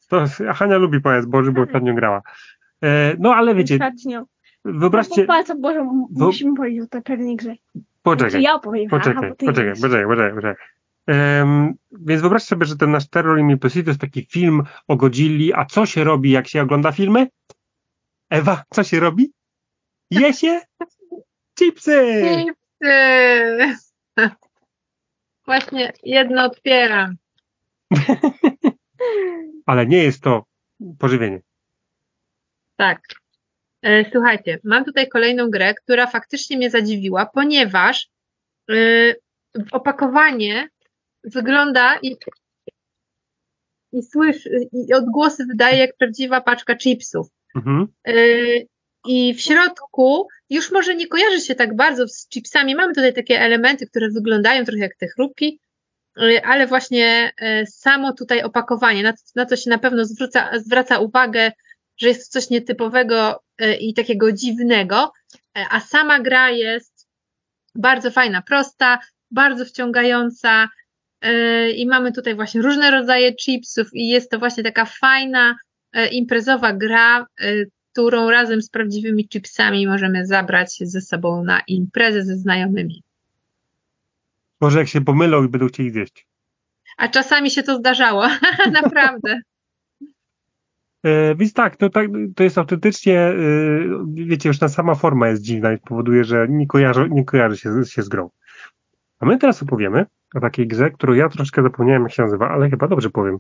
To 0.10 0.22
jest, 0.22 0.42
a 0.42 0.54
Hania 0.54 0.78
lubi 0.78 1.02
palec 1.02 1.26
Boży, 1.26 1.52
bo 1.52 1.62
ostatnio 1.62 1.94
grała. 1.94 2.22
E, 2.84 3.16
no 3.20 3.36
ale 3.36 3.56
wiecie, 3.56 3.74
Ostatnio. 3.76 4.26
wyobraźcie, 4.66 5.22
Po 5.22 5.28
palcu 5.28 5.60
Boże, 5.60 5.80
m- 5.80 6.06
Wo- 6.12 6.26
musimy 6.26 6.56
powiedzieć 6.56 6.82
o 6.84 6.88
tej 6.88 7.02
pewnej 7.02 7.36
grze. 7.36 7.54
Poczekaj, 8.04 8.42
ja 8.42 8.54
opowiem. 8.54 8.88
aha, 8.92 8.98
poczekaj, 9.00 9.32
ty 9.38 9.46
poczekaj, 9.46 9.74
poczekaj, 9.82 10.06
poczekaj, 10.06 10.34
poczekaj. 10.34 10.56
Em, 11.08 11.74
więc 11.92 12.22
wyobraźcie 12.22 12.48
sobie, 12.48 12.66
że 12.66 12.78
ten 12.78 12.92
nasz 12.92 13.10
Terror 13.10 13.40
in 13.40 13.60
City 13.60 13.84
to 13.84 13.90
jest 13.90 14.02
taki 14.02 14.26
film 14.26 14.64
o 14.88 14.96
Godzilli, 14.96 15.54
a 15.54 15.66
co 15.66 15.86
się 15.86 16.04
robi, 16.04 16.32
jak 16.32 16.48
się 16.48 16.62
ogląda 16.62 16.92
filmy? 16.92 17.28
Ewa, 18.30 18.64
co 18.70 18.84
się 18.84 19.00
robi? 19.00 19.34
Je 20.12 20.34
się? 20.34 20.62
Chipsy! 21.60 22.22
Chipsy! 22.36 23.76
Właśnie 25.46 25.94
jedno 26.04 26.44
otwieram. 26.44 27.16
Ale 29.66 29.86
nie 29.86 30.04
jest 30.04 30.24
to 30.24 30.46
pożywienie. 31.00 31.42
Tak. 32.76 33.02
E, 33.82 34.12
Słuchajcie, 34.12 34.60
mam 34.64 34.86
tutaj 34.86 35.10
kolejną 35.10 35.50
grę, 35.50 35.74
która 35.74 36.08
faktycznie 36.08 36.58
mnie 36.58 36.70
zadziwiła, 36.70 37.26
ponieważ 37.26 38.08
e, 38.70 38.76
opakowanie 39.72 40.70
wygląda 41.24 42.00
i, 42.02 42.18
i 43.92 44.04
słyszy, 44.04 44.50
i 44.90 44.94
odgłosy 44.94 45.46
wydaje 45.46 45.78
jak 45.78 45.98
prawdziwa 45.98 46.42
paczka 46.42 46.76
chipsów. 46.76 47.28
Mhm. 47.56 47.88
E, 48.08 48.14
I 49.08 49.34
w 49.34 49.42
środku 49.42 50.28
już 50.50 50.72
może 50.72 50.96
nie 50.96 51.08
kojarzy 51.08 51.40
się 51.40 51.56
tak 51.56 51.76
bardzo 51.76 52.08
z 52.08 52.28
chipsami. 52.28 52.76
Mamy 52.76 52.94
tutaj 52.94 53.14
takie 53.14 53.40
elementy, 53.40 53.88
które 53.88 54.10
wyglądają 54.10 54.66
trochę 54.66 54.80
jak 54.80 54.96
te 54.96 55.08
chrupki, 55.08 55.60
e, 56.18 56.46
ale 56.46 56.68
właśnie 56.68 57.32
e, 57.38 57.66
samo 57.66 58.14
tutaj 58.14 58.44
opakowanie, 58.44 59.04
na, 59.04 59.14
na 59.36 59.46
co 59.46 59.56
się 59.56 59.70
na 59.70 59.78
pewno 59.78 60.06
zwróca, 60.06 60.60
zwraca 60.60 61.00
uwagę, 61.00 61.52
że 61.98 62.08
jest 62.08 62.32
coś 62.32 62.50
nietypowego 62.50 63.44
i 63.80 63.94
takiego 63.94 64.32
dziwnego, 64.32 65.12
a 65.70 65.80
sama 65.80 66.20
gra 66.20 66.50
jest 66.50 67.08
bardzo 67.76 68.12
fajna, 68.12 68.42
prosta, 68.42 69.00
bardzo 69.32 69.66
wciągająca. 69.66 70.70
Yy, 71.24 71.72
i 71.72 71.88
mamy 71.88 72.12
tutaj 72.12 72.36
właśnie 72.36 72.62
różne 72.62 72.92
rodzaje 72.92 73.36
chipsów 73.36 73.88
i 73.94 74.08
jest 74.08 74.32
to 74.32 74.40
właśnie 74.40 74.64
taka 74.64 74.86
fajna 74.86 75.56
yy, 75.94 76.08
imprezowa 76.08 76.74
gra, 76.74 77.26
yy, 77.40 77.70
którą 77.92 78.30
razem 78.30 78.62
z 78.62 78.70
prawdziwymi 78.70 79.28
chipsami 79.28 79.88
możemy 79.88 80.26
zabrać 80.26 80.78
ze 80.82 81.02
sobą 81.02 81.44
na 81.44 81.62
imprezę 81.68 82.24
ze 82.24 82.36
znajomymi. 82.36 83.04
Może 84.62 84.80
jak 84.80 84.88
się 84.88 85.02
pomylą 85.02 85.44
i 85.44 85.50
będą 85.50 85.68
chcieli 85.68 85.92
zjeść. 85.92 86.28
A 86.98 87.08
czasami 87.08 87.52
się 87.52 87.64
to 87.64 87.76
zdarzało, 87.76 88.28
naprawdę. 88.82 89.42
E, 91.04 91.36
więc 91.36 91.54
tak, 91.54 91.78
to, 91.78 91.90
tak, 91.90 92.10
to 92.36 92.44
jest 92.44 92.58
autentycznie, 92.58 93.20
e, 93.20 93.36
wiecie, 94.14 94.50
już 94.50 94.60
ta 94.60 94.70
sama 94.70 94.96
forma 94.96 95.28
jest 95.28 95.44
dziwna 95.44 95.74
i 95.74 95.78
powoduje, 95.78 96.24
że 96.24 96.48
nie 96.50 96.68
kojarzy, 96.68 97.08
nie 97.12 97.26
kojarzy 97.26 97.58
się, 97.58 97.70
się 97.86 98.02
z 98.02 98.10
grą. 98.10 98.30
A 99.24 99.26
my 99.26 99.38
teraz 99.38 99.64
opowiemy 99.64 100.06
o 100.36 100.40
takiej 100.40 100.68
grze, 100.68 100.92
którą 100.92 101.14
ja 101.14 101.30
troszkę 101.30 101.64
zapomniałem, 101.64 102.04
jak 102.04 102.12
się 102.12 102.24
nazywa, 102.24 102.50
ale 102.50 102.70
chyba 102.70 102.88
dobrze 102.88 103.10
powiem. 103.10 103.38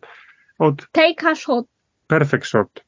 Od 0.60 0.88
Take 0.92 1.30
a 1.32 1.36
shot. 1.36 1.66
Perfect 2.08 2.46
Shot. 2.46 2.86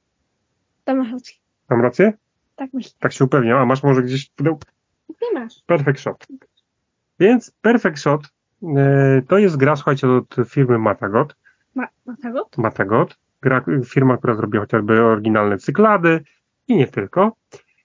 Tam 0.83 0.97
masz 0.97 1.11
rację. 1.11 1.35
Mam 1.69 1.81
rację? 1.81 2.13
Tak 2.55 2.73
myślę. 2.73 2.91
Tak 2.99 3.13
się 3.13 3.25
upewniam. 3.25 3.57
A 3.57 3.65
masz 3.65 3.83
może 3.83 4.03
gdzieś 4.03 4.29
pudełko? 4.29 4.63
Nie 5.21 5.39
masz. 5.39 5.63
Perfect 5.65 5.99
Shot. 5.99 6.27
Więc 7.19 7.51
Perfect 7.61 7.99
Shot 7.99 8.21
e, 8.77 9.21
to 9.27 9.37
jest 9.37 9.57
gra, 9.57 9.75
słuchajcie, 9.75 10.09
od 10.09 10.35
firmy 10.49 10.77
Matagot. 10.77 11.35
Ma, 11.75 11.87
ma 12.05 12.15
tego? 12.21 12.49
Matagot. 12.57 13.17
Gra, 13.41 13.65
firma, 13.85 14.17
która 14.17 14.35
zrobiła 14.35 14.63
chociażby 14.63 15.01
oryginalne 15.01 15.57
cyklady 15.57 16.23
i 16.67 16.75
nie 16.75 16.87
tylko. 16.87 17.35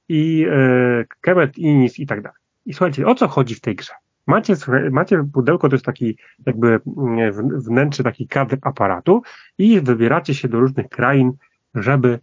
I 0.09 0.47
e, 0.51 1.05
Kemet, 1.21 1.59
Inis 1.59 1.99
i 1.99 2.07
tak 2.07 2.23
dalej. 2.23 2.39
I 2.67 2.75
słuchajcie, 2.75 3.07
o 3.07 3.15
co 3.15 3.29
chodzi 3.29 3.55
w 3.55 3.61
tej 3.61 3.77
grze? 3.77 3.93
Macie, 4.31 4.57
słuchaj- 4.57 4.91
macie 4.91 5.25
pudełko, 5.33 5.69
to 5.69 5.75
jest 5.75 5.85
taki 5.85 6.17
jakby 6.47 6.81
mm, 6.97 7.61
wnętrze, 7.61 8.03
taki 8.03 8.29
kadr 8.29 8.57
aparatu 8.63 9.23
i 9.59 9.81
wybieracie 9.81 10.35
się 10.35 10.49
do 10.49 10.61
różnych 10.61 10.89
krain, 10.89 11.33
żeby 11.75 12.19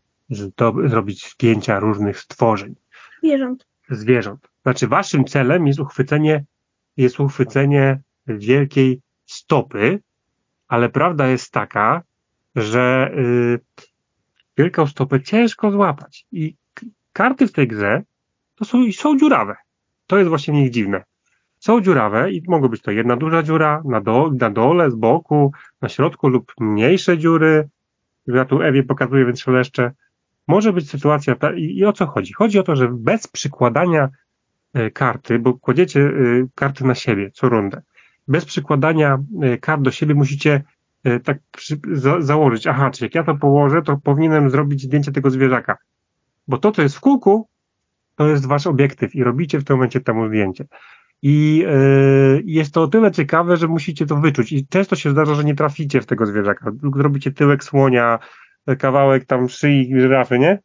zrobić 0.88 1.32
zdjęcia 1.34 1.80
różnych 1.80 2.20
stworzeń 2.20 2.76
Zwierząt. 3.20 3.68
zwierząt. 3.90 4.48
Znaczy, 4.64 4.88
waszym 4.88 5.26
celem 5.26 5.68
jest 5.68 5.80
uchwycenie, 5.80 6.44
jest 6.98 7.20
uchwycenie 7.20 8.00
wielkiej 8.28 9.02
stopy, 9.26 10.00
ale 10.68 10.90
prawda 10.90 11.28
jest 11.28 11.52
taka, 11.52 12.02
że 12.56 13.12
y, 13.18 13.60
wielką 14.58 14.88
stopę 14.88 15.22
ciężko 15.22 15.72
złapać. 15.72 16.26
I 16.32 16.56
karty 17.14 17.48
w 17.48 17.52
tej 17.52 17.68
grze 17.68 18.02
to 18.56 18.66
są, 18.66 18.92
są 18.92 19.18
dziurawe. 19.20 19.56
To 20.08 20.18
jest 20.18 20.30
właśnie 20.30 20.54
w 20.54 20.58
nich 20.58 20.72
dziwne. 20.72 21.04
Są 21.68 21.82
dziurawe 21.82 22.32
i 22.32 22.42
mogą 22.48 22.68
być 22.68 22.82
to 22.82 22.92
jedna 22.92 23.16
duża 23.16 23.44
dziura 23.44 23.82
na, 23.86 24.02
do, 24.02 24.32
na 24.40 24.50
dole, 24.50 24.92
z 24.92 24.96
boku, 24.96 25.52
na 25.82 25.90
środku 25.90 26.30
lub 26.30 26.54
mniejsze 26.60 27.18
dziury. 27.18 27.70
Ja 28.28 28.46
tu 28.46 28.62
Ewie 28.62 28.84
pokazuję, 28.84 29.26
więc 29.26 29.40
szeleszczę. 29.40 29.92
Może 30.48 30.74
być 30.74 30.90
sytuacja, 30.90 31.36
ta, 31.36 31.54
i, 31.54 31.78
i 31.78 31.86
o 31.86 31.94
co 31.94 32.06
chodzi? 32.06 32.34
Chodzi 32.34 32.60
o 32.60 32.64
to, 32.64 32.76
że 32.76 32.88
bez 32.92 33.28
przykładania 33.28 34.10
e, 34.74 34.92
karty, 34.92 35.40
bo 35.40 35.54
kładziecie 35.54 36.02
e, 36.02 36.12
karty 36.56 36.86
na 36.86 36.96
siebie 36.96 37.32
co 37.32 37.50
rundę, 37.50 37.82
bez 38.28 38.46
przykładania 38.46 39.18
e, 39.42 39.58
kart 39.58 39.82
do 39.82 39.92
siebie 39.92 40.16
musicie 40.16 40.64
tak 41.24 41.38
przy, 41.52 41.80
za, 41.92 42.22
założyć, 42.22 42.68
aha, 42.68 42.92
czy 42.92 43.06
jak 43.06 43.16
ja 43.16 43.24
to 43.24 43.36
położę, 43.36 43.82
to 43.82 43.98
powinienem 43.98 44.50
zrobić 44.50 44.82
zdjęcie 44.82 45.12
tego 45.12 45.30
zwierzaka. 45.30 45.78
Bo 46.48 46.58
to, 46.58 46.72
co 46.72 46.82
jest 46.82 46.96
w 46.96 47.00
kółku, 47.00 47.50
to 48.16 48.28
jest 48.28 48.46
wasz 48.46 48.68
obiektyw 48.68 49.16
i 49.16 49.24
robicie 49.24 49.60
w 49.60 49.64
tym 49.64 49.76
momencie 49.76 50.02
temu 50.02 50.28
zdjęcie. 50.28 50.66
I 51.22 51.66
e, 51.68 51.72
jest 52.46 52.74
to 52.74 52.84
o 52.84 52.88
tyle 52.88 53.12
ciekawe, 53.12 53.58
że 53.58 53.68
musicie 53.68 54.06
to 54.06 54.16
wyczuć. 54.16 54.52
I 54.52 54.68
często 54.68 54.96
się 54.96 55.12
zdarza, 55.12 55.36
że 55.36 55.44
nie 55.44 55.56
traficie 55.56 56.02
w 56.02 56.06
tego 56.06 56.26
zwierzaka. 56.26 56.72
Zrobicie 56.96 57.32
tyłek 57.32 57.64
słonia, 57.64 58.20
e, 58.68 58.76
kawałek 58.76 59.26
tam 59.26 59.50
szyi 59.50 59.94
żyrafy, 60.00 60.40
nie? 60.40 60.60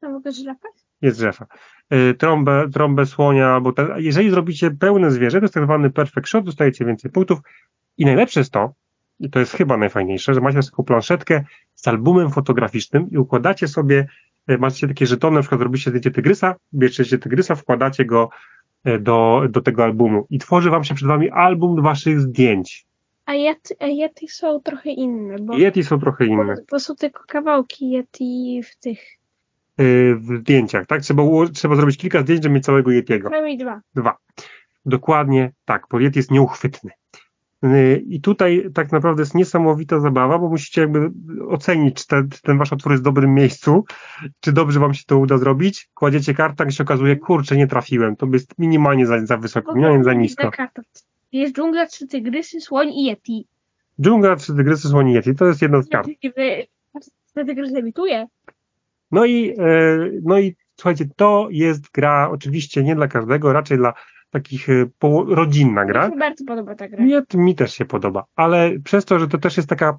Tam 0.00 0.12
mogę 0.12 0.32
żyrafę? 0.32 0.68
jest 1.02 1.18
drzewa. 1.18 1.46
Y, 1.94 2.14
Trąbę, 2.14 2.68
trąbę 2.72 3.06
słonia, 3.06 3.48
albo 3.48 3.72
ten, 3.72 3.88
jeżeli 3.96 4.30
zrobicie 4.30 4.70
pełne 4.70 5.10
zwierzę, 5.10 5.38
to 5.38 5.44
jest 5.44 5.54
tak 5.54 5.64
zwany 5.64 5.90
perfect 5.90 6.28
shot, 6.28 6.44
dostajecie 6.44 6.84
więcej 6.84 7.10
punktów. 7.10 7.38
I 7.98 8.04
najlepsze 8.04 8.40
jest 8.40 8.52
to, 8.52 8.72
i 9.18 9.30
to 9.30 9.38
jest 9.38 9.52
chyba 9.52 9.76
najfajniejsze, 9.76 10.34
że 10.34 10.40
macie 10.40 10.60
taką 10.62 10.82
planszetkę 10.82 11.44
z 11.74 11.88
albumem 11.88 12.30
fotograficznym 12.30 13.10
i 13.10 13.18
układacie 13.18 13.68
sobie, 13.68 14.06
macie 14.58 14.88
takie 14.88 15.06
żetony, 15.06 15.34
na 15.34 15.40
przykład 15.40 15.60
robicie 15.60 15.90
zdjęcie 15.90 16.10
tygrysa, 16.10 16.54
bierzecie 16.74 17.18
tygrysa, 17.18 17.54
wkładacie 17.54 18.04
go 18.04 18.28
do, 19.00 19.42
do 19.50 19.60
tego 19.60 19.84
albumu 19.84 20.26
i 20.30 20.38
tworzy 20.38 20.70
wam 20.70 20.84
się 20.84 20.94
przed 20.94 21.08
wami 21.08 21.30
album 21.30 21.82
waszych 21.82 22.20
zdjęć. 22.20 22.86
A 23.26 23.34
Yeti, 23.34 23.74
a 23.80 23.86
Yeti 23.86 24.28
są 24.28 24.60
trochę 24.60 24.90
inne, 24.90 25.36
bo, 25.38 25.58
Yeti 25.58 25.84
są 25.84 26.00
trochę 26.00 26.26
bo, 26.26 26.32
inne 26.32 26.54
bo 26.70 26.80
są 26.80 26.94
tylko 26.94 27.24
kawałki 27.28 27.90
Yeti 27.90 28.62
w 28.62 28.76
tych. 28.76 29.00
y, 29.80 30.16
w 30.16 30.38
zdjęciach, 30.40 30.86
tak? 30.86 31.02
Trzeba, 31.02 31.22
trzeba 31.54 31.76
zrobić 31.76 31.96
kilka 31.96 32.22
zdjęć, 32.22 32.42
żeby 32.42 32.54
mieć 32.54 32.64
całego 32.64 32.90
Yetiego. 32.90 33.30
Przynajmniej 33.30 33.58
dwa. 33.58 33.80
Dwa. 33.94 34.16
Dokładnie 34.86 35.52
tak, 35.64 35.86
bo 35.90 36.00
Yeti 36.00 36.18
jest 36.18 36.30
nieuchwytny. 36.30 36.90
Yy, 37.62 37.96
I 37.96 38.20
tutaj 38.20 38.70
tak 38.74 38.92
naprawdę 38.92 39.22
jest 39.22 39.34
niesamowita 39.34 40.00
zabawa, 40.00 40.38
bo 40.38 40.48
musicie 40.48 40.80
jakby 40.80 41.10
ocenić, 41.48 41.96
czy 41.96 42.06
ten, 42.06 42.28
czy 42.28 42.42
ten 42.42 42.58
wasz 42.58 42.72
otwór 42.72 42.92
jest 42.92 43.02
w 43.02 43.04
dobrym 43.04 43.34
miejscu, 43.34 43.84
czy 44.40 44.52
dobrze 44.52 44.80
wam 44.80 44.94
się 44.94 45.04
to 45.06 45.18
uda 45.18 45.38
zrobić. 45.38 45.90
Kładziecie 45.94 46.34
kartę, 46.34 46.64
i 46.68 46.72
się 46.72 46.84
okazuje, 46.84 47.16
kurczę, 47.16 47.56
nie 47.56 47.66
trafiłem, 47.66 48.16
to 48.16 48.26
jest 48.32 48.58
minimalnie 48.58 49.06
za, 49.06 49.26
za 49.26 49.36
wysoko, 49.36 49.74
minimalnie 49.74 50.04
za 50.04 50.14
nisko. 50.14 50.50
Jest 51.32 51.54
dżungla, 51.54 51.86
trzy 51.86 52.06
tygrysy, 52.06 52.60
słoń 52.60 52.88
i 52.88 53.04
Yeti. 53.04 53.46
Dżungla, 54.00 54.36
trzy 54.36 54.54
tygrysy, 54.54 54.88
słoni 54.88 55.12
Yeti, 55.12 55.34
to 55.34 55.46
jest 55.46 55.62
jedna 55.62 55.82
z 55.82 55.88
kart. 55.88 56.08
Ten 57.34 57.46
tygrys 57.46 57.72
lewituje. 57.72 58.26
No 59.12 59.24
i, 59.24 59.54
e, 59.58 59.98
no 60.22 60.38
i 60.38 60.56
słuchajcie, 60.76 61.04
to 61.16 61.48
jest 61.50 61.90
gra 61.92 62.30
oczywiście 62.30 62.82
nie 62.82 62.94
dla 62.94 63.08
każdego, 63.08 63.52
raczej 63.52 63.78
dla 63.78 63.94
takich 64.30 64.66
poło- 64.98 65.34
rodzinna 65.34 65.84
gra. 65.84 66.06
Mi 66.06 66.12
się 66.12 66.18
bardzo 66.18 66.44
podoba 66.44 66.74
ta 66.74 66.88
gra. 66.88 67.04
Mi, 67.04 67.14
mi 67.34 67.54
też 67.54 67.74
się 67.74 67.84
podoba, 67.84 68.24
ale 68.36 68.70
przez 68.84 69.04
to, 69.04 69.18
że 69.18 69.28
to 69.28 69.38
też 69.38 69.56
jest 69.56 69.68
taka, 69.68 69.98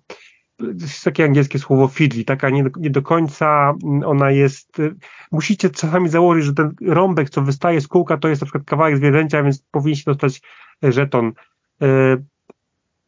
jest 0.81 1.03
takie 1.03 1.23
angielskie 1.23 1.59
słowo 1.59 1.87
fiddly, 1.87 2.23
taka 2.23 2.49
nie, 2.49 2.63
do- 2.63 2.79
nie 2.79 2.89
do 2.89 3.01
końca 3.01 3.73
mm, 3.83 4.03
ona 4.03 4.31
jest, 4.31 4.79
y, 4.79 4.95
musicie 5.31 5.69
czasami 5.69 6.09
założyć, 6.09 6.45
że 6.45 6.53
ten 6.53 6.71
rąbek, 6.81 7.29
co 7.29 7.41
wystaje 7.41 7.81
z 7.81 7.87
kółka, 7.87 8.17
to 8.17 8.27
jest 8.27 8.41
na 8.41 8.45
przykład 8.45 8.63
kawałek 8.65 8.97
zwierzęcia, 8.97 9.43
więc 9.43 9.63
powinniście 9.71 10.11
dostać 10.11 10.41
e, 10.83 10.91
żeton. 10.91 11.31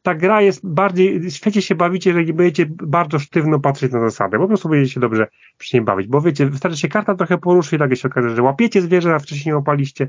Ta 0.02 0.16
gra 0.16 0.42
jest 0.42 0.62
bardziej, 0.68 1.32
świetnie 1.32 1.62
się 1.62 1.76
bawicie, 1.76 2.10
jeżeli 2.10 2.34
będziecie 2.34 2.66
bardzo 2.70 3.20
sztywno 3.20 3.60
patrzeć 3.60 3.92
na 3.92 4.00
zasady, 4.00 4.38
po 4.38 4.48
prostu 4.48 4.70
będziecie 4.70 4.94
się 4.94 5.00
dobrze 5.00 5.28
przy 5.58 5.76
niej 5.78 5.86
bawić, 5.86 6.08
bo 6.08 6.22
wiecie, 6.22 6.46
wystarczy 6.46 6.78
się 6.78 6.88
karta 6.88 7.16
trochę 7.16 7.38
poruszy 7.38 7.76
i 7.76 7.80
nagle 7.80 7.96
się 7.96 8.08
okaże, 8.08 8.36
że 8.36 8.42
łapiecie 8.42 8.82
zwierzę, 8.82 9.16
a 9.16 9.20
wcześniej 9.20 9.46
nie 9.52 9.56
łapaliście. 9.56 10.08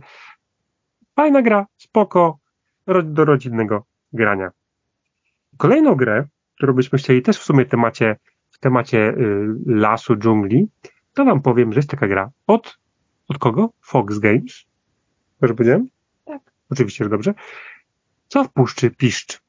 Fajna 1.17 1.43
gra, 1.43 1.67
spoko, 1.77 2.39
do 3.05 3.25
rodzinnego 3.25 3.85
grania. 4.13 4.51
Kolejną 5.57 5.95
grę, 5.95 6.27
którą 6.57 6.73
byśmy 6.73 6.99
chcieli 6.99 7.23
też 7.23 7.39
w 7.39 7.43
sumie 7.43 7.65
w 7.65 7.69
temacie, 7.69 8.17
w 8.51 8.59
temacie 8.59 8.99
y, 8.99 9.47
lasu, 9.67 10.17
dżungli, 10.17 10.69
to 11.15 11.25
wam 11.25 11.43
powiem, 11.43 11.73
że 11.73 11.79
jest 11.79 11.91
taka 11.91 12.09
gra 12.09 12.31
od, 12.47 12.79
od 13.29 13.39
kogo? 13.39 13.71
Fox 13.81 14.19
Games. 14.19 14.65
Dobrze 15.41 15.55
powiedziałem? 15.55 15.89
Tak. 16.25 16.43
Oczywiście, 16.71 17.05
że 17.05 17.11
dobrze. 17.11 17.35
Co 18.29 18.45
w 18.45 18.53
puszczy 18.53 18.91
piszcz? 18.91 19.43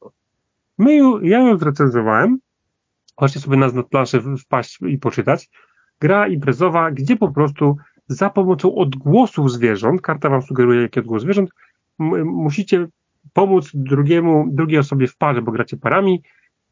My 0.78 0.96
ju, 0.96 1.26
ja 1.26 1.40
ją 1.40 1.58
zrecenzowałem. 1.58 2.38
Możecie 3.22 3.40
sobie 3.40 3.58
nas 3.58 3.74
na 3.74 3.84
planszę 3.84 4.22
wpaść 4.40 4.80
i 4.82 4.98
poczytać. 4.98 5.50
Gra 6.00 6.28
imprezowa, 6.28 6.92
gdzie 6.92 7.18
po 7.18 7.32
prostu 7.32 7.78
za 8.08 8.30
pomocą 8.30 8.76
odgłosów 8.76 9.52
zwierząt, 9.52 10.02
karta 10.02 10.30
wam 10.30 10.42
sugeruje 10.42 10.82
jaki 10.82 11.00
odgłos 11.00 11.22
zwierząt, 11.22 11.50
musicie 12.26 12.88
pomóc 13.34 13.72
drugiemu, 13.74 14.48
drugiej 14.52 14.80
osobie 14.80 15.08
w 15.08 15.18
parze, 15.18 15.42
bo 15.42 15.52
gracie 15.52 15.78
parami, 15.78 16.24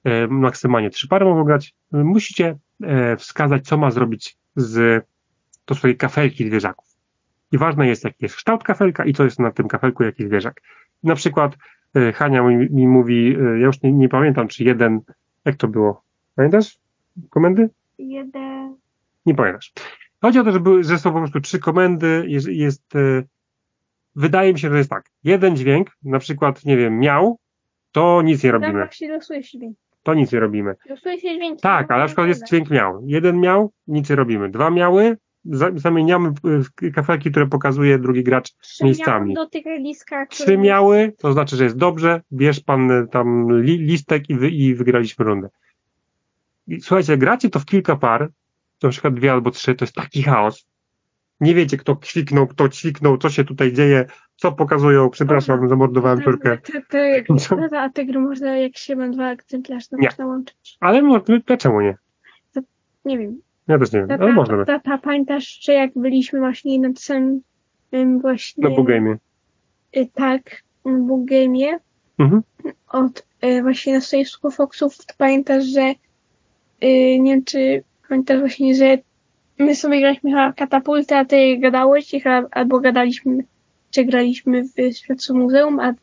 e, 0.03 0.27
maksymalnie 0.27 0.89
trzy 0.89 1.07
pary 1.07 1.25
mogą 1.25 1.43
grać, 1.43 1.75
musicie 1.91 2.57
e, 2.83 3.17
wskazać, 3.17 3.65
co 3.65 3.77
ma 3.77 3.91
zrobić 3.91 4.37
z 4.55 5.05
to 5.65 5.75
swojej 5.75 5.97
kafelki 5.97 6.47
zwierzaków. 6.47 6.87
I 7.51 7.57
ważne 7.57 7.87
jest, 7.87 8.03
jaki 8.03 8.17
jest 8.21 8.35
kształt 8.35 8.63
kafelka 8.63 9.05
i 9.05 9.13
co 9.13 9.23
jest 9.23 9.39
na 9.39 9.51
tym 9.51 9.67
kafelku, 9.67 10.03
jaki 10.03 10.25
zwierzak. 10.25 10.61
Na 11.03 11.15
przykład 11.15 11.57
e, 11.95 12.13
Hania 12.13 12.43
mi, 12.43 12.55
mi 12.71 12.87
mówi, 12.87 13.35
e, 13.35 13.59
ja 13.59 13.65
już 13.65 13.81
nie, 13.81 13.91
nie 13.91 14.09
pamiętam, 14.09 14.47
czy 14.47 14.63
jeden, 14.63 14.99
jak 15.45 15.55
to 15.55 15.67
było? 15.67 16.03
Pamiętasz 16.35 16.77
komendy? 17.29 17.69
Jeden. 17.97 18.77
Nie 19.25 19.35
pamiętasz. 19.35 19.73
Chodzi 20.23 20.39
o 20.39 20.43
to, 20.43 20.51
że, 20.51 20.59
były, 20.59 20.83
że 20.83 20.99
są 20.99 21.13
po 21.13 21.19
prostu 21.19 21.41
trzy 21.41 21.59
komendy, 21.59 22.25
jest, 22.27 22.47
jest 22.47 22.93
wydaje 24.15 24.53
mi 24.53 24.59
się, 24.59 24.69
że 24.69 24.77
jest 24.77 24.89
tak, 24.89 25.09
jeden 25.23 25.55
dźwięk, 25.55 25.89
na 26.03 26.19
przykład, 26.19 26.65
nie 26.65 26.77
wiem, 26.77 26.99
miał, 26.99 27.39
to 27.91 28.21
nic 28.21 28.43
nie 28.43 28.51
robimy, 28.51 28.73
właśnie 28.73 29.13
losuje 29.13 29.43
się 29.43 29.57
dźwięk. 29.57 29.77
to 30.03 30.13
nic 30.13 30.31
nie 30.31 30.39
robimy. 30.39 30.75
Losuje 30.89 31.19
się 31.19 31.35
dźwięk. 31.35 31.61
Tak, 31.61 31.91
ale 31.91 32.01
na 32.01 32.05
przykład 32.05 32.27
jest 32.27 32.47
dźwięk 32.47 32.69
miał. 32.69 33.03
Jeden 33.05 33.39
miał, 33.39 33.71
nic 33.87 34.09
nie 34.09 34.15
robimy. 34.15 34.49
Dwa 34.49 34.69
miały, 34.69 35.17
za, 35.45 35.71
zamieniamy 35.75 36.31
kafelki, 36.95 37.31
które 37.31 37.47
pokazuje 37.47 37.99
drugi 37.99 38.23
gracz 38.23 38.51
Trzy 38.51 38.83
miejscami. 38.83 39.33
do 39.33 39.49
tych 39.49 39.65
liskach. 39.65 40.27
Trzy 40.29 40.57
miały, 40.57 41.13
to 41.17 41.33
znaczy, 41.33 41.55
że 41.55 41.63
jest 41.63 41.77
dobrze, 41.77 42.21
bierz 42.33 42.59
pan 42.59 42.91
e, 42.91 43.07
tam 43.07 43.47
li, 43.63 43.77
listek 43.77 44.29
i, 44.29 44.35
wy, 44.35 44.49
i 44.49 44.75
wygraliśmy 44.75 45.25
rundę. 45.25 45.49
I, 46.67 46.81
słuchajcie, 46.81 47.17
gracie 47.17 47.49
to 47.49 47.59
w 47.59 47.65
kilka 47.65 47.95
par, 47.95 48.29
na 48.87 48.91
przykład 48.91 49.13
dwie 49.13 49.31
albo 49.31 49.51
trzy, 49.51 49.75
to 49.75 49.85
jest 49.85 49.95
taki 49.95 50.23
chaos. 50.23 50.65
Nie 51.39 51.55
wiecie, 51.55 51.77
kto 51.77 51.95
kwiknął, 51.95 52.47
kto 52.47 52.69
ćwiknął, 52.69 53.17
co 53.17 53.29
się 53.29 53.43
tutaj 53.43 53.73
dzieje, 53.73 54.05
co 54.35 54.51
pokazują, 54.51 55.09
przepraszam, 55.09 55.69
zamordowałem 55.69 56.21
piórkę. 56.21 56.57
Te, 56.57 56.71
te, 56.71 57.23
te, 57.23 57.69
te, 57.69 57.79
a 57.79 57.89
te 57.89 58.05
gry 58.05 58.19
można, 58.19 58.57
jak 58.57 58.77
się 58.77 58.95
ma 58.95 59.09
dwa 59.09 59.31
egzemplarze, 59.31 59.87
to 59.89 59.97
Nie. 59.97 60.07
można 60.07 60.25
łączyć. 60.25 60.77
Ale 60.79 61.21
dlaczego 61.47 61.81
nie? 61.81 61.97
Nie 63.05 63.17
wiem. 63.17 63.41
Ja 63.67 63.79
też 63.79 63.91
nie 63.91 63.99
wiem, 63.99 64.21
ale 64.21 64.33
można 64.33 64.57
by. 64.57 64.65
ta, 64.65 64.79
ta, 64.79 64.97
pamiętasz, 64.97 65.59
że 65.61 65.73
jak 65.73 65.91
byliśmy 65.95 66.39
właśnie 66.39 66.79
na 66.79 66.89
tym 67.07 67.41
em, 67.91 68.19
właśnie... 68.21 68.69
Na 68.69 68.75
Bugame. 68.75 69.17
y, 69.97 70.07
Tak, 70.13 70.63
na 70.85 70.91
Bugame. 70.91 71.79
Mhm. 72.17 72.41
Od 72.87 73.27
y, 73.45 73.61
właśnie 73.61 73.93
na 73.93 74.01
stoisku 74.01 74.51
Foxów, 74.51 74.97
to 74.97 75.13
pamiętasz, 75.17 75.65
że 75.65 75.81
y, 76.83 77.19
nie 77.19 77.31
wiem, 77.33 77.43
czy 77.43 77.83
pamiętasz 78.13 78.39
właśnie, 78.39 78.75
że 78.75 78.97
my 79.59 79.75
sobie 79.75 79.99
graliśmy 79.99 80.29
chyba 80.29 80.53
katapultę, 80.53 81.17
a 81.17 81.25
ty 81.25 81.57
gadałeś, 81.57 82.13
i 82.13 82.21
chyba, 82.21 82.43
albo 82.51 82.79
gadaliśmy, 82.79 83.43
czy 83.91 84.05
graliśmy 84.05 84.63
w 84.63 84.97
Światu 84.97 85.37
Muzeum, 85.37 85.79
a, 85.79 85.93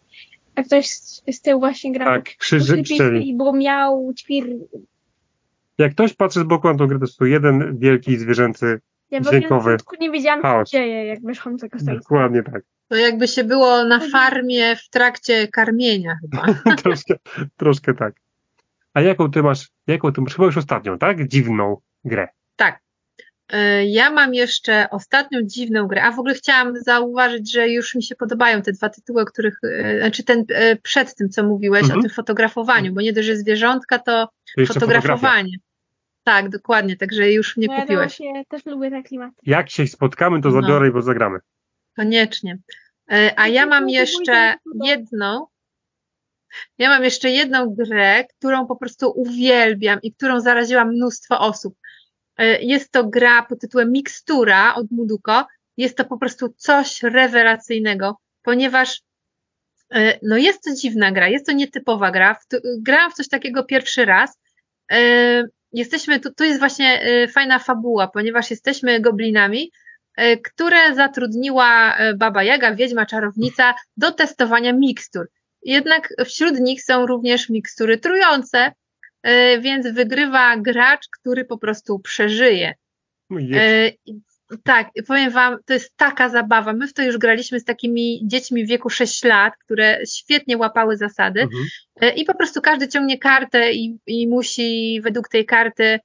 a 0.55 0.63
ktoś 0.63 0.89
z, 0.89 1.23
z 1.31 1.41
tyłu 1.41 1.61
właśnie 1.61 1.93
grał. 1.93 2.09
Tak, 2.09 2.25
krzyży 2.39 2.83
pszczeli. 2.83 3.37
Bo 3.37 3.53
miał 3.53 4.13
ćwir... 4.15 4.45
Jak 5.79 5.93
ktoś 5.93 6.15
patrzy 6.15 6.41
z 6.41 6.43
boku 6.43 6.69
na 6.69 6.79
tą 6.79 6.87
grę, 6.87 6.99
to 6.99 7.05
jest 7.05 7.19
to 7.19 7.25
jeden 7.25 7.79
wielki 7.79 8.19
zwierzęcy 8.19 8.81
Ja 9.11 9.21
Dźwiękowy. 9.21 9.65
początku 9.65 9.97
nie 10.01 10.11
wiedziałam, 10.11 10.41
co 10.41 10.47
się 10.47 10.53
chaos. 10.53 10.71
dzieje, 10.71 11.07
jak 11.07 11.23
wyszłam 11.23 11.59
z 11.59 11.61
tego. 11.61 11.79
Dokładnie 11.83 12.43
tak. 12.43 12.63
To 12.89 12.97
jakby 12.97 13.29
się 13.29 13.45
było 13.45 13.85
na 13.85 14.01
farmie 14.13 14.77
w 14.77 14.89
trakcie 14.91 15.49
karmienia 15.49 16.17
chyba. 16.21 16.55
troszkę, 16.83 17.15
troszkę 17.57 17.95
tak. 17.95 18.15
A 18.95 19.01
jaką 19.01 19.31
ty 19.31 19.43
masz, 19.43 19.69
jaką 19.87 20.13
ty 20.13 20.21
masz, 20.21 20.35
chyba 20.35 20.47
już 20.47 20.57
ostatnią, 20.57 20.99
tak? 20.99 21.29
Dziwną 21.29 21.77
grę. 22.05 22.29
Tak. 22.57 22.81
E, 23.53 23.85
Ja 23.87 24.11
mam 24.11 24.35
jeszcze 24.35 24.91
ostatnią 24.91 25.39
dziwną 25.43 25.87
grę, 25.87 26.03
a 26.03 26.13
w 26.13 26.19
ogóle 26.19 26.35
chciałam 26.35 26.77
zauważyć, 26.77 27.53
że 27.53 27.69
już 27.69 27.95
mi 27.95 28.03
się 28.03 28.15
podobają 28.17 28.63
te 28.63 28.73
dwa 28.73 28.89
tytuły, 28.89 29.23
o 29.23 29.25
których, 29.25 29.59
e, 29.65 29.99
znaczy 30.01 30.25
ten 30.25 30.45
e, 30.49 30.77
przed 30.77 31.15
tym, 31.15 31.29
co 31.29 31.43
mówiłeś 31.43 31.83
Mhm. 31.83 31.99
o 32.01 32.03
tym 32.03 32.11
fotografowaniu, 32.11 32.93
bo 32.93 33.01
nie 33.01 33.13
dość, 33.13 33.27
że 33.27 33.37
zwierzątka, 33.37 33.99
to 33.99 34.29
To 34.67 34.75
fotografowanie. 34.75 35.57
Tak, 36.25 36.49
dokładnie, 36.49 36.97
także 36.97 37.33
już 37.33 37.57
mnie 37.57 37.67
No 37.67 37.75
ja 37.75 37.81
kupiłeś. 37.81 38.01
właśnie 38.19 38.45
też 38.49 38.67
lubię 38.67 38.91
te 38.91 39.03
klimaty. 39.03 39.35
Jak 39.47 39.71
się 39.71 39.87
spotkamy, 39.87 40.43
to 40.43 40.49
No. 40.49 40.61
zabiorę 40.63 40.89
i 40.89 40.93
bo 40.93 41.03
zagramy. 41.03 41.39
Koniecznie. 41.97 42.59
A 43.37 43.49
ja 43.49 43.67
mam 43.67 43.89
jeszcze 43.89 44.55
jedną, 44.85 45.47
ja 46.79 46.89
mam 46.89 47.05
jeszcze 47.05 47.31
jedną 47.31 47.75
grę, 47.75 48.25
którą 48.25 48.67
po 48.67 48.77
prostu 48.77 49.13
uwielbiam 49.17 49.99
i 50.03 50.13
którą 50.15 50.41
zaraziłam 50.41 50.89
mnóstwo 50.95 51.41
osób. 51.41 51.75
E, 52.41 52.63
Jest 52.63 52.93
to 52.93 53.05
gra 53.05 53.43
pod 53.43 53.61
tytułem 53.61 53.93
Mikstura 53.93 54.75
od 54.75 54.91
Muduko. 54.91 55.47
Jest 55.77 55.97
to 55.97 56.05
po 56.05 56.19
prostu 56.19 56.55
coś 56.57 57.03
rewelacyjnego, 57.03 58.17
ponieważ 58.43 59.01
e, 59.95 60.19
no 60.23 60.37
jest 60.37 60.65
to 60.65 60.75
dziwna 60.75 61.13
gra, 61.13 61.29
jest 61.29 61.47
to 61.47 61.53
nietypowa 61.53 62.11
gra. 62.11 62.37
Grałam 62.79 63.11
w 63.11 63.15
coś 63.15 63.29
takiego 63.29 63.65
pierwszy 63.65 64.05
raz. 64.05 64.39
E, 64.93 65.43
Jesteśmy, 65.73 66.21
tu, 66.21 66.35
tu 66.35 66.45
jest 66.45 66.59
właśnie 66.59 67.01
fajna 67.35 67.59
fabuła, 67.59 68.09
ponieważ 68.09 68.51
jesteśmy 68.51 69.01
goblinami, 69.01 69.73
które 70.45 70.95
zatrudniła 70.95 71.97
Baba 72.17 72.43
Jaga, 72.43 72.75
wiedźma, 72.75 73.07
czarownica 73.07 73.75
do 73.97 74.13
testowania 74.13 74.73
mikstur. 74.73 75.29
Jednak 75.63 76.09
wśród 76.25 76.61
nich 76.61 76.83
są 76.83 77.07
również 77.07 77.49
mikstury 77.49 77.99
trujące, 77.99 78.73
więc 79.61 79.87
wygrywa 79.89 80.57
gracz, 80.57 81.09
który 81.21 81.45
po 81.45 81.59
prostu 81.59 81.99
przeżyje. 81.99 82.75
No. 83.51 83.59
E, 83.59 83.91
Tak, 84.65 84.89
powiem 85.07 85.31
Wam, 85.31 85.57
to 85.67 85.73
jest 85.73 85.97
taka 85.97 86.29
zabawa. 86.29 86.73
My 86.73 86.87
w 86.87 86.93
to 86.93 87.03
już 87.03 87.19
graliśmy 87.19 87.61
z 87.61 87.65
takimi 87.65 88.21
dziećmi 88.25 88.65
w 88.65 88.69
wieku 88.69 88.91
6 88.91 89.25
lat, 89.25 89.55
które 89.65 90.01
świetnie 90.07 90.57
łapały 90.59 90.97
zasady. 90.97 91.41
Mhm. 91.41 91.65
E, 92.01 92.11
I 92.15 92.25
po 92.25 92.35
prostu 92.35 92.61
każdy 92.61 92.89
ciągnie 92.89 93.19
kartę 93.19 93.73
i, 93.73 93.99
i 94.07 94.29
musi 94.29 95.01
według 95.03 95.29
tej 95.29 95.47
karty 95.47 95.85
e, 95.85 96.01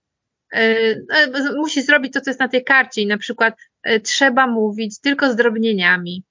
e, 0.54 1.42
z- 1.44 1.56
musi 1.56 1.82
zrobić 1.82 2.14
to, 2.14 2.22
co 2.22 2.30
jest 2.30 2.40
na 2.40 2.48
tej 2.48 2.64
karcie. 2.64 3.02
I 3.02 3.08
na 3.08 3.18
przykład 3.18 3.56
e, 3.84 4.00
trzeba 4.00 4.48
mówić 4.48 5.00
tylko 5.00 5.32
zdrobnieniami. 5.32 6.24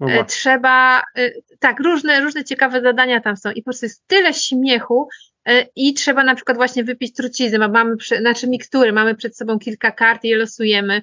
No 0.00 0.08
E. 0.08 0.24
Trzeba, 0.24 1.02
e, 1.16 1.30
tak, 1.58 1.80
różne, 1.80 2.20
różne 2.20 2.44
ciekawe 2.44 2.80
zadania 2.80 3.20
tam 3.20 3.36
są 3.36 3.50
i 3.50 3.62
po 3.62 3.64
prostu 3.64 3.86
jest 3.86 4.06
tyle 4.06 4.34
śmiechu 4.34 5.08
e, 5.48 5.66
i 5.76 5.94
trzeba 5.94 6.24
na 6.24 6.34
przykład 6.34 6.56
właśnie 6.56 6.84
wypić 6.84 7.16
trucizny, 7.16 7.64
a 7.64 7.68
mamy, 7.68 7.94
znaczy 8.20 8.48
mikstury, 8.48 8.92
mamy 8.92 9.14
przed 9.14 9.36
sobą 9.36 9.58
kilka 9.58 9.90
kart 9.90 10.24
i 10.24 10.28
je 10.28 10.36
losujemy. 10.36 11.02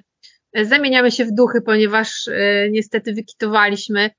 Zamieniamy 0.62 1.10
się 1.10 1.24
w 1.24 1.32
duchy, 1.32 1.60
ponieważ 1.60 2.28
niestety 2.70 3.12
wykitowaliśmy. 3.12 4.10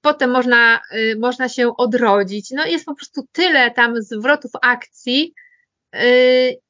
Potem 0.00 0.30
można, 0.30 0.80
można 1.18 1.48
się 1.48 1.76
odrodzić. 1.76 2.50
No 2.50 2.66
jest 2.66 2.84
po 2.84 2.94
prostu 2.94 3.26
tyle 3.32 3.70
tam 3.70 4.02
zwrotów 4.02 4.50
akcji 4.62 5.34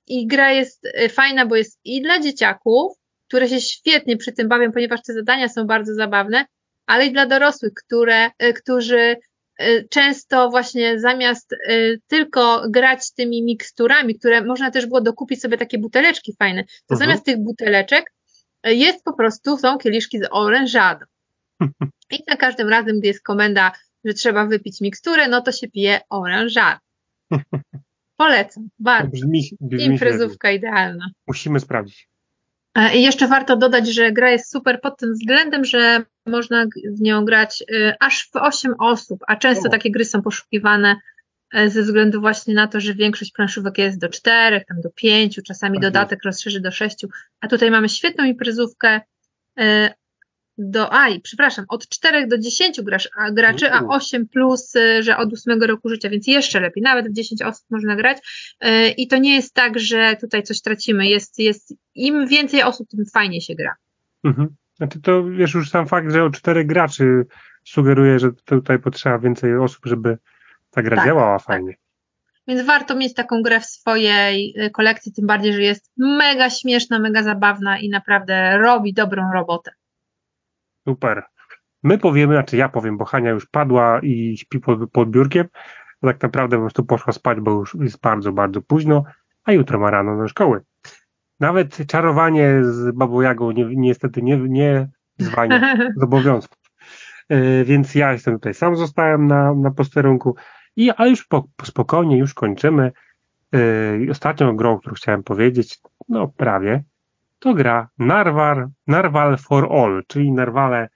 i 0.07 0.27
gra 0.27 0.53
jest 0.53 0.89
fajna, 1.11 1.47
bo 1.47 1.57
jest 1.57 1.81
i 1.85 2.03
dla 2.03 2.21
dzieciaków, 2.21 2.93
które 3.29 3.49
się 3.49 3.61
świetnie 3.61 4.17
przy 4.17 4.33
tym 4.33 4.49
bawią, 4.49 4.73
ponieważ 4.73 5.03
te 5.03 5.13
zadania 5.13 5.49
są 5.49 5.67
bardzo 5.67 5.95
zabawne, 5.95 6.47
ale 6.87 7.07
i 7.07 7.13
dla 7.13 7.27
dorosłych, 7.27 7.73
które, 7.75 8.27
y, 8.43 8.53
którzy 8.53 9.17
y, 9.63 9.87
często 9.91 10.51
właśnie 10.51 11.01
zamiast 11.01 11.53
y, 11.53 12.01
tylko 12.07 12.63
grać 12.71 13.13
tymi 13.13 13.43
miksturami, 13.43 14.19
które 14.19 14.45
można 14.45 14.71
też 14.71 14.87
było 14.87 15.01
dokupić 15.01 15.41
sobie 15.41 15.59
takie 15.59 15.79
buteleczki 15.79 16.35
fajne, 16.39 16.65
to 16.65 16.95
Mhm. 16.95 16.99
zamiast 17.09 17.25
tych 17.25 17.39
buteleczek 17.39 18.13
jest 18.65 19.05
po 19.05 19.13
prostu, 19.13 19.57
są 19.59 19.79
kieliszki 19.79 20.19
z 20.19 20.29
orężadą. 20.31 21.05
I 22.13 22.19
za 22.29 22.37
każdym 22.37 22.69
razem, 22.69 22.99
gdy 22.99 23.09
jest 23.09 23.23
komenda, 23.23 23.73
że 24.05 24.15
trzeba 24.15 24.47
wypić 24.47 24.81
miksturę, 24.81 25.29
no 25.29 25.41
to 25.41 25.53
się 25.53 25.69
pije 25.69 26.01
orężadę. 26.11 26.79
Polecam, 28.17 28.69
bardzo. 28.79 29.11
Brzmi, 29.11 29.51
brzmi. 29.61 29.85
Imprezówka 29.85 30.51
idealna. 30.51 31.07
Musimy 31.27 31.61
sprawdzić. 31.61 32.09
E, 32.77 32.97
I 32.97 33.03
jeszcze 33.03 33.29
warto 33.29 33.57
dodać, 33.57 33.89
że 33.89 34.13
gra 34.13 34.31
jest 34.31 34.53
super 34.53 34.81
pod 34.81 34.99
tym 34.99 35.13
względem, 35.13 35.65
że 35.65 36.03
można 36.27 36.67
w 36.97 37.01
nią 37.01 37.25
grać 37.25 37.65
y, 37.71 37.95
aż 38.01 38.29
w 38.33 38.37
8 38.37 38.75
osób, 38.79 39.21
a 39.27 39.37
często 39.37 39.69
takie 39.69 39.91
gry 39.91 40.05
są 40.05 40.23
poszukiwane 40.23 40.97
e, 41.55 41.71
ze 41.71 41.83
względu 41.83 42.21
właśnie 42.21 42.55
na 42.55 42.67
to, 42.67 42.81
że 42.81 42.95
większość 42.95 43.33
planszówek 43.33 43.79
jest 43.79 43.99
do 43.99 44.09
4, 44.09 44.65
tam 44.69 44.81
do 44.81 44.91
5, 44.91 45.41
czasami 45.47 45.79
Tak 45.79 45.83
dodatek 45.83 46.25
rozszerzy 46.25 46.61
do 46.61 46.71
6, 46.71 47.07
a 47.41 47.49
tutaj 47.49 47.71
mamy 47.71 47.89
świetną 47.89 48.25
imprezówkę 48.25 49.01
e, 49.59 49.95
do, 50.59 50.93
aj, 50.93 51.21
przepraszam, 51.21 51.65
od 51.69 51.89
4 51.89 52.27
do 52.27 52.39
10 52.39 52.81
grasz, 52.83 53.09
a, 53.17 53.31
graczy, 53.31 53.73
a 53.73 53.81
Uuu. 53.81 53.93
8 53.93 54.29
plus, 54.29 54.75
y, 54.75 55.03
że 55.03 55.17
od 55.17 55.33
8 55.33 55.63
roku 55.63 55.89
życia, 55.89 56.09
więc 56.09 56.27
jeszcze 56.27 56.61
lepiej, 56.61 56.83
nawet 56.83 57.09
w 57.09 57.13
10 57.13 57.43
osób 57.43 57.67
można 57.71 57.97
grać. 57.97 58.19
Y, 58.65 58.89
I 58.89 59.09
to 59.09 59.19
nie 59.19 59.35
jest 59.35 59.55
tak, 59.55 59.79
że 59.79 60.17
tutaj 60.21 60.43
coś 60.43 60.61
tracimy. 60.61 61.07
Jest, 61.07 61.39
jest, 61.39 61.75
im 61.95 62.27
więcej 62.27 62.63
osób, 62.63 62.89
tym 62.89 63.05
fajnie 63.15 63.41
się 63.41 63.55
gra. 63.55 63.75
Mhm. 64.25 64.49
Znaczy 64.77 65.01
to 65.01 65.25
wiesz 65.25 65.55
już 65.55 65.71
sam 65.71 65.87
fakt, 65.87 66.13
że 66.13 66.25
o 66.25 66.31
czterech 66.31 66.67
graczy 66.67 67.27
sugeruje, 67.65 68.19
że 68.19 68.31
tutaj 68.45 68.79
potrzeba 68.79 69.19
więcej 69.19 69.57
osób, 69.57 69.87
żeby 69.87 70.19
ta 70.71 70.83
gra 70.83 70.97
Tak, 70.97 71.07
działała 71.07 71.39
tak. 71.39 71.47
fajnie. 71.47 71.75
Więc 72.49 72.63
warto 72.63 72.97
mieć 72.97 73.15
taką 73.15 73.43
grę 73.43 73.61
w 73.61 73.67
swojej 73.67 74.55
y, 74.61 74.71
kolekcji, 74.71 75.13
tym 75.13 75.27
bardziej, 75.27 75.53
że 75.53 75.63
jest 75.63 75.93
mega 75.97 76.51
śmieszna, 76.51 76.99
mega 76.99 77.23
zabawna 77.23 77.79
i 77.79 77.89
naprawdę 77.89 78.59
robi 78.59 78.93
dobrą 78.93 79.33
robotę. 79.35 79.71
Super. 80.89 81.23
My 81.83 81.99
powiemy, 81.99 82.35
znaczy 82.35 82.57
ja 82.57 82.69
powiem, 82.69 82.97
bo 82.97 83.05
Hania 83.05 83.31
już 83.31 83.47
padła 83.47 84.01
i 84.03 84.37
śpi 84.37 84.61
pod, 84.61 84.91
pod 84.91 85.11
biurkiem. 85.11 85.47
Tak 86.01 86.23
naprawdę 86.23 86.57
po 86.57 86.63
prostu 86.63 86.85
poszła 86.85 87.13
spać, 87.13 87.41
bo 87.41 87.51
już 87.51 87.77
jest 87.81 88.01
bardzo, 88.01 88.33
bardzo 88.33 88.63
późno, 88.63 89.05
a 89.45 89.53
jutro 89.53 89.79
ma 89.79 89.91
rano 89.91 90.17
do 90.17 90.29
szkoły. 90.29 90.61
Nawet 91.41 91.87
czarowanie 91.87 92.65
z 92.65 92.97
babą 92.97 93.21
Jagą 93.21 93.51
nie, 93.51 93.65
niestety 93.77 94.23
nie, 94.23 94.37
nie 94.37 94.89
zwalnia 95.19 95.77
z 95.97 96.03
obowiązków. 96.03 96.59
E, 97.29 97.65
Więc 97.65 97.95
ja 97.95 98.13
jestem 98.13 98.35
tutaj 98.35 98.55
sam 98.55 98.77
zostałem 98.77 99.27
na, 99.27 99.55
na 99.55 99.71
posterunku. 99.71 100.37
I, 100.77 100.91
ale 100.91 101.11
już 101.11 101.27
po, 101.27 101.49
po 101.57 101.67
spokojnie, 101.67 102.19
już 102.19 102.35
kończymy. 102.35 102.93
I 104.01 104.11
ostatnią 104.11 104.57
grą, 104.57 104.79
którą 104.79 104.95
chciałem 104.95 105.23
powiedzieć, 105.23 105.79
no 106.09 106.29
prawie, 106.29 106.85
to 107.47 107.55
gra 107.55 107.89
Narwal, 107.99 108.69
Narwal 108.87 109.37
for 109.39 109.73
All, 109.73 110.03
czyli 110.07 110.33
Narwale, 110.33 110.89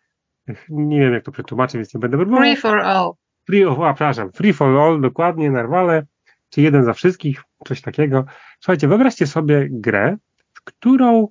nie 0.68 1.00
wiem 1.00 1.12
jak 1.12 1.24
to 1.24 1.32
przetłumaczę, 1.32 1.78
więc 1.78 1.94
nie 1.94 2.00
będę 2.00 2.16
próbował. 2.16 2.40
Free 2.40 2.56
for 2.56 2.80
all. 2.80 3.12
Free, 3.46 3.64
a, 3.64 3.94
przepraszam, 3.94 4.32
Free 4.32 4.52
for 4.52 4.78
All, 4.78 5.00
dokładnie, 5.00 5.50
Narwale, 5.50 6.06
czy 6.50 6.62
jeden 6.62 6.84
za 6.84 6.92
wszystkich, 6.92 7.42
coś 7.66 7.80
takiego. 7.80 8.24
Słuchajcie, 8.60 8.88
wyobraźcie 8.88 9.26
sobie 9.26 9.68
grę, 9.70 10.16
w 10.52 10.62
którą 10.64 11.28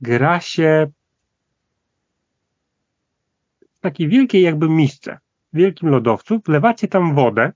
gra 0.00 0.40
się 0.40 0.86
w 3.74 3.80
takiej 3.80 4.08
wielkiej 4.08 4.42
jakby 4.42 4.68
misce, 4.68 5.18
wielkim 5.52 5.88
lodowcu, 5.88 6.40
wlewacie 6.46 6.88
tam 6.88 7.14
wodę. 7.14 7.52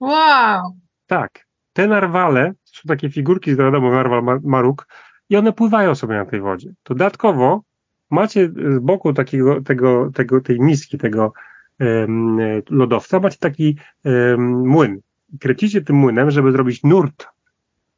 Wow! 0.00 0.76
Tak. 1.06 1.46
Te 1.72 1.86
narwale, 1.86 2.52
są 2.64 2.82
takie 2.88 3.10
figurki, 3.10 3.56
wiadomo, 3.56 3.90
narwal 3.90 4.22
ma, 4.22 4.38
maruk, 4.44 4.86
i 5.28 5.36
one 5.36 5.52
pływają 5.52 5.94
sobie 5.94 6.14
na 6.14 6.24
tej 6.24 6.40
wodzie. 6.40 6.72
Dodatkowo 6.84 7.62
macie 8.10 8.48
z 8.48 8.78
boku 8.78 9.12
takiego, 9.12 9.60
tego, 9.62 10.10
tego, 10.14 10.40
tej 10.40 10.60
miski, 10.60 10.98
tego 10.98 11.32
um, 11.80 12.38
lodowca, 12.70 13.20
macie 13.20 13.38
taki 13.38 13.76
um, 14.04 14.68
młyn. 14.68 15.00
Kręcicie 15.40 15.80
tym 15.80 15.96
młynem, 15.96 16.30
żeby 16.30 16.52
zrobić 16.52 16.82
nurt. 16.82 17.26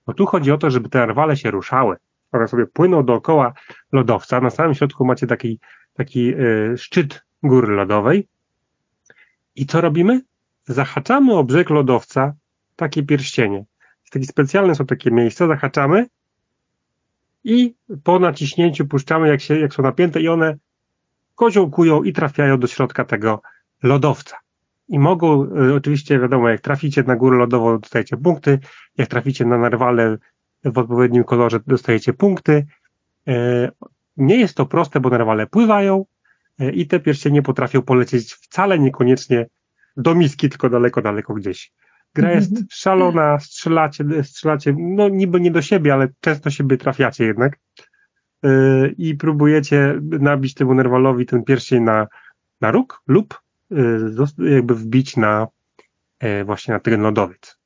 Bo 0.07 0.15
tu 0.15 0.27
chodzi 0.27 0.53
o 0.53 0.59
to, 0.59 0.71
żeby 0.71 0.89
te 0.89 0.99
narwale 0.99 1.37
się 1.37 1.51
ruszały. 1.51 1.97
One 2.33 2.49
sobie 2.49 2.67
płyną 2.67 3.05
dookoła 3.05 3.53
lodowca. 3.93 4.41
Na 4.41 4.51
samym 4.51 4.75
środku 4.75 5.05
macie 5.05 5.27
taki, 5.27 5.59
taki 5.95 6.35
y, 6.35 6.79
szczyt 6.79 7.25
góry 7.43 7.75
lodowej. 7.75 8.29
I 9.57 9.67
co 9.67 9.81
robimy? 9.81 10.23
Zahaczamy 10.65 11.35
o 11.35 11.45
brzeg 11.45 11.71
lodowca 11.71 12.35
takie 12.77 13.03
pierścienie. 13.03 13.65
Takie 14.11 14.27
specjalne 14.27 14.75
są 14.75 14.87
takie 14.87 15.11
miejsca, 15.11 15.47
zahaczamy 15.47 16.07
i 17.45 17.75
po 18.05 18.19
naciśnięciu 18.19 18.87
puszczamy, 18.87 19.29
jak, 19.29 19.41
się, 19.41 19.59
jak 19.59 19.75
są 19.75 19.83
napięte 19.83 20.21
i 20.21 20.29
one 20.29 20.57
koziołkują 21.35 22.03
i 22.03 22.13
trafiają 22.13 22.59
do 22.59 22.67
środka 22.67 23.05
tego 23.05 23.43
lodowca. 23.83 24.37
I 24.89 24.99
mogą, 24.99 25.45
y, 25.45 25.75
oczywiście 25.75 26.19
wiadomo, 26.19 26.49
jak 26.49 26.61
traficie 26.61 27.03
na 27.03 27.17
górę 27.17 27.39
lodową, 27.39 27.79
dostajecie 27.79 28.17
punkty, 28.17 28.59
jak 28.99 29.09
traficie 29.09 29.45
na 29.45 29.59
narwale 29.59 30.19
w 30.65 30.79
odpowiednim 30.79 31.25
kolorze, 31.25 31.61
dostajecie 31.67 32.13
punkty. 32.13 32.67
Y, 33.29 33.33
nie 34.17 34.37
jest 34.37 34.57
to 34.57 34.67
proste, 34.67 35.01
bo 35.01 35.11
narwale 35.11 35.47
pływają 35.47 36.05
y, 36.61 36.71
i 36.73 36.87
te 36.87 37.01
pierścienie 37.01 37.43
potrafią 37.43 37.83
polecieć 37.83 38.35
wcale 38.35 38.79
niekoniecznie 38.79 39.47
do 39.97 40.15
miski, 40.15 40.49
tylko 40.49 40.71
daleko, 40.71 41.03
daleko 41.03 41.35
gdzieś. 41.35 41.73
Gra 42.15 42.33
jest 42.33 42.51
mhm. 42.51 42.67
szalona, 42.71 43.39
strzelacie, 43.39 44.05
strzelacie, 44.23 44.75
no 44.79 45.09
niby 45.09 45.41
nie 45.41 45.51
do 45.51 45.63
siebie, 45.63 45.95
ale 45.95 46.09
często 46.21 46.51
siebie 46.51 46.77
trafiacie 46.77 47.25
jednak. 47.25 47.59
Yy, 48.43 48.95
I 48.99 49.15
próbujecie 49.15 50.01
nabić 50.03 50.55
temu 50.55 50.75
nerwalowi 50.75 51.27
ten 51.27 51.45
pierścień 51.45 51.83
na, 51.83 52.07
na 52.61 52.71
róg 52.71 53.03
lub 53.07 53.41
yy, 53.71 54.51
jakby 54.51 54.75
wbić 54.75 55.17
na 55.17 55.47
yy, 56.23 56.45
właśnie 56.45 56.75
na 56.75 56.81
ten 56.81 57.01
lodowiec. 57.01 57.57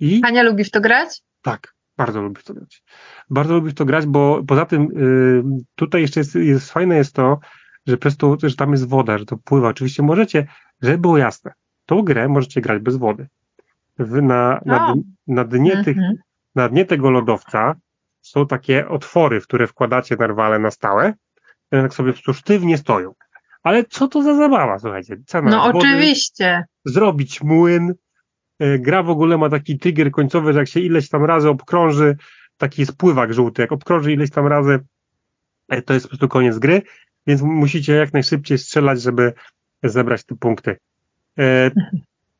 I 0.00 0.20
Ania 0.24 0.42
lubi 0.42 0.64
w 0.64 0.70
to 0.70 0.80
grać? 0.80 1.22
Tak, 1.42 1.74
bardzo 1.96 2.22
lubi 2.22 2.40
w 2.40 2.44
to 2.44 2.54
grać. 2.54 2.82
Bardzo 3.30 3.54
lubi 3.54 3.70
w 3.70 3.74
to 3.74 3.84
grać, 3.84 4.06
bo 4.06 4.42
poza 4.46 4.66
tym 4.66 4.88
yy, 4.92 5.42
tutaj 5.74 6.00
jeszcze 6.00 6.20
jest, 6.20 6.34
jest 6.34 6.72
fajne 6.72 6.96
jest 6.96 7.14
to, 7.14 7.38
że 7.86 7.96
przez 7.96 8.16
to, 8.16 8.36
że 8.42 8.56
tam 8.56 8.72
jest 8.72 8.88
woda, 8.88 9.18
że 9.18 9.24
to 9.24 9.36
pływa. 9.36 9.68
Oczywiście 9.68 10.02
możecie, 10.02 10.46
żeby 10.82 10.98
było 10.98 11.18
jasne, 11.18 11.52
tą 11.86 12.02
grę 12.02 12.28
możecie 12.28 12.60
grać 12.60 12.82
bez 12.82 12.96
wody 12.96 13.28
w, 13.98 14.22
na, 14.22 14.60
na, 14.64 14.94
na, 15.26 15.44
dnie 15.44 15.84
tych, 15.84 15.96
mhm. 15.96 16.16
na 16.54 16.68
dnie 16.68 16.84
tego 16.84 17.10
lodowca 17.10 17.74
są 18.20 18.46
takie 18.46 18.88
otwory, 18.88 19.40
w 19.40 19.46
które 19.46 19.66
wkładacie 19.66 20.16
narwale 20.16 20.58
na 20.58 20.70
stałe, 20.70 21.14
one 21.72 21.82
tak 21.82 21.94
sobie 21.94 22.12
sztywnie 22.32 22.78
stoją. 22.78 23.14
Ale 23.62 23.84
co 23.84 24.08
to 24.08 24.22
za 24.22 24.34
zabawa, 24.34 24.78
słuchajcie? 24.78 25.16
Cena 25.26 25.50
no 25.50 25.62
wody, 25.62 25.78
oczywiście. 25.78 26.64
Zrobić 26.84 27.42
młyn. 27.42 27.94
E, 28.58 28.78
gra 28.78 29.02
w 29.02 29.10
ogóle 29.10 29.38
ma 29.38 29.48
taki 29.48 29.78
trigger 29.78 30.10
końcowy, 30.10 30.52
że 30.52 30.58
jak 30.58 30.68
się 30.68 30.80
ileś 30.80 31.08
tam 31.08 31.24
razy 31.24 31.48
obkrąży, 31.48 32.16
taki 32.56 32.82
jest 32.82 32.96
pływak 32.96 33.34
żółty, 33.34 33.62
jak 33.62 33.72
obkrąży 33.72 34.12
ileś 34.12 34.30
tam 34.30 34.46
razy, 34.46 34.78
e, 35.68 35.82
to 35.82 35.94
jest 35.94 36.06
po 36.06 36.08
prostu 36.08 36.28
koniec 36.28 36.58
gry, 36.58 36.82
więc 37.26 37.42
musicie 37.42 37.92
jak 37.92 38.12
najszybciej 38.12 38.58
strzelać, 38.58 39.02
żeby 39.02 39.32
zebrać 39.82 40.24
te 40.24 40.34
punkty. 40.34 40.76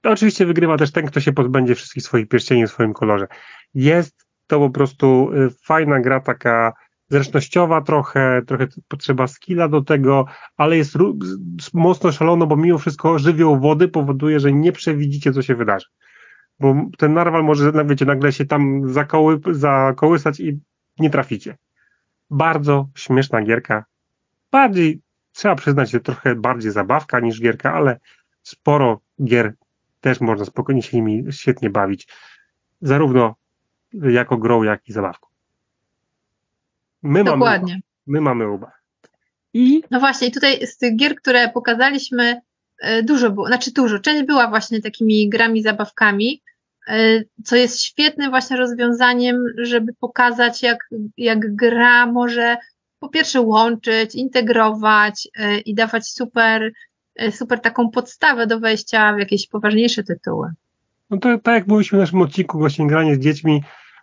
To 0.09 0.13
oczywiście 0.13 0.47
wygrywa 0.47 0.77
też 0.77 0.93
ten, 0.93 1.07
kto 1.07 1.21
się 1.21 1.33
pozbędzie 1.33 1.75
wszystkich 1.75 2.03
swoich 2.03 2.29
pierścieni 2.29 2.67
w 2.67 2.71
swoim 2.71 2.93
kolorze. 2.93 3.27
Jest 3.75 4.27
to 4.47 4.59
po 4.59 4.71
prostu 4.71 5.31
y, 5.33 5.51
fajna 5.65 6.01
gra, 6.01 6.21
taka 6.21 6.73
zręcznościowa 7.09 7.81
trochę, 7.81 8.43
trochę 8.47 8.67
potrzeba 8.89 9.27
skilla 9.27 9.69
do 9.69 9.83
tego, 9.83 10.27
ale 10.57 10.77
jest 10.77 10.97
mocno 11.75 12.13
szalono, 12.13 12.47
bo 12.47 12.57
mimo 12.57 12.79
wszystko 12.79 13.19
żywioł 13.19 13.61
wody 13.61 13.89
powoduje, 13.89 14.41
że 14.41 14.53
nie 14.53 14.73
przewidzicie, 14.73 15.33
co 15.33 15.43
się 15.43 15.55
wydarzy. 15.55 15.87
Bo 16.61 16.75
ten 16.99 17.15
narwal 17.15 17.45
może, 17.45 17.73
wiecie, 17.87 18.05
nagle 18.05 18.33
się 18.33 18.45
tam 18.45 18.93
zakoły, 18.93 19.41
zakołysać 19.51 20.41
i 20.41 20.61
nie 20.99 21.11
traficie. 21.11 21.57
Bardzo 22.31 22.89
śmieszna 22.97 23.43
gierka. 23.43 23.85
Bardziej, 24.53 25.01
trzeba 25.33 25.55
przyznać, 25.55 25.91
że 25.91 26.01
trochę 26.01 26.35
bardziej 26.35 26.73
zabawka 26.73 27.21
niż 27.21 27.41
gierka, 27.41 27.75
ale 27.75 28.01
sporo 28.43 29.01
gier 29.25 29.55
też 30.01 30.21
można 30.21 30.45
spokojnie 30.45 30.83
się 30.83 30.97
nimi 30.97 31.33
świetnie 31.33 31.71
bawić. 31.71 32.09
Zarówno 32.81 33.35
jako 33.93 34.37
grą, 34.37 34.63
jak 34.63 34.89
i 34.89 34.93
zabawką. 34.93 35.29
My 37.03 37.25
Dokładnie. 37.25 37.73
Mamy, 37.73 37.83
my 38.07 38.21
mamy 38.21 38.45
oba. 38.47 38.73
I... 39.55 39.83
No 39.91 40.01
właśnie, 40.01 40.31
tutaj 40.31 40.67
z 40.67 40.77
tych 40.77 40.97
gier, 40.97 41.15
które 41.15 41.49
pokazaliśmy, 41.49 42.41
e, 42.79 43.03
dużo 43.03 43.31
było, 43.31 43.47
znaczy 43.47 43.73
dużo, 43.73 43.99
część 43.99 44.23
była 44.23 44.49
właśnie 44.49 44.83
takimi 44.83 45.29
grami, 45.29 45.63
zabawkami, 45.63 46.43
e, 46.89 47.25
co 47.45 47.57
jest 47.57 47.83
świetnym 47.83 48.31
właśnie 48.31 48.57
rozwiązaniem, 48.57 49.45
żeby 49.59 49.93
pokazać, 50.01 50.63
jak, 50.63 50.89
jak 51.17 51.55
gra 51.57 52.07
może 52.07 52.57
po 52.99 53.09
pierwsze 53.09 53.41
łączyć, 53.41 54.15
integrować 54.15 55.29
e, 55.37 55.59
i 55.59 55.75
dawać 55.75 56.09
super 56.09 56.73
super 57.31 57.61
taką 57.61 57.91
podstawę 57.91 58.47
do 58.47 58.61
wejścia 58.61 59.15
w 59.15 59.19
jakieś 59.19 59.49
poważniejsze 59.49 60.03
tytuły. 60.03 60.53
No 61.11 61.19
to 61.19 61.39
tak 61.39 61.55
jak 61.55 61.67
mówiliśmy 61.67 61.99
w 61.99 62.01
naszym 62.01 62.23
odcinku, 62.23 62.59
właśnie 62.59 62.87
granie 62.87 63.15
z 63.15 63.19
dziećmi, 63.19 63.63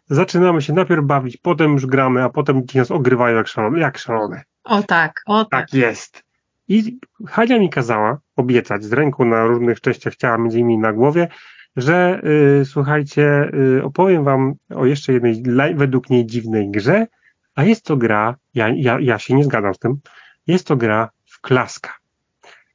zaczynamy 0.09 0.61
się 0.61 0.74
najpierw 0.74 1.05
bawić, 1.05 1.38
potem 1.38 1.74
już 1.74 1.86
gramy, 1.86 2.24
a 2.24 2.30
potem 2.30 2.61
dzieci 2.61 2.78
nas 2.78 2.91
ogrywają 2.91 3.38
jak 3.38 3.47
szalone. 3.47 3.80
Jak 3.80 3.97
szalone. 3.97 4.43
O 4.63 4.84
tak, 4.84 5.22
o 5.26 5.45
tak. 5.45 5.70
Tak 5.70 5.74
jest. 5.74 6.24
I 6.68 6.99
Hania 7.28 7.59
mi 7.59 7.70
kazała 7.70 8.20
obiecać 8.36 8.84
z 8.84 8.93
ręką 8.93 9.26
na 9.26 9.45
różnych 9.45 9.82
częściach 9.82 10.16
ciała, 10.16 10.38
między 10.38 10.59
innymi 10.59 10.78
na 10.78 10.93
głowie, 10.93 11.28
że 11.76 12.22
y, 12.61 12.66
słuchajcie, 12.66 13.51
y, 13.78 13.84
opowiem 13.84 14.24
wam 14.24 14.53
o 14.76 14.86
jeszcze 14.86 15.13
jednej 15.13 15.43
według 15.76 16.09
niej 16.09 16.26
dziwnej 16.26 16.72
grze, 16.72 17.07
a 17.55 17.63
jest 17.63 17.86
to 17.86 17.97
gra, 17.97 18.36
ja, 18.53 18.70
ja, 18.76 18.99
ja 18.99 19.20
się 19.20 19.34
nie 19.34 19.43
zgadzam 19.43 19.74
z 19.74 19.80
tym, 19.80 19.99
jest 20.47 20.68
to 20.68 20.76
gra 20.76 21.09
w 21.26 21.41
klaska. 21.41 21.93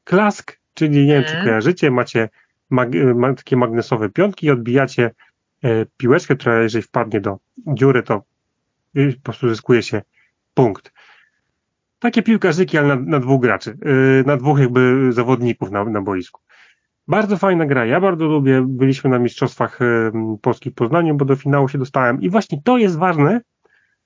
Klask, 0.05 0.61
czyli 0.75 1.07
nie 1.07 1.15
wiem, 1.15 1.25
czy 1.25 1.31
mhm. 1.31 1.45
kojarzycie, 1.45 1.91
macie 1.91 2.29
mag 2.71 2.89
ma 3.15 3.35
takie 3.35 3.57
magnesowe 3.57 4.09
pionki 4.09 4.47
i 4.47 4.51
odbijacie 4.51 5.11
e, 5.63 5.87
piłeczkę, 5.97 6.37
która 6.37 6.63
jeżeli 6.63 6.83
wpadnie 6.83 7.21
do 7.21 7.39
dziury, 7.67 8.03
to 8.03 8.23
y, 8.97 9.13
po 9.13 9.23
prostu 9.23 9.49
zyskuje 9.49 9.83
się 9.83 10.03
punkt. 10.55 10.93
Takie 11.99 12.23
piłkarzyki, 12.23 12.79
ale 12.79 12.89
na, 12.89 12.97
na 12.97 13.21
dwóch 13.21 13.43
graczy, 13.43 13.79
y, 14.21 14.25
na 14.27 14.37
dwóch 14.37 14.59
jakby 14.59 15.13
zawodników 15.13 15.71
na, 15.71 15.85
na 15.85 16.03
boisku. 16.03 16.41
Bardzo 17.09 17.37
fajna 17.37 17.67
gra, 17.67 17.87
ja 17.87 18.01
bardzo 18.01 18.25
lubię, 18.25 18.65
byliśmy 18.69 19.11
na 19.11 19.19
Mistrzostwach 19.19 19.83
y, 19.83 20.13
Polskich 20.43 20.73
w 20.73 20.77
Poznaniu, 20.77 21.15
bo 21.15 21.25
do 21.25 21.37
finału 21.37 21.69
się 21.69 21.79
dostałem 21.79 22.21
i 22.21 22.31
właśnie 22.31 22.63
to 22.65 22.79
jest 22.79 22.99
ważne, 22.99 23.41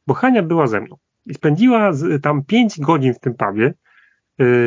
bo 0.07 0.15
Hania 0.15 0.43
była 0.43 0.67
ze 0.67 0.81
mną 0.81 0.97
i 1.27 1.35
spędziła 1.35 1.93
z, 1.93 2.23
tam 2.23 2.45
pięć 2.45 2.81
godzin 2.81 3.15
w 3.15 3.21
tym 3.21 3.35
pubie, 3.35 3.75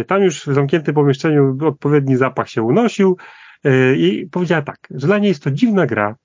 tam 0.07 0.23
już 0.23 0.47
w 0.47 0.53
zamkniętym 0.53 0.95
pomieszczeniu 0.95 1.57
odpowiedni 1.61 2.17
zapach 2.17 2.49
się 2.49 2.61
unosił 2.61 3.17
y, 3.65 3.95
i 3.97 4.27
powiedziała 4.27 4.61
tak, 4.61 4.87
że 4.91 5.07
dla 5.07 5.17
niej 5.17 5.29
jest 5.29 5.43
to 5.43 5.51
dziwna 5.51 5.85
gra, 5.85 6.15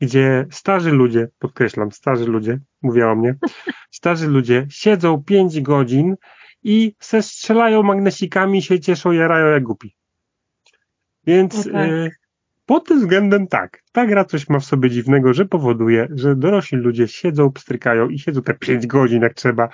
gdzie 0.00 0.46
starzy 0.50 0.90
ludzie, 0.90 1.28
podkreślam, 1.38 1.92
starzy 1.92 2.26
ludzie, 2.26 2.58
mówiła 2.82 3.12
o 3.12 3.16
mnie, 3.16 3.34
starzy 3.90 4.28
ludzie 4.28 4.66
siedzą 4.70 5.22
pięć 5.26 5.60
godzin 5.60 6.16
i 6.62 6.94
se 6.98 7.22
strzelają 7.22 7.82
magnesikami, 7.82 8.62
się 8.62 8.80
cieszą, 8.80 9.12
jarają 9.12 9.46
jak 9.46 9.62
głupi. 9.62 9.96
Więc 11.26 11.66
no 11.66 11.72
tak. 11.72 11.90
y, 11.90 12.10
pod 12.66 12.88
tym 12.88 13.00
względem 13.00 13.46
tak, 13.46 13.82
ta 13.92 14.06
gra 14.06 14.24
coś 14.24 14.48
ma 14.48 14.58
w 14.58 14.64
sobie 14.64 14.90
dziwnego, 14.90 15.34
że 15.34 15.46
powoduje, 15.46 16.08
że 16.14 16.36
dorośli 16.36 16.78
ludzie 16.78 17.08
siedzą, 17.08 17.52
pstrykają 17.52 18.08
i 18.08 18.18
siedzą 18.18 18.42
te 18.42 18.54
pięć 18.54 18.86
godzin 18.86 19.22
jak 19.22 19.34
trzeba 19.34 19.68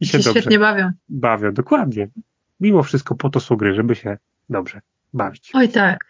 i 0.00 0.06
się, 0.06 0.22
się 0.22 0.30
świetnie 0.30 0.58
bawią. 0.58 0.90
Bawią, 1.08 1.52
dokładnie 1.52 2.08
mimo 2.60 2.82
wszystko 2.82 3.14
po 3.14 3.30
to 3.30 3.40
są 3.40 3.56
gry, 3.56 3.74
żeby 3.74 3.94
się 3.94 4.18
dobrze 4.48 4.80
bawić. 5.12 5.50
Oj 5.54 5.68
tak. 5.68 6.04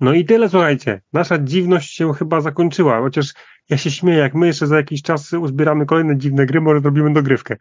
No 0.00 0.12
i 0.12 0.24
tyle, 0.24 0.48
słuchajcie. 0.48 1.00
Nasza 1.12 1.38
dziwność 1.38 1.94
się 1.94 2.12
chyba 2.12 2.40
zakończyła, 2.40 3.00
chociaż 3.00 3.32
ja 3.70 3.76
się 3.76 3.90
śmieję, 3.90 4.18
jak 4.18 4.34
my 4.34 4.46
jeszcze 4.46 4.66
za 4.66 4.76
jakiś 4.76 5.02
czas 5.02 5.32
uzbieramy 5.32 5.86
kolejne 5.86 6.18
dziwne 6.18 6.46
gry, 6.46 6.60
może 6.60 6.80
zrobimy 6.80 7.12
dogrywkę. 7.12 7.56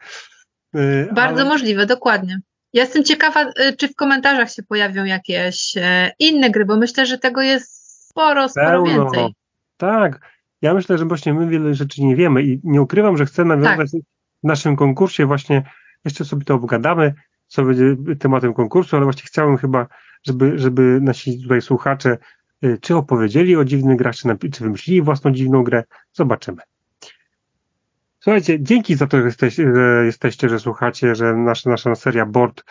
Yy, 0.74 1.10
Bardzo 1.12 1.42
ale... 1.42 1.50
możliwe, 1.50 1.86
dokładnie. 1.86 2.40
Ja 2.74 2.82
jestem 2.84 3.04
ciekawa, 3.04 3.44
y, 3.44 3.76
czy 3.78 3.88
w 3.88 3.96
komentarzach 3.96 4.52
się 4.52 4.64
pojawią 4.64 5.06
jakieś 5.06 5.78
e, 5.78 6.12
inne 6.20 6.50
gry, 6.50 6.66
bo 6.66 6.78
myślę, 6.78 7.06
że 7.06 7.18
tego 7.18 7.42
jest 7.42 7.84
sporo, 8.10 8.50
sporo 8.50 8.68
Pełno. 8.68 9.12
więcej. 9.12 9.36
Tak. 9.78 10.34
Ja 10.62 10.74
myślę, 10.74 10.98
że 10.98 11.06
właśnie 11.06 11.34
my 11.34 11.48
wiele 11.48 11.74
rzeczy 11.74 12.04
nie 12.04 12.16
wiemy 12.16 12.44
i 12.44 12.60
nie 12.64 12.82
ukrywam, 12.82 13.18
że 13.18 13.26
chcę 13.26 13.46
nawiązać 13.46 13.92
tak. 13.92 14.02
w 14.44 14.48
naszym 14.48 14.76
konkursie 14.76 15.26
właśnie 15.26 15.64
jeszcze 16.06 16.26
sobie 16.26 16.46
to 16.46 16.54
obgadamy, 16.54 17.14
co 17.54 17.64
będzie 17.64 17.96
tematem 18.20 18.54
konkursu, 18.54 18.96
ale 18.96 19.06
właśnie 19.06 19.24
chciałem 19.26 19.58
chyba, 19.58 19.88
żeby, 20.24 20.60
żeby 20.60 21.00
nasi 21.02 21.42
tutaj 21.42 21.62
słuchacze 21.62 22.18
y, 22.64 22.78
czy 22.82 22.96
opowiedzieli 22.96 23.56
o 23.56 23.66
dziwnych 23.66 23.98
grach, 23.98 24.16
czy, 24.16 24.50
czy 24.54 24.64
wymyślili 24.64 25.02
własną 25.02 25.32
dziwną 25.32 25.64
grę, 25.64 25.84
zobaczymy. 26.14 26.58
Słuchajcie, 28.20 28.62
dzięki 28.62 28.96
za 28.96 29.08
to, 29.08 29.18
że 29.18 29.26
jesteście, 29.26 29.76
że, 29.76 30.06
jesteście, 30.06 30.50
że 30.50 30.60
słuchacie, 30.60 31.16
że 31.16 31.34
nasza, 31.34 31.70
nasza 31.70 31.96
seria 31.96 32.26
Board 32.26 32.64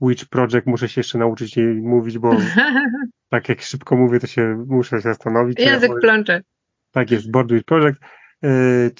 Witch 0.00 0.24
Project, 0.24 0.66
muszę 0.66 0.88
się 0.88 1.00
jeszcze 1.00 1.18
nauczyć 1.18 1.56
jej 1.56 1.74
mówić, 1.74 2.18
bo 2.18 2.36
tak 3.30 3.48
jak 3.48 3.62
szybko 3.62 3.96
mówię, 3.96 4.20
to 4.20 4.26
się 4.26 4.64
muszę 4.68 4.96
się 4.96 5.00
zastanowić. 5.00 5.58
Język 5.58 5.90
ja 5.90 5.96
plącze. 6.00 6.42
Tak 6.90 7.10
jest, 7.10 7.30
Board 7.30 7.52
Witch 7.52 7.64
Project, 7.64 7.98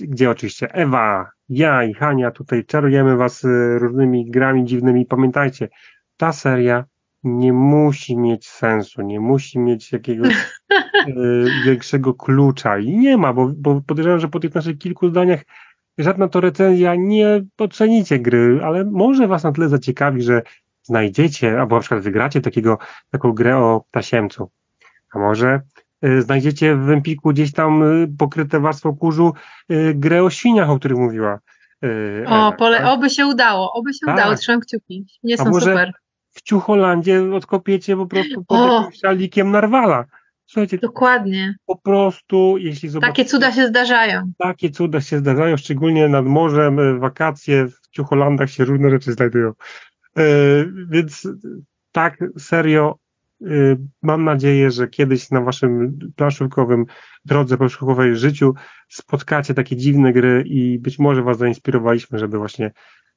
gdzie 0.01 0.31
oczywiście 0.31 0.75
Ewa, 0.75 1.31
ja 1.49 1.85
i 1.85 1.95
Hania 1.95 2.31
tutaj 2.31 2.65
czarujemy 2.65 3.17
was 3.17 3.43
yy, 3.43 3.79
różnymi 3.79 4.31
grami 4.31 4.65
dziwnymi. 4.65 5.07
Pamiętajcie, 5.07 5.69
ta 6.17 6.33
seria 6.33 6.85
nie 7.25 7.53
musi 7.53 8.17
mieć 8.17 8.49
sensu, 8.49 9.03
nie 9.03 9.21
musi 9.21 9.59
mieć 9.59 9.93
jakiegoś 9.93 10.35
yy, 11.07 11.47
większego 11.67 12.15
klucza 12.15 12.79
i 12.79 12.99
nie 12.99 13.17
ma, 13.17 13.33
bo, 13.33 13.53
bo 13.57 13.81
podejrzewam, 13.87 14.21
że 14.21 14.29
po 14.29 14.41
tych 14.41 14.55
naszych 14.55 14.79
kilku 14.79 15.09
zdaniach 15.09 15.41
żadna 15.99 16.29
to 16.29 16.41
recenzja 16.41 16.95
nie 16.95 17.45
ocenicie 17.59 18.19
gry, 18.19 18.61
ale 18.65 18.85
może 18.85 19.29
was 19.29 19.45
na 19.45 19.53
tyle 19.53 19.69
zaciekawi, 19.69 20.23
że 20.23 20.43
znajdziecie, 20.83 21.61
albo 21.61 21.77
na 21.77 21.81
przykład 21.81 22.01
wygracie 22.01 22.41
takiego, 22.41 22.79
taką 23.11 23.33
grę 23.33 23.57
o 23.57 23.85
tasiemcu. 23.91 24.51
A 25.13 25.19
może 25.19 25.55
y, 25.55 25.61
znajdziecie 26.19 26.77
w 26.77 26.91
Empiku 26.91 27.31
gdzieś 27.31 27.53
tam 27.53 27.83
y, 27.83 28.09
pokryte 28.19 28.61
warstwą 28.61 28.97
kurzu 28.97 29.33
y, 29.71 29.95
grę 29.95 30.23
o 30.23 30.31
świniach, 30.31 30.71
o 30.71 30.79
których 30.79 30.99
mówiła. 30.99 31.39
Y, 31.85 32.25
o, 32.27 32.53
pole, 32.53 32.79
tak? 32.79 32.87
oby 32.87 33.11
się 33.11 33.27
udało, 33.27 33.73
oby 33.73 33.93
się 33.93 34.07
tak. 34.07 34.15
udało, 34.15 34.35
trzymam 34.35 34.61
kciuki. 34.61 35.07
Nie 35.23 35.39
są 35.39 35.55
super. 35.55 35.93
W 36.31 36.43
Ciucholandzie 36.43 37.35
odkopiecie 37.35 37.97
po 37.97 38.07
prostu 38.07 38.45
pod 38.45 38.97
szalikiem 38.97 39.51
narwala. 39.51 40.05
Słuchajcie, 40.47 40.79
Dokładnie. 40.79 41.55
Po 41.67 41.77
prostu, 41.77 42.57
jeśli 42.59 42.89
zobaczycie... 42.89 43.13
Takie 43.13 43.31
cuda 43.31 43.53
się 43.53 43.67
zdarzają. 43.67 44.33
Takie 44.39 44.71
cuda 44.71 45.01
się 45.01 45.19
zdarzają, 45.19 45.57
szczególnie 45.57 46.09
nad 46.09 46.25
morzem, 46.25 47.01
wakacje, 47.01 47.67
w 47.67 47.89
Ciucholandach 47.91 48.51
się 48.51 48.65
różne 48.65 48.91
rzeczy 48.91 49.13
znajdują. 49.13 49.53
Więc 50.89 51.29
tak, 51.93 52.25
serio, 52.39 52.97
mam 54.03 54.25
nadzieję, 54.25 54.71
że 54.71 54.89
kiedyś 54.89 55.31
na 55.31 55.41
waszym 55.41 55.99
planszówkowym 56.17 56.87
drodze 57.25 57.57
planszówkowej 57.57 58.17
życiu 58.17 58.55
spotkacie 58.89 59.55
takie 59.55 59.77
dziwne 59.77 60.13
gry 60.13 60.45
i 60.47 60.79
być 60.79 60.99
może 60.99 61.23
was 61.23 61.39
zainspirowaliśmy, 61.39 62.19
żeby 62.19 62.39
właśnie 62.39 62.73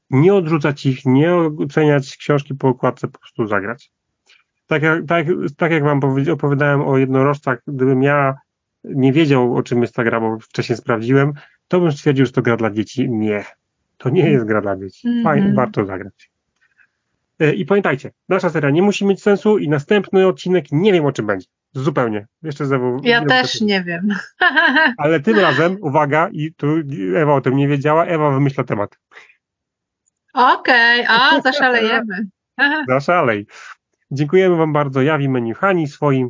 nie 0.10 0.34
odrzucać 0.34 0.86
ich, 0.86 1.06
nie 1.06 1.36
oceniać 1.36 2.18
książki 2.18 2.56
po 2.56 2.68
okładce, 2.68 3.08
po 3.08 3.20
prostu 3.20 3.48
zagrać. 3.48 3.92
Tak 4.68 4.84
jak, 4.84 5.06
tak, 5.08 5.28
tak 5.58 5.72
jak 5.72 5.84
wam 5.84 6.00
opowiadałem 6.32 6.82
o 6.82 6.98
jednorożcach, 6.98 7.62
gdybym 7.68 8.04
ja 8.04 8.36
nie 8.84 9.14
wiedział, 9.14 9.56
o 9.56 9.64
czym 9.64 9.82
jest 9.82 9.96
ta 9.96 10.04
gra, 10.04 10.20
bo 10.20 10.40
wcześniej 10.40 10.78
sprawdziłem, 10.78 11.34
to 11.68 11.80
bym 11.80 11.92
stwierdził, 11.92 12.26
że 12.26 12.32
to 12.32 12.42
gra 12.42 12.58
dla 12.58 12.72
dzieci. 12.72 13.10
Nie. 13.10 13.46
To 13.98 14.10
nie 14.10 14.30
jest 14.30 14.46
gra 14.46 14.62
dla 14.62 14.78
dzieci. 14.78 15.08
Fajnie, 15.24 15.42
mm 15.42 15.54
-hmm. 15.54 15.56
warto 15.56 15.86
zagrać. 15.86 16.33
E, 17.44 17.54
I 17.54 17.66
pamiętajcie, 17.66 18.12
nasza 18.30 18.50
seria 18.50 18.70
nie 18.70 18.82
musi 18.82 19.06
mieć 19.06 19.22
sensu 19.22 19.58
i 19.58 19.70
następny 19.70 20.28
odcinek 20.28 20.66
nie 20.72 20.94
wiem 20.94 21.06
o 21.06 21.12
czym 21.12 21.26
będzie. 21.26 21.48
Zupełnie. 21.74 22.28
Jeszcze 22.44 22.66
znowu. 22.66 23.02
Ja 23.04 23.26
też 23.26 23.62
nie 23.62 23.84
wiem. 23.84 24.08
Ale 25.04 25.20
tym 25.20 25.40
razem, 25.40 25.78
uwaga, 25.82 26.30
i 26.32 26.54
tu 26.54 26.68
Ewa 27.16 27.34
o 27.34 27.42
tym 27.42 27.58
nie 27.58 27.68
wiedziała, 27.68 28.06
Ewa 28.06 28.32
wymyśla 28.32 28.64
temat. 28.64 29.00
Okej, 30.34 31.06
okay, 31.06 31.18
a 31.18 31.42
zaszalejemy. 31.52 32.28
Zaszalej. 32.90 33.48
Dziękujemy 34.12 34.56
Wam 34.56 34.74
bardzo. 34.74 35.02
Ja 35.02 35.18
w 35.18 35.22
imieniu 35.22 35.56
Hani 35.56 35.88
swoim. 35.88 36.30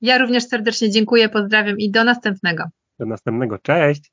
Ja 0.00 0.18
również 0.18 0.44
serdecznie 0.44 0.90
dziękuję, 0.90 1.28
pozdrawiam 1.28 1.78
i 1.78 1.90
do 1.90 2.04
następnego. 2.04 2.64
Do 2.98 3.06
następnego. 3.06 3.58
Cześć. 3.58 4.12